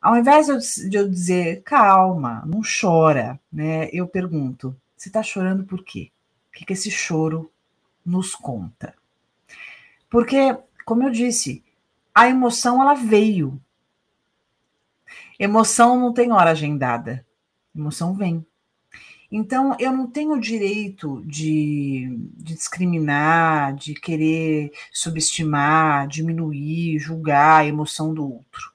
Ao 0.00 0.16
invés 0.16 0.46
de 0.88 0.96
eu 0.96 1.08
dizer, 1.08 1.62
calma, 1.62 2.44
não 2.46 2.60
chora, 2.62 3.38
né? 3.52 3.88
Eu 3.92 4.06
pergunto, 4.06 4.76
você 4.96 5.08
está 5.08 5.22
chorando 5.22 5.64
por 5.64 5.84
quê? 5.84 6.10
O 6.48 6.52
que, 6.58 6.64
que 6.64 6.72
esse 6.72 6.90
choro 6.90 7.50
nos 8.04 8.34
conta? 8.34 8.94
Porque, 10.08 10.56
como 10.84 11.02
eu 11.02 11.10
disse, 11.10 11.64
a 12.14 12.28
emoção 12.28 12.80
ela 12.80 12.94
veio. 12.94 13.60
Emoção 15.38 15.98
não 15.98 16.12
tem 16.12 16.32
hora 16.32 16.50
agendada. 16.50 17.26
Emoção 17.74 18.14
vem. 18.14 18.44
Então, 19.30 19.76
eu 19.78 19.92
não 19.92 20.06
tenho 20.06 20.32
o 20.32 20.40
direito 20.40 21.22
de, 21.26 22.18
de, 22.34 22.54
discriminar, 22.54 23.74
de 23.74 23.94
querer 23.94 24.72
subestimar, 24.90 26.08
diminuir, 26.08 26.98
julgar 26.98 27.60
a 27.60 27.66
emoção 27.66 28.14
do 28.14 28.24
outro. 28.24 28.72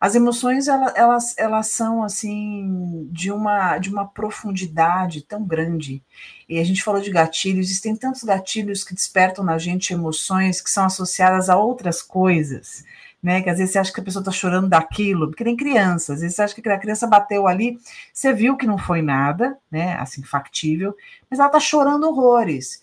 As 0.00 0.14
emoções, 0.14 0.68
elas, 0.68 0.92
elas, 0.94 1.34
elas 1.38 1.66
são, 1.68 2.02
assim, 2.02 3.08
de 3.10 3.32
uma, 3.32 3.78
de 3.78 3.90
uma 3.90 4.06
profundidade 4.06 5.22
tão 5.22 5.44
grande. 5.44 6.02
E 6.48 6.58
a 6.58 6.64
gente 6.64 6.82
falou 6.82 7.00
de 7.00 7.10
gatilhos, 7.10 7.66
existem 7.66 7.96
tantos 7.96 8.22
gatilhos 8.22 8.84
que 8.84 8.94
despertam 8.94 9.44
na 9.44 9.58
gente 9.58 9.92
emoções 9.92 10.60
que 10.60 10.70
são 10.70 10.84
associadas 10.84 11.48
a 11.48 11.56
outras 11.56 12.02
coisas 12.02 12.84
né? 13.22 13.42
Que 13.42 13.50
às 13.50 13.58
vezes 13.58 13.72
você 13.72 13.78
acha 13.78 13.92
que 13.92 14.00
a 14.00 14.04
pessoa 14.04 14.20
está 14.20 14.30
chorando 14.30 14.68
daquilo, 14.68 15.28
porque 15.28 15.44
nem 15.44 15.56
criança, 15.56 16.14
às 16.14 16.20
vezes 16.20 16.36
você 16.36 16.42
acha 16.42 16.54
que 16.54 16.68
a 16.68 16.78
criança 16.78 17.06
bateu 17.06 17.46
ali, 17.46 17.78
você 18.12 18.32
viu 18.32 18.56
que 18.56 18.66
não 18.66 18.78
foi 18.78 19.02
nada, 19.02 19.58
né? 19.70 19.94
Assim, 19.94 20.22
factível, 20.22 20.94
mas 21.30 21.38
ela 21.38 21.48
está 21.48 21.60
chorando 21.60 22.04
horrores. 22.08 22.82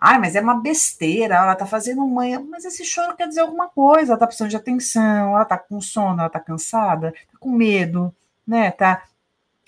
Ai, 0.00 0.18
mas 0.20 0.36
é 0.36 0.40
uma 0.40 0.60
besteira, 0.60 1.34
ela 1.34 1.54
está 1.54 1.66
fazendo 1.66 2.06
manha, 2.06 2.38
mas 2.38 2.64
esse 2.64 2.84
choro 2.84 3.16
quer 3.16 3.26
dizer 3.26 3.40
alguma 3.40 3.68
coisa, 3.68 4.12
ela 4.12 4.14
está 4.14 4.26
precisando 4.28 4.50
de 4.50 4.56
atenção, 4.56 5.32
ela 5.32 5.42
está 5.42 5.58
com 5.58 5.80
sono, 5.80 6.20
ela 6.20 6.28
está 6.28 6.38
cansada, 6.38 7.12
tá 7.12 7.38
com 7.40 7.50
medo, 7.50 8.14
né? 8.46 8.70
Tá, 8.70 9.02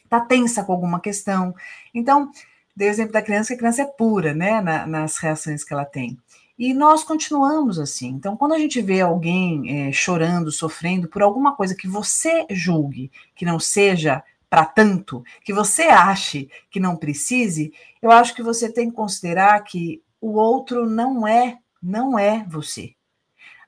tá 0.08 0.20
tensa 0.20 0.62
com 0.62 0.72
alguma 0.72 1.00
questão. 1.00 1.52
Então, 1.92 2.30
dei 2.76 2.88
o 2.88 2.90
exemplo 2.90 3.12
da 3.12 3.22
criança, 3.22 3.48
que 3.48 3.54
a 3.54 3.58
criança 3.58 3.82
é 3.82 3.86
pura, 3.86 4.32
né? 4.32 4.60
Na, 4.60 4.86
nas 4.86 5.18
reações 5.18 5.64
que 5.64 5.72
ela 5.72 5.84
tem. 5.84 6.16
E 6.56 6.72
nós 6.74 7.02
continuamos 7.02 7.80
assim. 7.80 8.10
Então, 8.10 8.36
quando 8.36 8.52
a 8.54 8.58
gente 8.58 8.80
vê 8.80 9.00
alguém 9.00 9.88
é, 9.88 9.92
chorando, 9.92 10.52
sofrendo 10.52 11.08
por 11.08 11.22
alguma 11.22 11.56
coisa 11.56 11.74
que 11.74 11.88
você 11.88 12.46
julgue 12.50 13.10
que 13.34 13.44
não 13.44 13.58
seja 13.58 14.22
para 14.48 14.64
tanto, 14.64 15.24
que 15.42 15.52
você 15.52 15.84
ache 15.84 16.48
que 16.70 16.78
não 16.78 16.96
precise, 16.96 17.72
eu 18.00 18.10
acho 18.10 18.34
que 18.34 18.42
você 18.42 18.70
tem 18.70 18.90
que 18.90 18.96
considerar 18.96 19.58
que 19.64 20.02
o 20.20 20.32
outro 20.32 20.88
não 20.88 21.26
é, 21.26 21.58
não 21.82 22.18
é 22.18 22.44
você. 22.48 22.94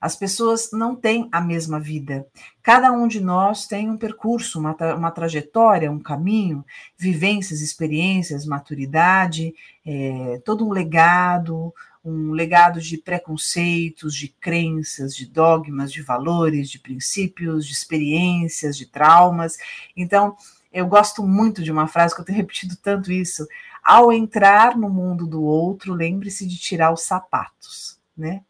As 0.01 0.17
pessoas 0.17 0.71
não 0.73 0.97
têm 0.97 1.29
a 1.31 1.41
mesma 1.41 1.79
vida. 1.79 2.27
Cada 2.61 2.91
um 2.91 3.07
de 3.07 3.21
nós 3.21 3.69
tem 3.69 3.89
um 3.89 3.97
percurso, 3.97 4.59
uma, 4.59 4.75
uma 4.97 5.13
trajetória, 5.13 5.93
um 5.93 6.01
caminho, 6.01 6.65
vivências, 6.99 7.61
experiências, 7.61 8.45
maturidade, 8.45 9.55
é, 9.87 10.43
todo 10.45 10.67
um 10.67 10.73
legado, 10.73 11.73
um 12.05 12.33
legado 12.33 12.81
de 12.81 12.99
preconceitos, 12.99 14.17
de 14.17 14.27
crenças, 14.27 15.15
de 15.15 15.25
dogmas, 15.25 15.93
de 15.93 16.03
valores, 16.03 16.69
de 16.69 16.81
princípios, 16.81 17.65
de 17.65 17.73
experiências, 17.73 18.77
de 18.77 18.87
traumas. 18.87 19.57
Então, 19.97 20.37
eu 20.73 20.87
gosto 20.87 21.23
muito 21.23 21.63
de 21.63 21.71
uma 21.71 21.87
frase 21.87 22.13
que 22.13 22.21
eu 22.21 22.25
tenho 22.25 22.39
repetido 22.43 22.75
tanto 22.77 23.13
isso. 23.13 23.47
Ao 23.83 24.13
entrar 24.13 24.77
no 24.77 24.89
mundo 24.89 25.27
do 25.27 25.43
outro, 25.43 25.93
lembre-se 25.93 26.47
de 26.47 26.57
tirar 26.57 26.93
os 26.93 27.03
sapatos, 27.03 27.99
né? 28.17 28.43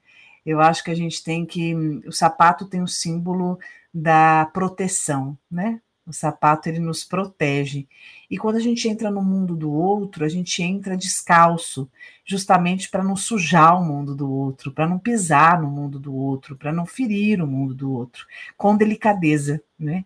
Eu 0.44 0.60
acho 0.60 0.82
que 0.84 0.90
a 0.90 0.94
gente 0.94 1.22
tem 1.22 1.46
que. 1.46 1.74
O 2.06 2.12
sapato 2.12 2.66
tem 2.66 2.82
o 2.82 2.88
símbolo 2.88 3.58
da 3.94 4.46
proteção, 4.52 5.38
né? 5.50 5.80
O 6.04 6.12
sapato 6.12 6.68
ele 6.68 6.80
nos 6.80 7.04
protege. 7.04 7.86
E 8.28 8.36
quando 8.36 8.56
a 8.56 8.60
gente 8.60 8.88
entra 8.88 9.08
no 9.08 9.22
mundo 9.22 9.54
do 9.54 9.72
outro, 9.72 10.24
a 10.24 10.28
gente 10.28 10.60
entra 10.60 10.96
descalço, 10.96 11.88
justamente 12.24 12.90
para 12.90 13.04
não 13.04 13.14
sujar 13.14 13.80
o 13.80 13.84
mundo 13.84 14.14
do 14.14 14.28
outro, 14.28 14.72
para 14.72 14.88
não 14.88 14.98
pisar 14.98 15.62
no 15.62 15.70
mundo 15.70 16.00
do 16.00 16.12
outro, 16.12 16.56
para 16.56 16.72
não 16.72 16.84
ferir 16.84 17.40
o 17.40 17.46
mundo 17.46 17.72
do 17.72 17.92
outro, 17.92 18.26
com 18.56 18.76
delicadeza, 18.76 19.62
né? 19.78 20.04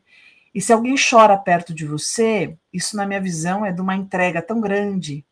E 0.57 0.61
se 0.62 0.72
alguém 0.72 0.94
chora 0.96 1.36
perto 1.36 1.74
de 1.74 1.84
você, 1.84 2.57
isso 2.72 2.96
na 2.96 3.04
minha 3.04 3.20
visão 3.20 3.62
é 3.62 3.70
de 3.70 3.82
uma 3.82 3.94
entrega 3.94 4.40
tão 4.40 4.59
grande, 4.59 5.22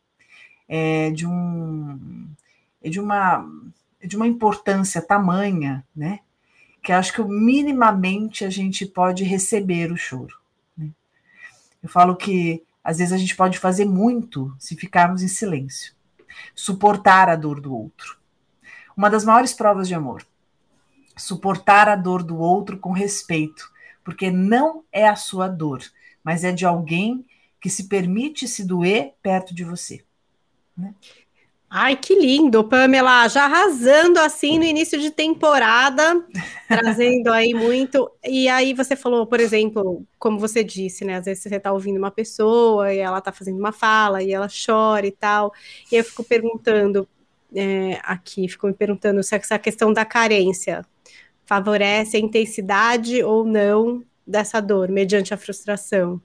é 0.69 1.09
de 1.09 1.25
um 1.25 2.29
é 2.79 2.89
de 2.91 2.99
uma 2.99 3.43
é 3.99 4.05
de 4.05 4.15
uma 4.15 4.27
importância 4.27 5.01
tamanha, 5.01 5.83
né? 5.95 6.19
Que 6.79 6.91
acho 6.91 7.11
que 7.11 7.23
minimamente 7.23 8.45
a 8.45 8.51
gente 8.51 8.85
pode 8.85 9.23
receber 9.23 9.91
o 9.91 9.97
choro. 9.97 10.37
Eu 11.81 11.89
falo 11.89 12.15
que 12.15 12.63
às 12.83 12.99
vezes 12.99 13.11
a 13.11 13.17
gente 13.17 13.35
pode 13.35 13.57
fazer 13.57 13.85
muito 13.85 14.55
se 14.59 14.75
ficarmos 14.75 15.23
em 15.23 15.27
silêncio, 15.27 15.95
suportar 16.53 17.29
a 17.29 17.35
dor 17.35 17.59
do 17.59 17.75
outro. 17.75 18.19
Uma 18.95 19.09
das 19.09 19.25
maiores 19.25 19.53
provas 19.53 19.87
de 19.87 19.95
amor, 19.95 20.23
suportar 21.17 21.89
a 21.89 21.95
dor 21.95 22.21
do 22.21 22.37
outro 22.37 22.77
com 22.77 22.91
respeito, 22.91 23.73
porque 24.05 24.29
não 24.29 24.83
é 24.91 25.07
a 25.07 25.15
sua 25.15 25.47
dor, 25.47 25.81
mas 26.23 26.43
é 26.43 26.51
de 26.51 26.65
alguém 26.65 27.25
que 27.59 27.69
se 27.69 27.89
permite 27.89 28.47
se 28.47 28.63
doer 28.63 29.13
perto 29.21 29.53
de 29.53 29.63
você. 29.63 30.05
Né? 30.77 30.93
Ai, 31.67 31.97
que 31.97 32.13
lindo, 32.15 32.63
Pamela, 32.63 33.27
já 33.27 33.45
arrasando 33.45 34.19
assim 34.19 34.59
no 34.59 34.63
início 34.63 35.01
de 35.01 35.09
temporada, 35.09 36.23
trazendo 36.69 37.33
aí 37.33 37.53
muito. 37.53 38.09
E 38.23 38.47
aí 38.47 38.73
você 38.73 38.95
falou, 38.95 39.25
por 39.25 39.39
exemplo, 39.39 40.05
como 40.19 40.39
você 40.39 40.63
disse, 40.63 41.03
né? 41.03 41.15
Às 41.15 41.25
vezes 41.25 41.43
você 41.43 41.55
está 41.55 41.73
ouvindo 41.73 41.97
uma 41.97 42.11
pessoa 42.11 42.93
e 42.93 42.99
ela 42.99 43.17
está 43.17 43.31
fazendo 43.31 43.57
uma 43.57 43.71
fala 43.71 44.21
e 44.21 44.31
ela 44.31 44.47
chora 44.47 45.07
e 45.07 45.11
tal. 45.11 45.51
E 45.91 45.95
eu 45.95 46.03
fico 46.03 46.23
perguntando 46.23 47.07
é, 47.53 47.99
aqui, 48.03 48.47
fico 48.47 48.67
me 48.67 48.73
perguntando 48.73 49.23
se 49.23 49.35
essa 49.35 49.57
questão 49.57 49.91
da 49.91 50.05
carência 50.05 50.85
favorece 51.45 52.17
a 52.17 52.19
intensidade 52.19 53.23
ou 53.23 53.45
não 53.45 54.03
dessa 54.25 54.59
dor 54.59 54.89
mediante 54.89 55.33
a 55.33 55.37
frustração. 55.37 56.21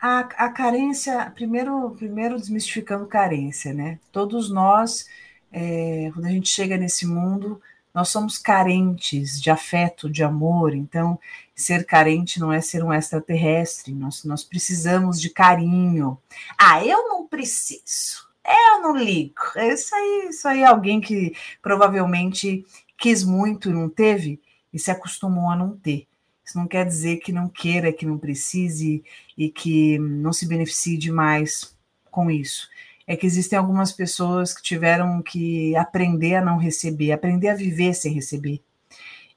A, 0.00 0.18
a 0.18 0.50
carência, 0.50 1.30
primeiro, 1.34 1.90
primeiro 1.96 2.36
desmistificando 2.36 3.06
carência, 3.06 3.72
né? 3.72 3.98
Todos 4.12 4.50
nós, 4.50 5.08
é, 5.50 6.10
quando 6.12 6.26
a 6.26 6.30
gente 6.30 6.50
chega 6.50 6.76
nesse 6.76 7.06
mundo, 7.06 7.60
nós 7.94 8.08
somos 8.08 8.36
carentes 8.36 9.40
de 9.40 9.50
afeto, 9.50 10.10
de 10.10 10.24
amor, 10.24 10.74
então 10.74 11.18
ser 11.54 11.86
carente 11.86 12.40
não 12.40 12.52
é 12.52 12.60
ser 12.60 12.82
um 12.82 12.92
extraterrestre, 12.92 13.94
nós, 13.94 14.24
nós 14.24 14.42
precisamos 14.42 15.20
de 15.20 15.30
carinho. 15.30 16.18
Ah, 16.58 16.84
eu 16.84 17.08
não 17.08 17.26
preciso, 17.26 18.28
eu 18.44 18.82
não 18.82 18.96
ligo. 18.96 19.40
Isso 19.56 19.94
aí, 19.94 20.26
isso 20.28 20.48
aí 20.48 20.62
é 20.62 20.66
alguém 20.66 21.00
que 21.00 21.34
provavelmente 21.62 22.66
quis 22.98 23.24
muito 23.24 23.70
e 23.70 23.72
não 23.72 23.88
teve 23.88 24.40
e 24.72 24.78
se 24.78 24.90
acostumou 24.90 25.50
a 25.50 25.56
não 25.56 25.76
ter. 25.76 26.06
Isso 26.44 26.58
não 26.58 26.68
quer 26.68 26.84
dizer 26.84 27.18
que 27.18 27.32
não 27.32 27.48
queira, 27.48 27.92
que 27.92 28.04
não 28.04 28.18
precise 28.18 29.02
e 29.36 29.48
que 29.48 29.98
não 29.98 30.32
se 30.32 30.46
beneficie 30.46 30.98
demais 30.98 31.74
com 32.10 32.30
isso. 32.30 32.68
É 33.06 33.16
que 33.16 33.26
existem 33.26 33.58
algumas 33.58 33.92
pessoas 33.92 34.54
que 34.54 34.62
tiveram 34.62 35.22
que 35.22 35.74
aprender 35.76 36.36
a 36.36 36.44
não 36.44 36.58
receber, 36.58 37.12
aprender 37.12 37.48
a 37.48 37.54
viver 37.54 37.94
sem 37.94 38.12
receber. 38.12 38.62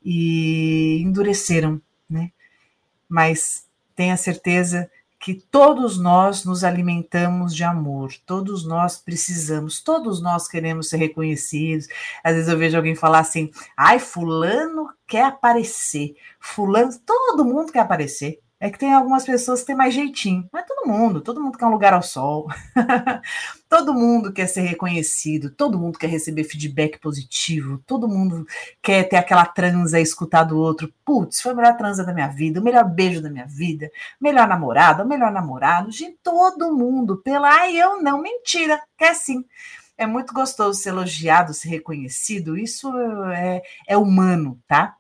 E 0.04 1.02
endureceram, 1.02 1.82
né? 2.10 2.32
Mas 3.08 3.66
tenha 3.96 4.16
certeza 4.16 4.90
que 5.20 5.34
todos 5.34 5.98
nós 5.98 6.46
nos 6.46 6.64
alimentamos 6.64 7.56
de 7.56 7.64
amor, 7.64 8.12
todos 8.26 8.66
nós 8.66 8.98
precisamos, 8.98 9.82
todos 9.82 10.22
nós 10.22 10.48
queremos 10.48 10.90
ser 10.90 10.98
reconhecidos. 10.98 11.88
Às 12.24 12.36
vezes 12.36 12.50
eu 12.50 12.58
vejo 12.58 12.78
alguém 12.78 12.96
falar 12.96 13.20
assim: 13.20 13.52
ai, 13.76 14.00
Fulano 14.00 14.90
quer 15.08 15.26
aparecer, 15.26 16.16
Fulano, 16.40 16.92
todo 17.06 17.46
mundo 17.46 17.72
quer 17.72 17.80
aparecer. 17.80 18.40
É 18.60 18.72
que 18.72 18.80
tem 18.80 18.92
algumas 18.92 19.24
pessoas 19.24 19.60
que 19.60 19.68
têm 19.68 19.76
mais 19.76 19.94
jeitinho, 19.94 20.50
mas 20.52 20.66
todo 20.66 20.88
mundo, 20.88 21.22
todo 21.22 21.40
mundo 21.40 21.60
quer 21.60 21.68
um 21.68 21.72
lugar 21.72 21.94
ao 21.94 22.02
sol, 22.02 22.48
todo 23.70 23.94
mundo 23.94 24.34
quer 24.34 24.48
ser 24.48 24.62
reconhecido, 24.62 25.52
todo 25.52 25.78
mundo 25.78 26.00
quer 26.00 26.08
receber 26.08 26.44
feedback 26.44 26.98
positivo, 27.00 27.78
todo 27.86 28.08
mundo 28.08 28.48
quer 28.82 29.04
ter 29.08 29.18
aquela 29.18 29.46
transa 29.46 30.00
escutar 30.00 30.44
do 30.44 30.58
outro. 30.58 30.92
Putz, 31.06 31.40
foi 31.40 31.52
a 31.52 31.56
melhor 31.56 31.78
transa 31.78 32.04
da 32.04 32.12
minha 32.12 32.30
vida, 32.30 32.60
o 32.60 32.64
melhor 32.64 32.84
beijo 32.84 33.22
da 33.22 33.30
minha 33.30 33.46
vida, 33.46 33.92
melhor 34.20 34.48
namorada, 34.48 35.04
o 35.04 35.08
melhor 35.08 35.32
namorado, 35.32 35.92
de 35.92 36.10
todo 36.24 36.76
mundo, 36.76 37.18
pela 37.18 37.48
ai, 37.62 37.78
eu 37.78 38.02
não, 38.02 38.20
mentira, 38.20 38.82
quer 38.98 39.14
sim. 39.14 39.46
É 39.96 40.08
muito 40.08 40.34
gostoso 40.34 40.80
ser 40.80 40.90
elogiado, 40.90 41.54
ser 41.54 41.70
reconhecido, 41.70 42.58
isso 42.58 42.92
é, 43.30 43.62
é 43.88 43.98
humano, 43.98 44.60
tá? 44.68 44.96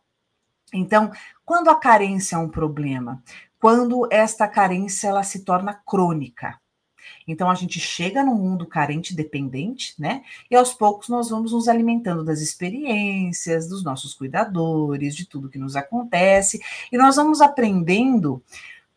Então, 0.73 1.11
quando 1.45 1.69
a 1.69 1.75
carência 1.79 2.35
é 2.35 2.39
um 2.39 2.49
problema, 2.49 3.23
quando 3.59 4.07
esta 4.11 4.47
carência 4.47 5.07
ela 5.07 5.23
se 5.23 5.43
torna 5.43 5.73
crônica. 5.73 6.59
Então 7.27 7.49
a 7.49 7.55
gente 7.55 7.79
chega 7.79 8.23
no 8.23 8.35
mundo 8.35 8.65
carente, 8.65 9.15
dependente, 9.15 9.93
né? 9.99 10.23
E 10.49 10.55
aos 10.55 10.73
poucos 10.73 11.09
nós 11.09 11.29
vamos 11.29 11.51
nos 11.51 11.67
alimentando 11.67 12.23
das 12.23 12.39
experiências, 12.39 13.67
dos 13.67 13.83
nossos 13.83 14.13
cuidadores, 14.13 15.15
de 15.15 15.25
tudo 15.25 15.49
que 15.49 15.59
nos 15.59 15.75
acontece, 15.75 16.61
e 16.91 16.97
nós 16.97 17.15
vamos 17.15 17.41
aprendendo 17.41 18.41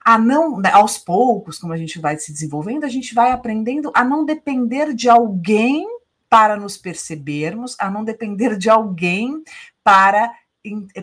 a 0.02 0.18
não, 0.18 0.58
né, 0.58 0.70
aos 0.72 0.96
poucos, 0.96 1.58
como 1.58 1.72
a 1.72 1.76
gente 1.76 1.98
vai 1.98 2.16
se 2.16 2.32
desenvolvendo, 2.32 2.84
a 2.84 2.88
gente 2.88 3.14
vai 3.14 3.32
aprendendo 3.32 3.92
a 3.94 4.02
não 4.02 4.24
depender 4.24 4.94
de 4.94 5.10
alguém 5.10 5.86
para 6.28 6.56
nos 6.56 6.76
percebermos, 6.76 7.76
a 7.78 7.90
não 7.90 8.04
depender 8.04 8.56
de 8.56 8.70
alguém 8.70 9.42
para 9.82 10.32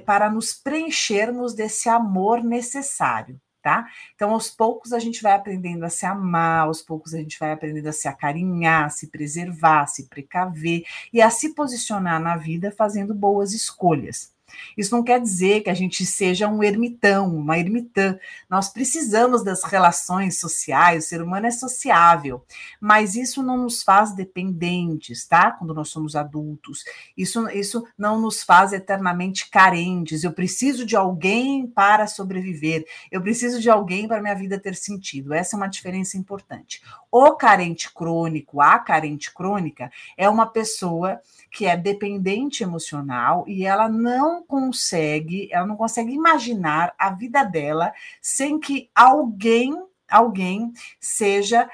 para 0.05 0.29
nos 0.29 0.53
preenchermos 0.53 1.55
desse 1.55 1.89
amor 1.89 2.43
necessário 2.43 3.41
tá? 3.61 3.85
Então, 4.15 4.31
aos 4.31 4.49
poucos 4.49 4.93
a 4.93 4.99
gente 4.99 5.21
vai 5.21 5.33
aprendendo 5.33 5.83
a 5.83 5.89
se 5.89 6.05
amar, 6.05 6.61
aos 6.67 6.81
poucos 6.81 7.13
a 7.13 7.17
gente 7.17 7.39
vai 7.39 7.51
aprendendo 7.51 7.87
a 7.87 7.93
se 7.93 8.07
acarinhar, 8.07 8.85
a 8.85 8.89
se 8.89 9.07
preservar, 9.07 9.81
a 9.81 9.87
se 9.87 10.07
precaver 10.07 10.83
e 11.11 11.21
a 11.21 11.29
se 11.29 11.53
posicionar 11.53 12.19
na 12.21 12.37
vida 12.37 12.71
fazendo 12.71 13.13
boas 13.13 13.53
escolhas. 13.53 14.36
Isso 14.77 14.95
não 14.95 15.03
quer 15.03 15.19
dizer 15.19 15.61
que 15.61 15.69
a 15.69 15.73
gente 15.73 16.05
seja 16.05 16.47
um 16.47 16.63
ermitão, 16.63 17.35
uma 17.35 17.57
ermitã. 17.57 18.17
Nós 18.49 18.69
precisamos 18.69 19.43
das 19.43 19.63
relações 19.63 20.39
sociais, 20.39 21.05
o 21.05 21.07
ser 21.07 21.21
humano 21.21 21.47
é 21.47 21.51
sociável, 21.51 22.43
mas 22.79 23.15
isso 23.15 23.43
não 23.43 23.57
nos 23.57 23.83
faz 23.83 24.15
dependentes, 24.15 25.25
tá? 25.25 25.51
Quando 25.51 25.73
nós 25.73 25.89
somos 25.89 26.15
adultos. 26.15 26.83
Isso, 27.15 27.49
isso 27.49 27.85
não 27.97 28.19
nos 28.19 28.43
faz 28.43 28.73
eternamente 28.73 29.49
carentes. 29.49 30.23
Eu 30.23 30.31
preciso 30.31 30.85
de 30.85 30.95
alguém 30.95 31.67
para 31.67 32.07
sobreviver, 32.07 32.85
eu 33.11 33.21
preciso 33.21 33.59
de 33.59 33.69
alguém 33.69 34.07
para 34.07 34.21
minha 34.21 34.35
vida 34.35 34.59
ter 34.59 34.75
sentido. 34.75 35.33
Essa 35.33 35.55
é 35.55 35.57
uma 35.57 35.67
diferença 35.67 36.17
importante. 36.17 36.81
O 37.19 37.33
carente 37.33 37.91
crônico, 37.91 38.61
a 38.61 38.77
carente 38.77 39.33
crônica, 39.33 39.91
é 40.15 40.29
uma 40.29 40.45
pessoa 40.45 41.19
que 41.49 41.65
é 41.65 41.75
dependente 41.75 42.61
emocional 42.61 43.43
e 43.47 43.65
ela 43.65 43.89
não 43.89 44.43
consegue, 44.43 45.49
ela 45.51 45.65
não 45.65 45.75
consegue 45.75 46.13
imaginar 46.13 46.93
a 46.95 47.09
vida 47.09 47.43
dela 47.43 47.91
sem 48.21 48.59
que 48.59 48.91
alguém, 48.93 49.83
alguém 50.07 50.71
seja 51.01 51.67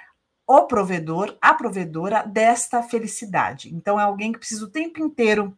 o 0.48 0.62
provedor, 0.62 1.38
a 1.42 1.54
provedora 1.54 2.24
desta 2.26 2.82
felicidade. 2.82 3.70
Então 3.76 4.00
é 4.00 4.04
alguém 4.04 4.32
que 4.32 4.40
precisa 4.40 4.64
o 4.64 4.72
tempo 4.72 5.02
inteiro 5.02 5.58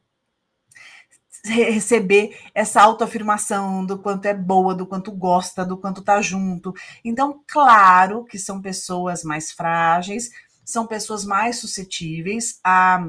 receber 1.46 2.38
essa 2.54 2.82
autoafirmação 2.82 3.86
do 3.86 3.98
quanto 4.00 4.26
é 4.26 4.34
boa, 4.34 4.76
do 4.76 4.86
quanto 4.86 5.12
gosta, 5.12 5.66
do 5.66 5.78
quanto 5.78 6.02
tá 6.02 6.22
junto. 6.22 6.74
Então, 7.04 7.42
claro 7.48 8.26
que 8.26 8.40
são 8.40 8.62
pessoas 8.62 9.24
mais 9.24 9.52
frágeis, 9.52 10.32
são 10.64 10.88
pessoas 10.88 11.26
mais 11.26 11.60
suscetíveis 11.60 12.60
a 12.64 13.06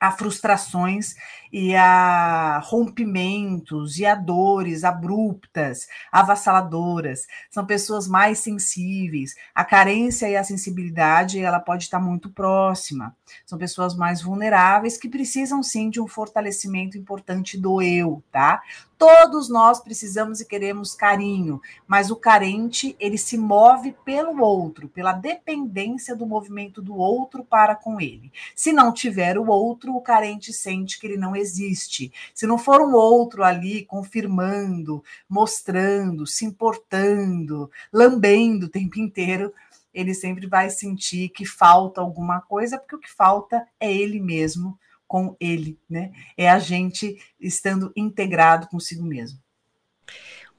a 0.00 0.12
frustrações 0.12 1.14
e 1.52 1.74
a 1.74 2.60
rompimentos 2.64 3.98
e 3.98 4.06
a 4.06 4.14
dores 4.14 4.84
abruptas, 4.84 5.86
avassaladoras. 6.10 7.26
São 7.50 7.64
pessoas 7.64 8.06
mais 8.06 8.38
sensíveis. 8.38 9.34
A 9.54 9.64
carência 9.64 10.28
e 10.28 10.36
a 10.36 10.44
sensibilidade, 10.44 11.40
ela 11.40 11.60
pode 11.60 11.84
estar 11.84 12.00
muito 12.00 12.30
próxima. 12.30 13.16
São 13.44 13.58
pessoas 13.58 13.94
mais 13.94 14.22
vulneráveis 14.22 14.96
que 14.96 15.08
precisam 15.08 15.62
sim 15.62 15.90
de 15.90 16.00
um 16.00 16.08
fortalecimento 16.08 16.96
importante 16.96 17.58
do 17.58 17.82
eu, 17.82 18.22
tá? 18.30 18.62
Todos 18.98 19.48
nós 19.48 19.78
precisamos 19.78 20.40
e 20.40 20.44
queremos 20.44 20.92
carinho, 20.92 21.60
mas 21.86 22.10
o 22.10 22.16
carente, 22.16 22.96
ele 22.98 23.16
se 23.16 23.38
move 23.38 23.94
pelo 24.04 24.42
outro, 24.42 24.88
pela 24.88 25.12
dependência 25.12 26.16
do 26.16 26.26
movimento 26.26 26.82
do 26.82 26.96
outro 26.96 27.44
para 27.44 27.76
com 27.76 28.00
ele. 28.00 28.32
Se 28.56 28.72
não 28.72 28.92
tiver 28.92 29.38
o 29.38 29.46
outro, 29.46 29.94
o 29.94 30.00
carente 30.00 30.52
sente 30.52 30.98
que 30.98 31.06
ele 31.06 31.16
não 31.16 31.36
existe. 31.38 32.12
Se 32.34 32.46
não 32.46 32.58
for 32.58 32.80
um 32.80 32.94
outro 32.94 33.42
ali 33.42 33.84
confirmando, 33.84 35.02
mostrando, 35.28 36.26
se 36.26 36.44
importando, 36.44 37.70
lambendo 37.92 38.66
o 38.66 38.70
tempo 38.70 38.98
inteiro, 38.98 39.52
ele 39.92 40.14
sempre 40.14 40.46
vai 40.46 40.70
sentir 40.70 41.30
que 41.30 41.44
falta 41.46 42.00
alguma 42.00 42.40
coisa, 42.40 42.78
porque 42.78 42.96
o 42.96 43.00
que 43.00 43.10
falta 43.10 43.66
é 43.80 43.92
ele 43.92 44.20
mesmo 44.20 44.78
com 45.06 45.34
ele, 45.40 45.78
né? 45.88 46.12
É 46.36 46.48
a 46.50 46.58
gente 46.58 47.18
estando 47.40 47.90
integrado 47.96 48.68
consigo 48.68 49.02
mesmo. 49.02 49.40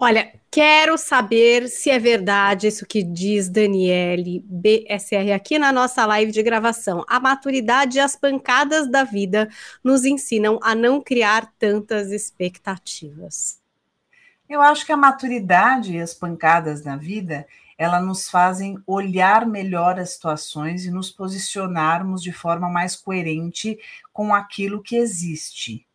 Olha, 0.02 0.32
quero 0.50 0.98
saber 0.98 1.68
se 1.68 1.90
é 1.90 2.00
verdade 2.00 2.68
isso 2.68 2.86
que 2.86 3.04
diz 3.04 3.50
Daniele 3.50 4.42
BSR 4.48 5.34
aqui 5.34 5.60
na 5.60 5.74
nossa 5.74 6.06
live 6.06 6.32
de 6.32 6.42
gravação. 6.42 7.04
A 7.06 7.20
maturidade 7.20 7.98
e 7.98 8.00
as 8.00 8.16
pancadas 8.16 8.90
da 8.90 9.04
vida 9.04 9.50
nos 9.84 10.06
ensinam 10.06 10.58
a 10.64 10.74
não 10.74 11.02
criar 11.02 11.52
tantas 11.60 12.12
expectativas. 12.12 13.60
Eu 14.48 14.62
acho 14.62 14.86
que 14.86 14.94
a 14.94 14.98
maturidade 14.98 15.98
e 15.98 16.00
as 16.00 16.14
pancadas 16.14 16.82
da 16.82 16.96
vida 16.96 17.46
elas 17.78 18.02
nos 18.02 18.30
fazem 18.30 18.82
olhar 18.88 19.46
melhor 19.46 20.00
as 20.00 20.12
situações 20.12 20.86
e 20.86 20.92
nos 20.92 21.12
posicionarmos 21.12 22.24
de 22.24 22.32
forma 22.32 22.70
mais 22.70 22.96
coerente 22.96 23.78
com 24.14 24.34
aquilo 24.34 24.82
que 24.82 24.96
existe. 24.96 25.86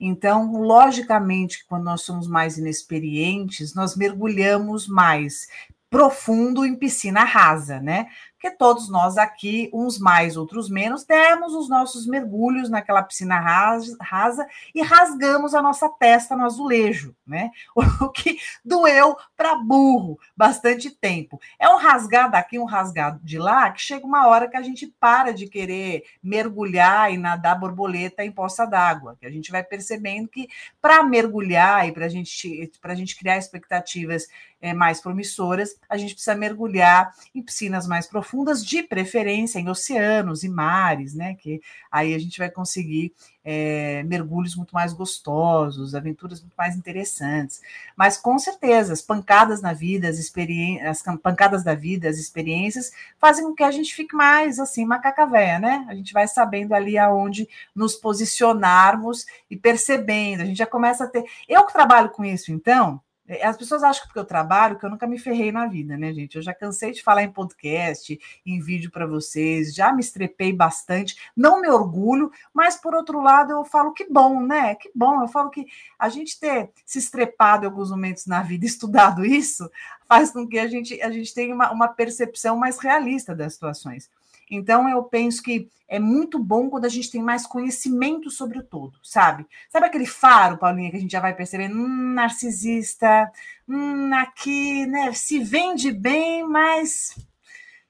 Então, 0.00 0.52
logicamente, 0.52 1.64
quando 1.68 1.84
nós 1.84 2.02
somos 2.02 2.26
mais 2.26 2.56
inexperientes, 2.56 3.74
nós 3.74 3.94
mergulhamos 3.94 4.88
mais 4.88 5.46
profundo 5.90 6.64
em 6.64 6.74
piscina 6.74 7.24
rasa, 7.24 7.80
né? 7.80 8.06
Porque 8.40 8.56
todos 8.56 8.88
nós 8.88 9.18
aqui, 9.18 9.68
uns 9.70 9.98
mais, 9.98 10.34
outros 10.34 10.70
menos, 10.70 11.04
demos 11.04 11.52
os 11.52 11.68
nossos 11.68 12.06
mergulhos 12.06 12.70
naquela 12.70 13.02
piscina 13.02 13.38
rasa 13.38 14.46
e 14.74 14.80
rasgamos 14.80 15.54
a 15.54 15.60
nossa 15.60 15.90
testa 15.90 16.34
no 16.34 16.46
azulejo, 16.46 17.14
né? 17.26 17.50
O 18.00 18.08
que 18.08 18.38
doeu 18.64 19.14
para 19.36 19.56
burro 19.56 20.18
bastante 20.34 20.90
tempo. 20.90 21.38
É 21.58 21.68
um 21.68 21.76
rasgado 21.76 22.32
daqui, 22.32 22.58
um 22.58 22.64
rasgado 22.64 23.20
de 23.22 23.38
lá, 23.38 23.70
que 23.70 23.82
chega 23.82 24.06
uma 24.06 24.26
hora 24.26 24.48
que 24.48 24.56
a 24.56 24.62
gente 24.62 24.86
para 24.98 25.32
de 25.32 25.46
querer 25.46 26.04
mergulhar 26.22 27.12
e 27.12 27.18
nadar 27.18 27.60
borboleta 27.60 28.24
em 28.24 28.32
poça 28.32 28.64
d'água, 28.64 29.18
que 29.20 29.26
a 29.26 29.30
gente 29.30 29.52
vai 29.52 29.62
percebendo 29.62 30.28
que 30.28 30.48
para 30.80 31.02
mergulhar 31.02 31.86
e 31.86 31.92
para 31.92 32.08
gente, 32.08 32.70
a 32.82 32.94
gente 32.94 33.18
criar 33.18 33.36
expectativas 33.36 34.26
é, 34.60 34.74
mais 34.74 35.00
promissoras, 35.00 35.76
a 35.88 35.96
gente 35.96 36.14
precisa 36.14 36.34
mergulhar 36.34 37.12
em 37.34 37.42
piscinas 37.42 37.86
mais 37.86 38.06
profundas, 38.06 38.29
de 38.64 38.82
preferência 38.82 39.58
em 39.58 39.68
oceanos 39.68 40.44
e 40.44 40.48
mares, 40.48 41.14
né? 41.14 41.34
Que 41.34 41.60
aí 41.90 42.14
a 42.14 42.18
gente 42.18 42.38
vai 42.38 42.50
conseguir 42.50 43.12
é, 43.44 44.02
mergulhos 44.04 44.54
muito 44.54 44.72
mais 44.74 44.92
gostosos, 44.92 45.94
aventuras 45.94 46.40
muito 46.40 46.54
mais 46.56 46.76
interessantes. 46.76 47.60
Mas 47.96 48.16
com 48.16 48.38
certeza, 48.38 48.92
as 48.92 49.02
pancadas 49.02 49.60
na 49.60 49.72
vida, 49.72 50.08
as 50.08 50.18
experiências, 50.18 50.88
as 51.06 51.18
pancadas 51.18 51.64
da 51.64 51.74
vida, 51.74 52.08
as 52.08 52.18
experiências, 52.18 52.92
fazem 53.18 53.44
com 53.44 53.54
que 53.54 53.62
a 53.62 53.70
gente 53.70 53.94
fique 53.94 54.14
mais 54.14 54.58
assim, 54.58 54.84
macaca 54.84 55.26
véia, 55.26 55.58
né? 55.58 55.86
A 55.88 55.94
gente 55.94 56.12
vai 56.12 56.28
sabendo 56.28 56.74
ali 56.74 56.98
aonde 56.98 57.48
nos 57.74 57.94
posicionarmos 57.96 59.26
e 59.50 59.56
percebendo. 59.56 60.42
A 60.42 60.44
gente 60.44 60.58
já 60.58 60.66
começa 60.66 61.04
a 61.04 61.08
ter. 61.08 61.24
Eu 61.48 61.66
que 61.66 61.72
trabalho 61.72 62.10
com 62.10 62.24
isso, 62.24 62.52
então, 62.52 63.00
as 63.42 63.56
pessoas 63.56 63.82
acham 63.82 64.02
que 64.02 64.08
porque 64.08 64.18
eu 64.18 64.24
trabalho 64.24 64.76
que 64.78 64.84
eu 64.84 64.90
nunca 64.90 65.06
me 65.06 65.18
ferrei 65.18 65.52
na 65.52 65.66
vida, 65.66 65.96
né, 65.96 66.12
gente? 66.12 66.36
Eu 66.36 66.42
já 66.42 66.52
cansei 66.52 66.90
de 66.90 67.02
falar 67.02 67.22
em 67.22 67.30
podcast, 67.30 68.18
em 68.44 68.60
vídeo 68.60 68.90
para 68.90 69.06
vocês, 69.06 69.72
já 69.74 69.92
me 69.92 70.00
estrepei 70.00 70.52
bastante, 70.52 71.16
não 71.36 71.60
me 71.60 71.68
orgulho, 71.68 72.32
mas 72.52 72.76
por 72.76 72.94
outro 72.94 73.20
lado 73.20 73.52
eu 73.52 73.64
falo 73.64 73.92
que 73.92 74.10
bom, 74.10 74.40
né? 74.40 74.74
Que 74.74 74.90
bom. 74.94 75.22
Eu 75.22 75.28
falo 75.28 75.50
que 75.50 75.66
a 75.98 76.08
gente 76.08 76.40
ter 76.40 76.70
se 76.84 76.98
estrepado 76.98 77.64
em 77.64 77.68
alguns 77.68 77.90
momentos 77.90 78.26
na 78.26 78.42
vida, 78.42 78.66
estudado 78.66 79.24
isso, 79.24 79.70
faz 80.08 80.32
com 80.32 80.46
que 80.46 80.58
a 80.58 80.66
gente, 80.66 81.00
a 81.00 81.10
gente 81.10 81.32
tenha 81.32 81.54
uma, 81.54 81.70
uma 81.70 81.88
percepção 81.88 82.56
mais 82.56 82.78
realista 82.78 83.34
das 83.34 83.54
situações. 83.54 84.10
Então, 84.50 84.88
eu 84.88 85.04
penso 85.04 85.42
que 85.42 85.70
é 85.86 85.98
muito 85.98 86.38
bom 86.38 86.68
quando 86.68 86.84
a 86.84 86.88
gente 86.88 87.10
tem 87.10 87.22
mais 87.22 87.46
conhecimento 87.46 88.30
sobre 88.30 88.58
o 88.58 88.62
todo, 88.62 88.98
sabe? 89.02 89.46
Sabe 89.68 89.86
aquele 89.86 90.06
faro, 90.06 90.58
Paulinha, 90.58 90.90
que 90.90 90.96
a 90.96 91.00
gente 91.00 91.12
já 91.12 91.20
vai 91.20 91.34
percebendo? 91.34 91.76
Hum, 91.76 92.14
narcisista, 92.14 93.30
hum, 93.68 94.12
aqui, 94.14 94.86
né? 94.86 95.12
Se 95.12 95.38
vende 95.38 95.92
bem, 95.92 96.46
mas 96.46 97.16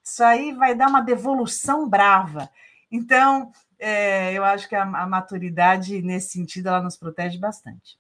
isso 0.03 0.25
aí 0.25 0.53
vai 0.53 0.75
dar 0.75 0.89
uma 0.89 1.03
devolução 1.03 1.89
brava. 1.89 2.51
Então, 2.91 3.53
é, 3.79 4.33
eu 4.33 4.45
acho 4.45 4.69
que 4.69 4.75
a, 4.75 4.83
a 4.83 5.07
maturidade, 5.07 6.03
nesse 6.03 6.33
sentido, 6.33 6.69
ela 6.69 6.83
nos 6.83 6.97
protege 6.97 7.39
bastante. 7.39 7.99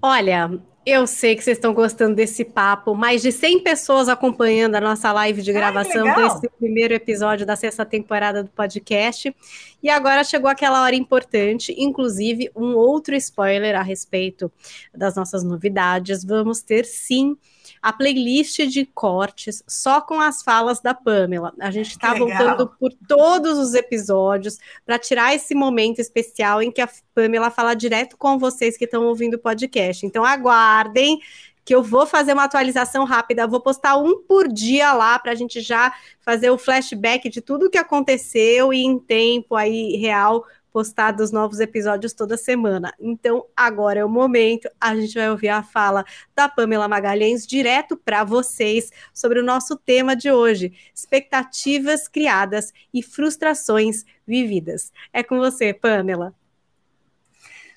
Olha, 0.00 0.60
eu 0.86 1.06
sei 1.06 1.36
que 1.36 1.44
vocês 1.44 1.58
estão 1.58 1.74
gostando 1.74 2.14
desse 2.14 2.44
papo. 2.44 2.94
Mais 2.94 3.20
de 3.20 3.30
100 3.30 3.62
pessoas 3.62 4.08
acompanhando 4.08 4.74
a 4.76 4.80
nossa 4.80 5.12
live 5.12 5.42
de 5.42 5.52
gravação 5.52 6.06
Ai, 6.06 6.14
desse 6.22 6.48
primeiro 6.58 6.94
episódio 6.94 7.44
da 7.44 7.56
sexta 7.56 7.84
temporada 7.84 8.42
do 8.42 8.50
podcast. 8.50 9.34
E 9.82 9.90
agora 9.90 10.24
chegou 10.24 10.48
aquela 10.48 10.82
hora 10.82 10.94
importante, 10.94 11.74
inclusive 11.76 12.50
um 12.56 12.74
outro 12.74 13.14
spoiler 13.16 13.74
a 13.74 13.82
respeito 13.82 14.50
das 14.94 15.14
nossas 15.14 15.44
novidades. 15.44 16.24
Vamos 16.24 16.62
ter 16.62 16.86
sim 16.86 17.36
a 17.82 17.92
playlist 17.92 18.58
de 18.66 18.86
cortes 18.86 19.62
só 19.66 20.00
com 20.00 20.20
as 20.20 20.42
falas 20.42 20.80
da 20.80 20.94
Pamela. 20.94 21.52
A 21.60 21.70
gente 21.70 21.90
está 21.90 22.14
voltando 22.14 22.68
por 22.78 22.92
todos 23.06 23.58
os 23.58 23.74
episódios 23.74 24.58
para 24.84 24.98
tirar 24.98 25.34
esse 25.34 25.54
momento 25.54 26.00
especial 26.00 26.62
em 26.62 26.70
que 26.70 26.80
a 26.80 26.88
Pamela 27.14 27.50
fala 27.50 27.74
direto 27.74 28.16
com 28.16 28.38
vocês 28.38 28.76
que 28.76 28.84
estão 28.84 29.06
ouvindo 29.06 29.34
o 29.34 29.38
podcast. 29.38 30.04
Então 30.04 30.24
aguardem 30.24 31.20
que 31.68 31.74
eu 31.74 31.82
vou 31.82 32.06
fazer 32.06 32.32
uma 32.32 32.44
atualização 32.44 33.04
rápida, 33.04 33.46
vou 33.46 33.60
postar 33.60 33.98
um 33.98 34.22
por 34.22 34.48
dia 34.48 34.94
lá 34.94 35.18
para 35.18 35.32
a 35.32 35.34
gente 35.34 35.60
já 35.60 35.92
fazer 36.18 36.48
o 36.48 36.56
flashback 36.56 37.28
de 37.28 37.42
tudo 37.42 37.68
que 37.68 37.76
aconteceu 37.76 38.72
e 38.72 38.78
em 38.78 38.98
tempo 38.98 39.54
aí 39.54 39.94
real 39.96 40.46
postados 40.78 41.24
os 41.24 41.32
novos 41.32 41.58
episódios 41.58 42.12
toda 42.12 42.36
semana. 42.36 42.94
Então, 43.00 43.44
agora 43.56 43.98
é 43.98 44.04
o 44.04 44.08
momento, 44.08 44.70
a 44.80 44.94
gente 44.94 45.12
vai 45.12 45.28
ouvir 45.28 45.48
a 45.48 45.60
fala 45.60 46.04
da 46.36 46.48
Pamela 46.48 46.86
Magalhães 46.86 47.44
direto 47.44 47.96
para 47.96 48.22
vocês 48.22 48.92
sobre 49.12 49.40
o 49.40 49.42
nosso 49.42 49.74
tema 49.74 50.14
de 50.14 50.30
hoje: 50.30 50.72
expectativas 50.94 52.06
criadas 52.06 52.72
e 52.94 53.02
frustrações 53.02 54.04
vividas. 54.24 54.92
É 55.12 55.24
com 55.24 55.38
você, 55.38 55.74
Pamela. 55.74 56.32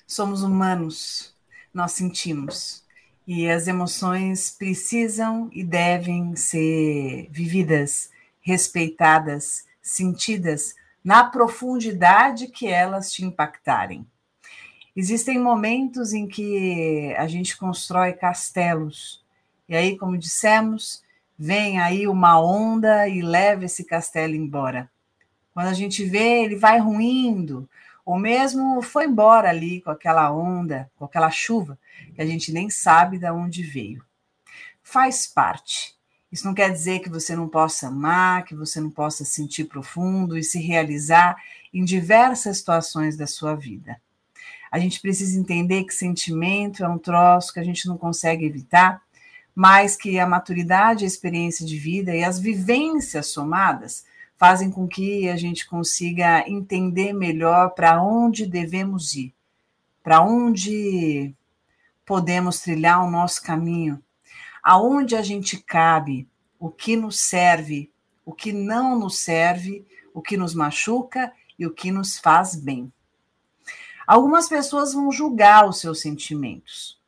Somos 0.06 0.44
humanos, 0.44 1.34
nós 1.74 1.90
sentimos. 1.90 2.84
E 3.26 3.50
as 3.50 3.66
emoções 3.66 4.54
precisam 4.56 5.50
e 5.52 5.64
devem 5.64 6.36
ser 6.36 7.28
vividas, 7.32 8.10
respeitadas, 8.40 9.64
sentidas 9.82 10.76
na 11.04 11.24
profundidade 11.24 12.48
que 12.48 12.66
elas 12.66 13.12
te 13.12 13.24
impactarem. 13.24 14.06
Existem 14.94 15.38
momentos 15.38 16.12
em 16.12 16.28
que 16.28 17.14
a 17.16 17.26
gente 17.26 17.56
constrói 17.56 18.12
castelos, 18.12 19.24
e 19.68 19.74
aí, 19.74 19.96
como 19.96 20.18
dissemos, 20.18 21.02
vem 21.38 21.80
aí 21.80 22.06
uma 22.06 22.40
onda 22.40 23.08
e 23.08 23.22
leva 23.22 23.64
esse 23.64 23.84
castelo 23.84 24.34
embora. 24.34 24.90
Quando 25.54 25.68
a 25.68 25.72
gente 25.72 26.04
vê, 26.04 26.44
ele 26.44 26.56
vai 26.56 26.78
ruindo, 26.78 27.68
ou 28.04 28.18
mesmo 28.18 28.82
foi 28.82 29.06
embora 29.06 29.48
ali 29.48 29.80
com 29.80 29.90
aquela 29.90 30.30
onda, 30.32 30.90
com 30.96 31.04
aquela 31.04 31.30
chuva, 31.30 31.78
que 32.14 32.20
a 32.20 32.26
gente 32.26 32.52
nem 32.52 32.68
sabe 32.68 33.18
de 33.18 33.30
onde 33.30 33.62
veio. 33.62 34.04
Faz 34.82 35.26
parte. 35.26 35.94
Isso 36.32 36.46
não 36.46 36.54
quer 36.54 36.72
dizer 36.72 37.00
que 37.00 37.10
você 37.10 37.36
não 37.36 37.46
possa 37.46 37.88
amar, 37.88 38.44
que 38.46 38.54
você 38.54 38.80
não 38.80 38.88
possa 38.88 39.22
sentir 39.22 39.64
profundo 39.64 40.38
e 40.38 40.42
se 40.42 40.58
realizar 40.58 41.36
em 41.74 41.84
diversas 41.84 42.56
situações 42.56 43.18
da 43.18 43.26
sua 43.26 43.54
vida. 43.54 44.00
A 44.70 44.78
gente 44.78 44.98
precisa 44.98 45.38
entender 45.38 45.84
que 45.84 45.92
sentimento 45.92 46.82
é 46.82 46.88
um 46.88 46.96
troço 46.96 47.52
que 47.52 47.60
a 47.60 47.64
gente 47.64 47.86
não 47.86 47.98
consegue 47.98 48.46
evitar, 48.46 49.02
mas 49.54 49.94
que 49.94 50.18
a 50.18 50.26
maturidade, 50.26 51.04
a 51.04 51.06
experiência 51.06 51.66
de 51.66 51.76
vida 51.76 52.16
e 52.16 52.24
as 52.24 52.38
vivências 52.38 53.26
somadas 53.26 54.06
fazem 54.34 54.70
com 54.70 54.88
que 54.88 55.28
a 55.28 55.36
gente 55.36 55.68
consiga 55.68 56.48
entender 56.48 57.12
melhor 57.12 57.74
para 57.74 58.02
onde 58.02 58.46
devemos 58.46 59.14
ir, 59.14 59.34
para 60.02 60.22
onde 60.22 61.34
podemos 62.06 62.60
trilhar 62.60 63.04
o 63.04 63.10
nosso 63.10 63.42
caminho 63.42 64.02
aonde 64.62 65.16
a 65.16 65.22
gente 65.22 65.56
cabe, 65.56 66.28
o 66.58 66.70
que 66.70 66.94
nos 66.94 67.18
serve, 67.18 67.90
o 68.24 68.32
que 68.32 68.52
não 68.52 68.98
nos 68.98 69.18
serve, 69.18 69.84
o 70.14 70.22
que 70.22 70.36
nos 70.36 70.54
machuca 70.54 71.32
e 71.58 71.66
o 71.66 71.72
que 71.72 71.90
nos 71.90 72.18
faz 72.18 72.54
bem. 72.54 72.92
Algumas 74.06 74.48
pessoas 74.48 74.92
vão 74.92 75.10
julgar 75.10 75.68
os 75.68 75.80
seus 75.80 76.00
sentimentos, 76.00 77.00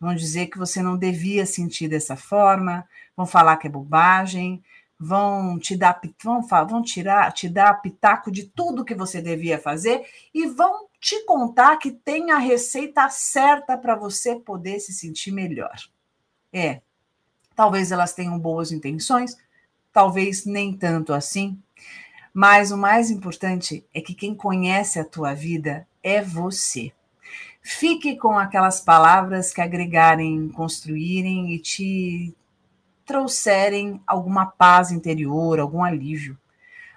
vão 0.00 0.14
dizer 0.14 0.46
que 0.46 0.58
você 0.58 0.82
não 0.82 0.96
devia 0.96 1.46
sentir 1.46 1.88
dessa 1.88 2.16
forma, 2.16 2.86
vão 3.16 3.26
falar 3.26 3.56
que 3.56 3.66
é 3.66 3.70
bobagem, 3.70 4.62
vão 4.98 5.58
te 5.58 5.76
dar 5.76 6.00
vão, 6.22 6.40
vão 6.42 6.82
tirar, 6.82 7.32
te 7.32 7.48
dar 7.48 7.80
pitaco 7.82 8.30
de 8.30 8.44
tudo 8.44 8.84
que 8.84 8.94
você 8.94 9.20
devia 9.20 9.58
fazer 9.58 10.06
e 10.32 10.46
vão 10.46 10.86
te 11.00 11.24
contar 11.24 11.76
que 11.76 11.90
tem 11.90 12.30
a 12.30 12.38
receita 12.38 13.08
certa 13.10 13.76
para 13.76 13.94
você 13.94 14.36
poder 14.36 14.80
se 14.80 14.92
sentir 14.92 15.30
melhor. 15.30 15.76
É, 16.52 16.80
Talvez 17.56 17.90
elas 17.90 18.12
tenham 18.12 18.38
boas 18.38 18.70
intenções, 18.70 19.36
talvez 19.92 20.44
nem 20.44 20.76
tanto 20.76 21.14
assim. 21.14 21.58
Mas 22.32 22.70
o 22.70 22.76
mais 22.76 23.10
importante 23.10 23.84
é 23.94 24.00
que 24.02 24.14
quem 24.14 24.34
conhece 24.34 25.00
a 25.00 25.04
tua 25.04 25.32
vida 25.32 25.88
é 26.02 26.20
você. 26.20 26.92
Fique 27.62 28.16
com 28.16 28.38
aquelas 28.38 28.80
palavras 28.80 29.52
que 29.54 29.60
agregarem, 29.62 30.50
construírem 30.50 31.54
e 31.54 31.58
te 31.58 32.36
trouxerem 33.06 34.02
alguma 34.06 34.46
paz 34.46 34.92
interior, 34.92 35.58
algum 35.58 35.82
alívio. 35.82 36.38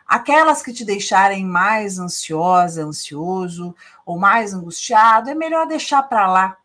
Aquelas 0.05 0.61
que 0.61 0.73
te 0.73 0.83
deixarem 0.83 1.45
mais 1.45 1.99
ansiosa, 1.99 2.83
ansioso 2.83 3.73
ou 4.05 4.19
mais 4.19 4.53
angustiado, 4.53 5.29
é 5.29 5.35
melhor 5.35 5.67
deixar 5.67 6.03
para 6.03 6.27
lá. 6.27 6.57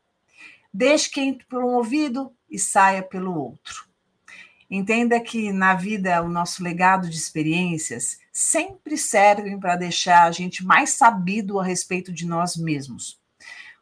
Deixe 0.73 1.09
que 1.09 1.21
entre 1.21 1.47
por 1.47 1.63
um 1.63 1.75
ouvido 1.75 2.33
e 2.55 2.59
saia 2.59 3.03
pelo 3.03 3.37
outro. 3.37 3.89
Entenda 4.71 5.21
que 5.21 5.53
na 5.53 5.75
vida 5.75 6.23
o 6.23 6.29
nosso 6.29 6.63
legado 6.63 7.11
de 7.11 7.17
experiências 7.17 8.19
sempre 8.33 8.97
servem 8.97 9.59
para 9.59 9.77
deixar 9.77 10.25
a 10.25 10.31
gente 10.31 10.65
mais 10.65 10.91
sabido 10.91 11.59
a 11.59 11.65
respeito 11.65 12.13
de 12.13 12.27
nós 12.27 12.57
mesmos. 12.57 13.21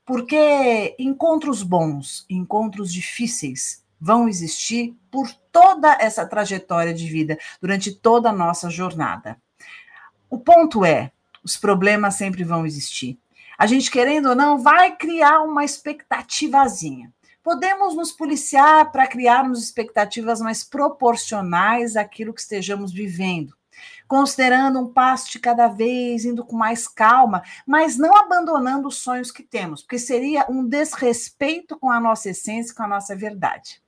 Porque 0.05 0.97
encontros 0.99 1.63
bons, 1.63 2.27
encontros 2.29 2.93
difíceis 2.93 3.85
vão 4.01 4.29
existir 4.29 4.97
por 5.11 5.33
toda 5.53 5.97
essa 6.01 6.27
trajetória 6.27 6.93
de 6.93 7.07
vida, 7.07 7.39
durante 7.61 7.95
toda 7.95 8.31
a 8.31 8.33
nossa 8.33 8.69
jornada. 8.69 9.41
O 10.29 10.39
ponto 10.39 10.85
é: 10.85 11.13
os 11.45 11.57
problemas 11.57 12.15
sempre 12.15 12.43
vão 12.43 12.67
existir. 12.67 13.19
A 13.57 13.67
gente, 13.67 13.91
querendo 13.91 14.31
ou 14.31 14.35
não, 14.35 14.59
vai 14.59 14.97
criar 14.97 15.43
uma 15.43 15.65
expectativazinha. 15.65 17.13
Podemos 17.43 17.97
nos 17.97 18.13
policiar 18.13 18.93
para 18.93 19.07
criarmos 19.07 19.63
expectativas 19.63 20.41
mais 20.41 20.63
proporcionais 20.63 21.97
àquilo 21.97 22.33
que 22.33 22.41
estejamos 22.41 22.93
vivendo 22.93 23.57
considerando 24.07 24.79
um 24.79 24.93
passo 24.93 25.31
de 25.31 25.39
cada 25.39 25.69
vez, 25.69 26.27
indo 26.27 26.45
com 26.45 26.55
mais 26.55 26.87
calma, 26.87 27.43
mas 27.67 27.97
não 27.97 28.15
abandonando 28.15 28.89
os 28.89 28.97
sonhos 28.97 29.31
que 29.31 29.43
temos, 29.43 29.81
porque 29.81 29.99
seria 29.99 30.45
um 30.51 30.67
desrespeito 30.67 31.79
com 31.79 31.91
a 31.91 31.99
nossa 31.99 32.29
essência, 32.29 32.75
com 32.75 32.83
a 32.83 32.89
nossa 32.89 33.17
verdade. 33.17 33.83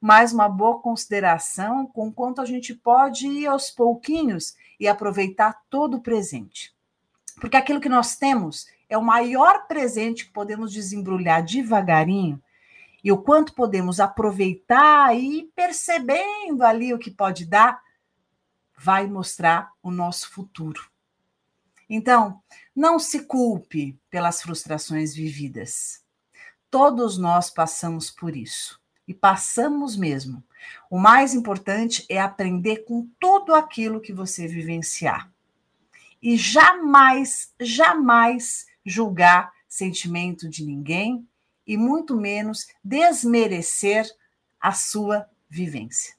Mas 0.00 0.32
uma 0.32 0.48
boa 0.48 0.78
consideração 0.78 1.86
com 1.86 2.10
quanto 2.10 2.40
a 2.40 2.46
gente 2.46 2.74
pode 2.74 3.26
ir 3.26 3.46
aos 3.46 3.70
pouquinhos 3.70 4.56
e 4.78 4.88
aproveitar 4.88 5.60
todo 5.68 5.98
o 5.98 6.02
presente. 6.02 6.74
Porque 7.40 7.56
aquilo 7.56 7.80
que 7.80 7.88
nós 7.88 8.16
temos 8.16 8.66
é 8.88 8.96
o 8.96 9.02
maior 9.02 9.66
presente 9.66 10.24
que 10.24 10.32
podemos 10.32 10.72
desembrulhar 10.72 11.44
devagarinho 11.44 12.40
e 13.06 13.12
o 13.12 13.18
quanto 13.18 13.54
podemos 13.54 14.00
aproveitar 14.00 15.16
e 15.16 15.44
percebendo 15.54 16.64
ali 16.64 16.92
o 16.92 16.98
que 16.98 17.08
pode 17.08 17.46
dar 17.46 17.80
vai 18.76 19.06
mostrar 19.06 19.70
o 19.80 19.92
nosso 19.92 20.28
futuro. 20.28 20.90
Então, 21.88 22.42
não 22.74 22.98
se 22.98 23.20
culpe 23.20 23.96
pelas 24.10 24.42
frustrações 24.42 25.14
vividas. 25.14 26.02
Todos 26.68 27.16
nós 27.16 27.48
passamos 27.48 28.10
por 28.10 28.34
isso 28.34 28.82
e 29.06 29.14
passamos 29.14 29.96
mesmo. 29.96 30.42
O 30.90 30.98
mais 30.98 31.32
importante 31.32 32.04
é 32.08 32.20
aprender 32.20 32.78
com 32.78 33.08
tudo 33.20 33.54
aquilo 33.54 34.00
que 34.00 34.12
você 34.12 34.48
vivenciar. 34.48 35.30
E 36.20 36.36
jamais, 36.36 37.54
jamais 37.60 38.66
julgar 38.84 39.52
sentimento 39.68 40.48
de 40.48 40.64
ninguém 40.64 41.24
e 41.66 41.76
muito 41.76 42.16
menos 42.16 42.66
desmerecer 42.82 44.06
a 44.60 44.72
sua 44.72 45.26
vivência. 45.48 46.14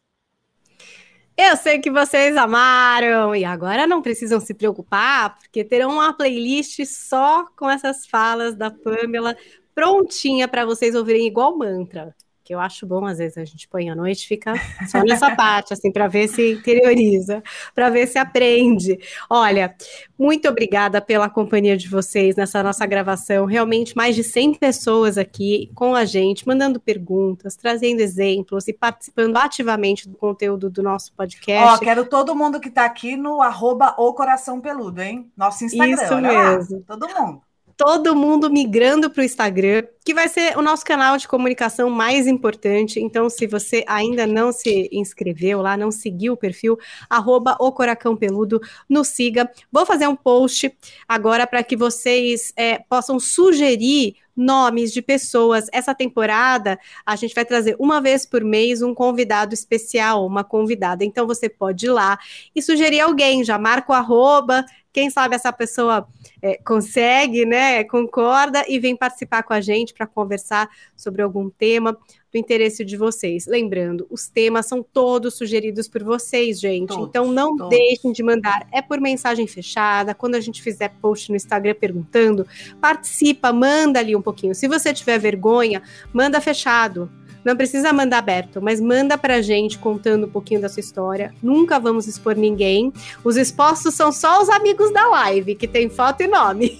Eu 1.37 1.55
sei 1.55 1.79
que 1.79 1.91
vocês 1.91 2.35
amaram 2.35 3.35
e 3.35 3.45
agora 3.45 3.85
não 3.85 4.01
precisam 4.01 4.39
se 4.39 4.53
preocupar, 4.53 5.37
porque 5.37 5.63
terão 5.63 5.91
uma 5.91 6.11
playlist 6.11 6.83
só 6.85 7.45
com 7.55 7.69
essas 7.69 8.07
falas 8.07 8.55
da 8.55 8.71
Pamela 8.71 9.37
prontinha 9.75 10.47
para 10.47 10.65
vocês 10.65 10.95
ouvirem 10.95 11.27
igual 11.27 11.55
mantra 11.55 12.15
que 12.47 12.55
eu 12.55 12.61
acho 12.61 12.87
bom, 12.87 13.05
às 13.05 13.17
vezes 13.17 13.37
a 13.37 13.43
gente 13.43 13.67
põe 13.67 13.89
à 13.89 13.95
noite 13.95 14.25
fica 14.25 14.53
só 14.87 15.03
nessa 15.03 15.35
parte, 15.35 15.73
assim, 15.73 15.91
para 15.91 16.07
ver 16.07 16.29
se 16.29 16.53
interioriza, 16.53 17.43
para 17.75 17.89
ver 17.89 18.07
se 18.07 18.17
aprende. 18.17 18.97
Olha, 19.29 19.75
muito 20.17 20.47
obrigada 20.47 21.01
pela 21.01 21.29
companhia 21.29 21.75
de 21.75 21.89
vocês 21.89 22.37
nessa 22.37 22.63
nossa 22.63 22.85
gravação. 22.85 23.43
Realmente, 23.43 23.97
mais 23.97 24.15
de 24.15 24.23
100 24.23 24.53
pessoas 24.53 25.17
aqui 25.17 25.69
com 25.75 25.93
a 25.93 26.05
gente, 26.05 26.47
mandando 26.47 26.79
perguntas, 26.79 27.57
trazendo 27.57 27.99
exemplos 27.99 28.65
e 28.69 28.73
participando 28.73 29.35
ativamente 29.35 30.07
do 30.07 30.15
conteúdo 30.15 30.69
do 30.69 30.81
nosso 30.81 31.11
podcast. 31.13 31.75
Ó, 31.75 31.77
quero 31.79 32.05
todo 32.05 32.33
mundo 32.33 32.61
que 32.61 32.69
está 32.69 32.85
aqui 32.85 33.17
no 33.17 33.41
arroba 33.41 33.93
o 33.97 34.13
Coração 34.13 34.61
Peludo, 34.61 35.01
hein? 35.01 35.29
Nosso 35.35 35.65
Instagram, 35.65 35.93
Isso 35.93 36.15
mesmo. 36.15 36.77
Lá, 36.77 36.83
todo 36.87 37.09
mundo 37.09 37.46
todo 37.78 38.15
mundo 38.15 38.49
migrando 38.49 39.07
para 39.07 39.21
o 39.21 39.23
Instagram, 39.23 39.84
que 40.03 40.11
vai 40.13 40.28
ser 40.28 40.57
o 40.57 40.63
nosso 40.63 40.84
canal 40.84 41.15
de 41.15 41.28
comunicação 41.28 41.91
mais 41.91 42.25
importante. 42.25 42.99
Então, 42.99 43.30
se 43.30 43.45
você 43.45 43.84
ainda 43.88 44.25
não 44.25 44.51
se 44.51 44.89
inscreveu 44.91 45.61
lá, 45.61 45.78
não 45.78 45.91
seguiu 45.91 46.34
o 46.34 46.38
perfil, 46.38 46.80
arroba 47.07 47.55
o 47.59 47.71
Coracão 47.71 48.17
Peludo, 48.17 48.59
nos 48.89 49.09
siga. 49.09 49.49
Vou 49.71 49.86
fazer 49.86 50.07
um 50.07 50.15
post 50.15 50.75
agora 51.07 51.45
para 51.45 51.63
que 51.63 51.78
vocês 51.78 52.51
é, 52.57 52.80
possam 52.89 53.19
sugerir 53.19 54.15
nomes 54.36 54.91
de 54.91 55.01
pessoas. 55.01 55.67
Essa 55.71 55.93
temporada 55.93 56.80
a 57.05 57.15
gente 57.15 57.34
vai 57.34 57.45
trazer 57.45 57.75
uma 57.80 58.01
vez 58.01 58.25
por 58.25 58.43
mês 58.43 58.82
um 58.82 58.93
convidado 58.93 59.53
especial, 59.53 60.25
uma 60.25 60.43
convidada. 60.43 61.05
Então 61.05 61.28
você 61.28 61.49
pode 61.49 61.88
ir 61.88 61.91
lá 61.91 62.17
e 62.55 62.61
sugerir 62.61 63.01
alguém, 63.01 63.43
já 63.43 63.57
marca 63.57 63.91
o 63.91 63.95
arroba, 63.95 64.63
quem 64.97 65.11
sabe 65.11 65.35
essa 65.35 65.53
pessoa 65.53 66.07
é, 66.41 66.57
consegue, 66.57 67.45
né, 67.45 67.83
concorda 67.83 68.65
e 68.67 68.79
vem 68.79 68.95
participar 68.95 69.43
com 69.43 69.53
a 69.53 69.61
gente 69.61 69.93
para 69.93 70.07
conversar 70.07 70.67
sobre 70.95 71.21
algum 71.21 71.51
tema 71.51 71.95
do 72.31 72.37
interesse 72.39 72.83
de 72.83 72.97
vocês. 72.97 73.45
Lembrando, 73.45 74.07
os 74.09 74.27
temas 74.27 74.65
são 74.65 74.81
todos 74.81 75.35
sugeridos 75.35 75.87
por 75.87 76.03
vocês, 76.03 76.59
gente. 76.59 76.87
Todos, 76.87 77.09
então 77.09 77.31
não 77.31 77.55
todos. 77.55 77.77
deixem 77.77 78.11
de 78.11 78.23
mandar. 78.23 78.67
É 78.71 78.81
por 78.81 78.99
mensagem 78.99 79.45
fechada. 79.45 80.15
Quando 80.15 80.33
a 80.33 80.39
gente 80.39 80.63
fizer 80.63 80.89
post 80.99 81.29
no 81.29 81.35
Instagram 81.35 81.75
perguntando, 81.79 82.47
participa, 82.81 83.53
manda 83.53 83.99
ali 83.99 84.15
um 84.15 84.21
pouquinho. 84.23 84.55
Se 84.55 84.67
você 84.67 84.91
tiver 84.91 85.19
vergonha, 85.19 85.83
manda 86.11 86.41
fechado 86.41 87.07
não 87.47 87.55
precisa 87.55 87.93
mandar 87.93 88.17
aberto, 88.17 88.61
mas 88.61 88.81
manda 88.81 89.17
pra 89.17 89.41
gente 89.41 89.79
contando 89.79 90.27
um 90.27 90.29
pouquinho 90.29 90.59
da 90.59 90.67
sua 90.67 90.81
história. 90.81 91.33
Nunca 91.41 91.79
vamos 91.79 92.05
expor 92.05 92.35
ninguém. 92.35 92.91
Os 93.23 93.37
expostos 93.37 93.95
são 93.95 94.11
só 94.11 94.41
os 94.41 94.49
amigos 94.49 94.91
da 94.91 95.07
live, 95.07 95.55
que 95.55 95.65
tem 95.65 95.89
foto 95.89 96.21
e 96.21 96.27
nome. 96.27 96.77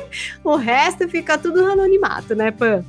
o 0.44 0.56
resto 0.56 1.08
fica 1.08 1.38
tudo 1.38 1.62
no 1.62 1.72
anonimato, 1.72 2.34
né, 2.34 2.50
Pan? 2.50 2.84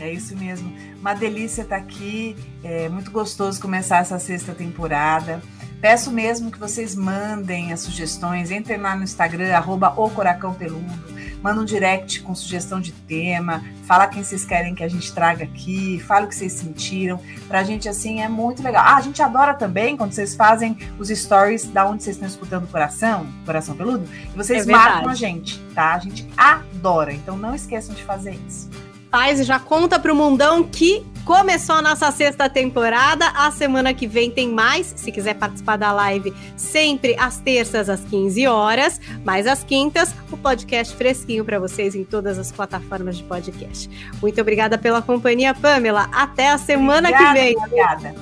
É 0.00 0.12
isso 0.12 0.36
mesmo. 0.36 0.74
Uma 0.98 1.14
delícia 1.14 1.62
estar 1.62 1.76
tá 1.78 1.82
aqui. 1.82 2.34
É 2.64 2.88
muito 2.88 3.12
gostoso 3.12 3.60
começar 3.60 3.98
essa 3.98 4.18
sexta 4.18 4.52
temporada. 4.52 5.40
Peço 5.84 6.10
mesmo 6.10 6.50
que 6.50 6.58
vocês 6.58 6.94
mandem 6.94 7.70
as 7.70 7.80
sugestões. 7.80 8.50
Entrem 8.50 8.78
lá 8.78 8.96
no 8.96 9.04
Instagram, 9.04 9.54
arroba 9.54 9.92
o 9.98 10.08
Coracão 10.08 10.54
Peludo 10.54 11.14
manda 11.42 11.60
um 11.60 11.64
direct 11.66 12.22
com 12.22 12.34
sugestão 12.34 12.80
de 12.80 12.90
tema, 12.90 13.62
fala 13.82 14.06
quem 14.06 14.24
vocês 14.24 14.46
querem 14.46 14.74
que 14.74 14.82
a 14.82 14.88
gente 14.88 15.12
traga 15.12 15.44
aqui, 15.44 16.00
fala 16.00 16.24
o 16.24 16.28
que 16.28 16.34
vocês 16.34 16.54
sentiram. 16.54 17.20
Pra 17.46 17.62
gente, 17.62 17.86
assim, 17.86 18.22
é 18.22 18.28
muito 18.30 18.62
legal. 18.62 18.82
Ah, 18.82 18.96
a 18.96 19.00
gente 19.02 19.20
adora 19.20 19.52
também 19.52 19.94
quando 19.94 20.12
vocês 20.12 20.34
fazem 20.34 20.78
os 20.98 21.10
stories 21.10 21.66
da 21.66 21.86
onde 21.86 22.02
vocês 22.02 22.16
estão 22.16 22.26
escutando 22.26 22.64
o 22.64 22.68
coração, 22.68 23.26
coração 23.44 23.76
peludo, 23.76 24.08
e 24.10 24.34
vocês 24.34 24.66
é 24.66 24.72
marcam 24.72 25.10
a 25.10 25.14
gente, 25.14 25.58
tá? 25.74 25.92
A 25.92 25.98
gente 25.98 26.26
adora. 26.34 27.12
Então 27.12 27.36
não 27.36 27.54
esqueçam 27.54 27.94
de 27.94 28.02
fazer 28.04 28.38
isso 28.48 28.70
faz 29.14 29.38
e 29.38 29.44
já 29.44 29.60
conta 29.60 29.96
pro 29.96 30.12
mundão 30.12 30.64
que 30.64 31.06
começou 31.24 31.76
a 31.76 31.82
nossa 31.82 32.10
sexta 32.10 32.48
temporada. 32.48 33.28
A 33.28 33.48
semana 33.52 33.94
que 33.94 34.08
vem 34.08 34.28
tem 34.28 34.48
mais. 34.48 34.92
Se 34.96 35.12
quiser 35.12 35.34
participar 35.34 35.76
da 35.76 35.92
live, 35.92 36.34
sempre 36.56 37.14
às 37.16 37.38
terças 37.38 37.88
às 37.88 38.00
15 38.00 38.44
horas, 38.48 39.00
mas 39.24 39.46
às 39.46 39.62
quintas, 39.62 40.12
o 40.32 40.36
podcast 40.36 40.96
fresquinho 40.96 41.44
para 41.44 41.60
vocês 41.60 41.94
em 41.94 42.02
todas 42.02 42.40
as 42.40 42.50
plataformas 42.50 43.16
de 43.16 43.22
podcast. 43.22 43.88
Muito 44.20 44.40
obrigada 44.40 44.76
pela 44.76 45.00
companhia, 45.00 45.54
Pamela. 45.54 46.08
Até 46.12 46.50
a 46.50 46.58
semana 46.58 47.08
obrigada, 47.08 47.38
que 47.38 47.40
vem. 47.40 47.56
Obrigada. 47.56 48.14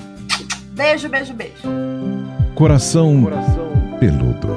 Beijo, 0.73 1.09
beijo, 1.09 1.33
beijo. 1.33 1.63
Coração, 2.53 3.23
Coração 3.23 3.73
peludo. 3.99 4.52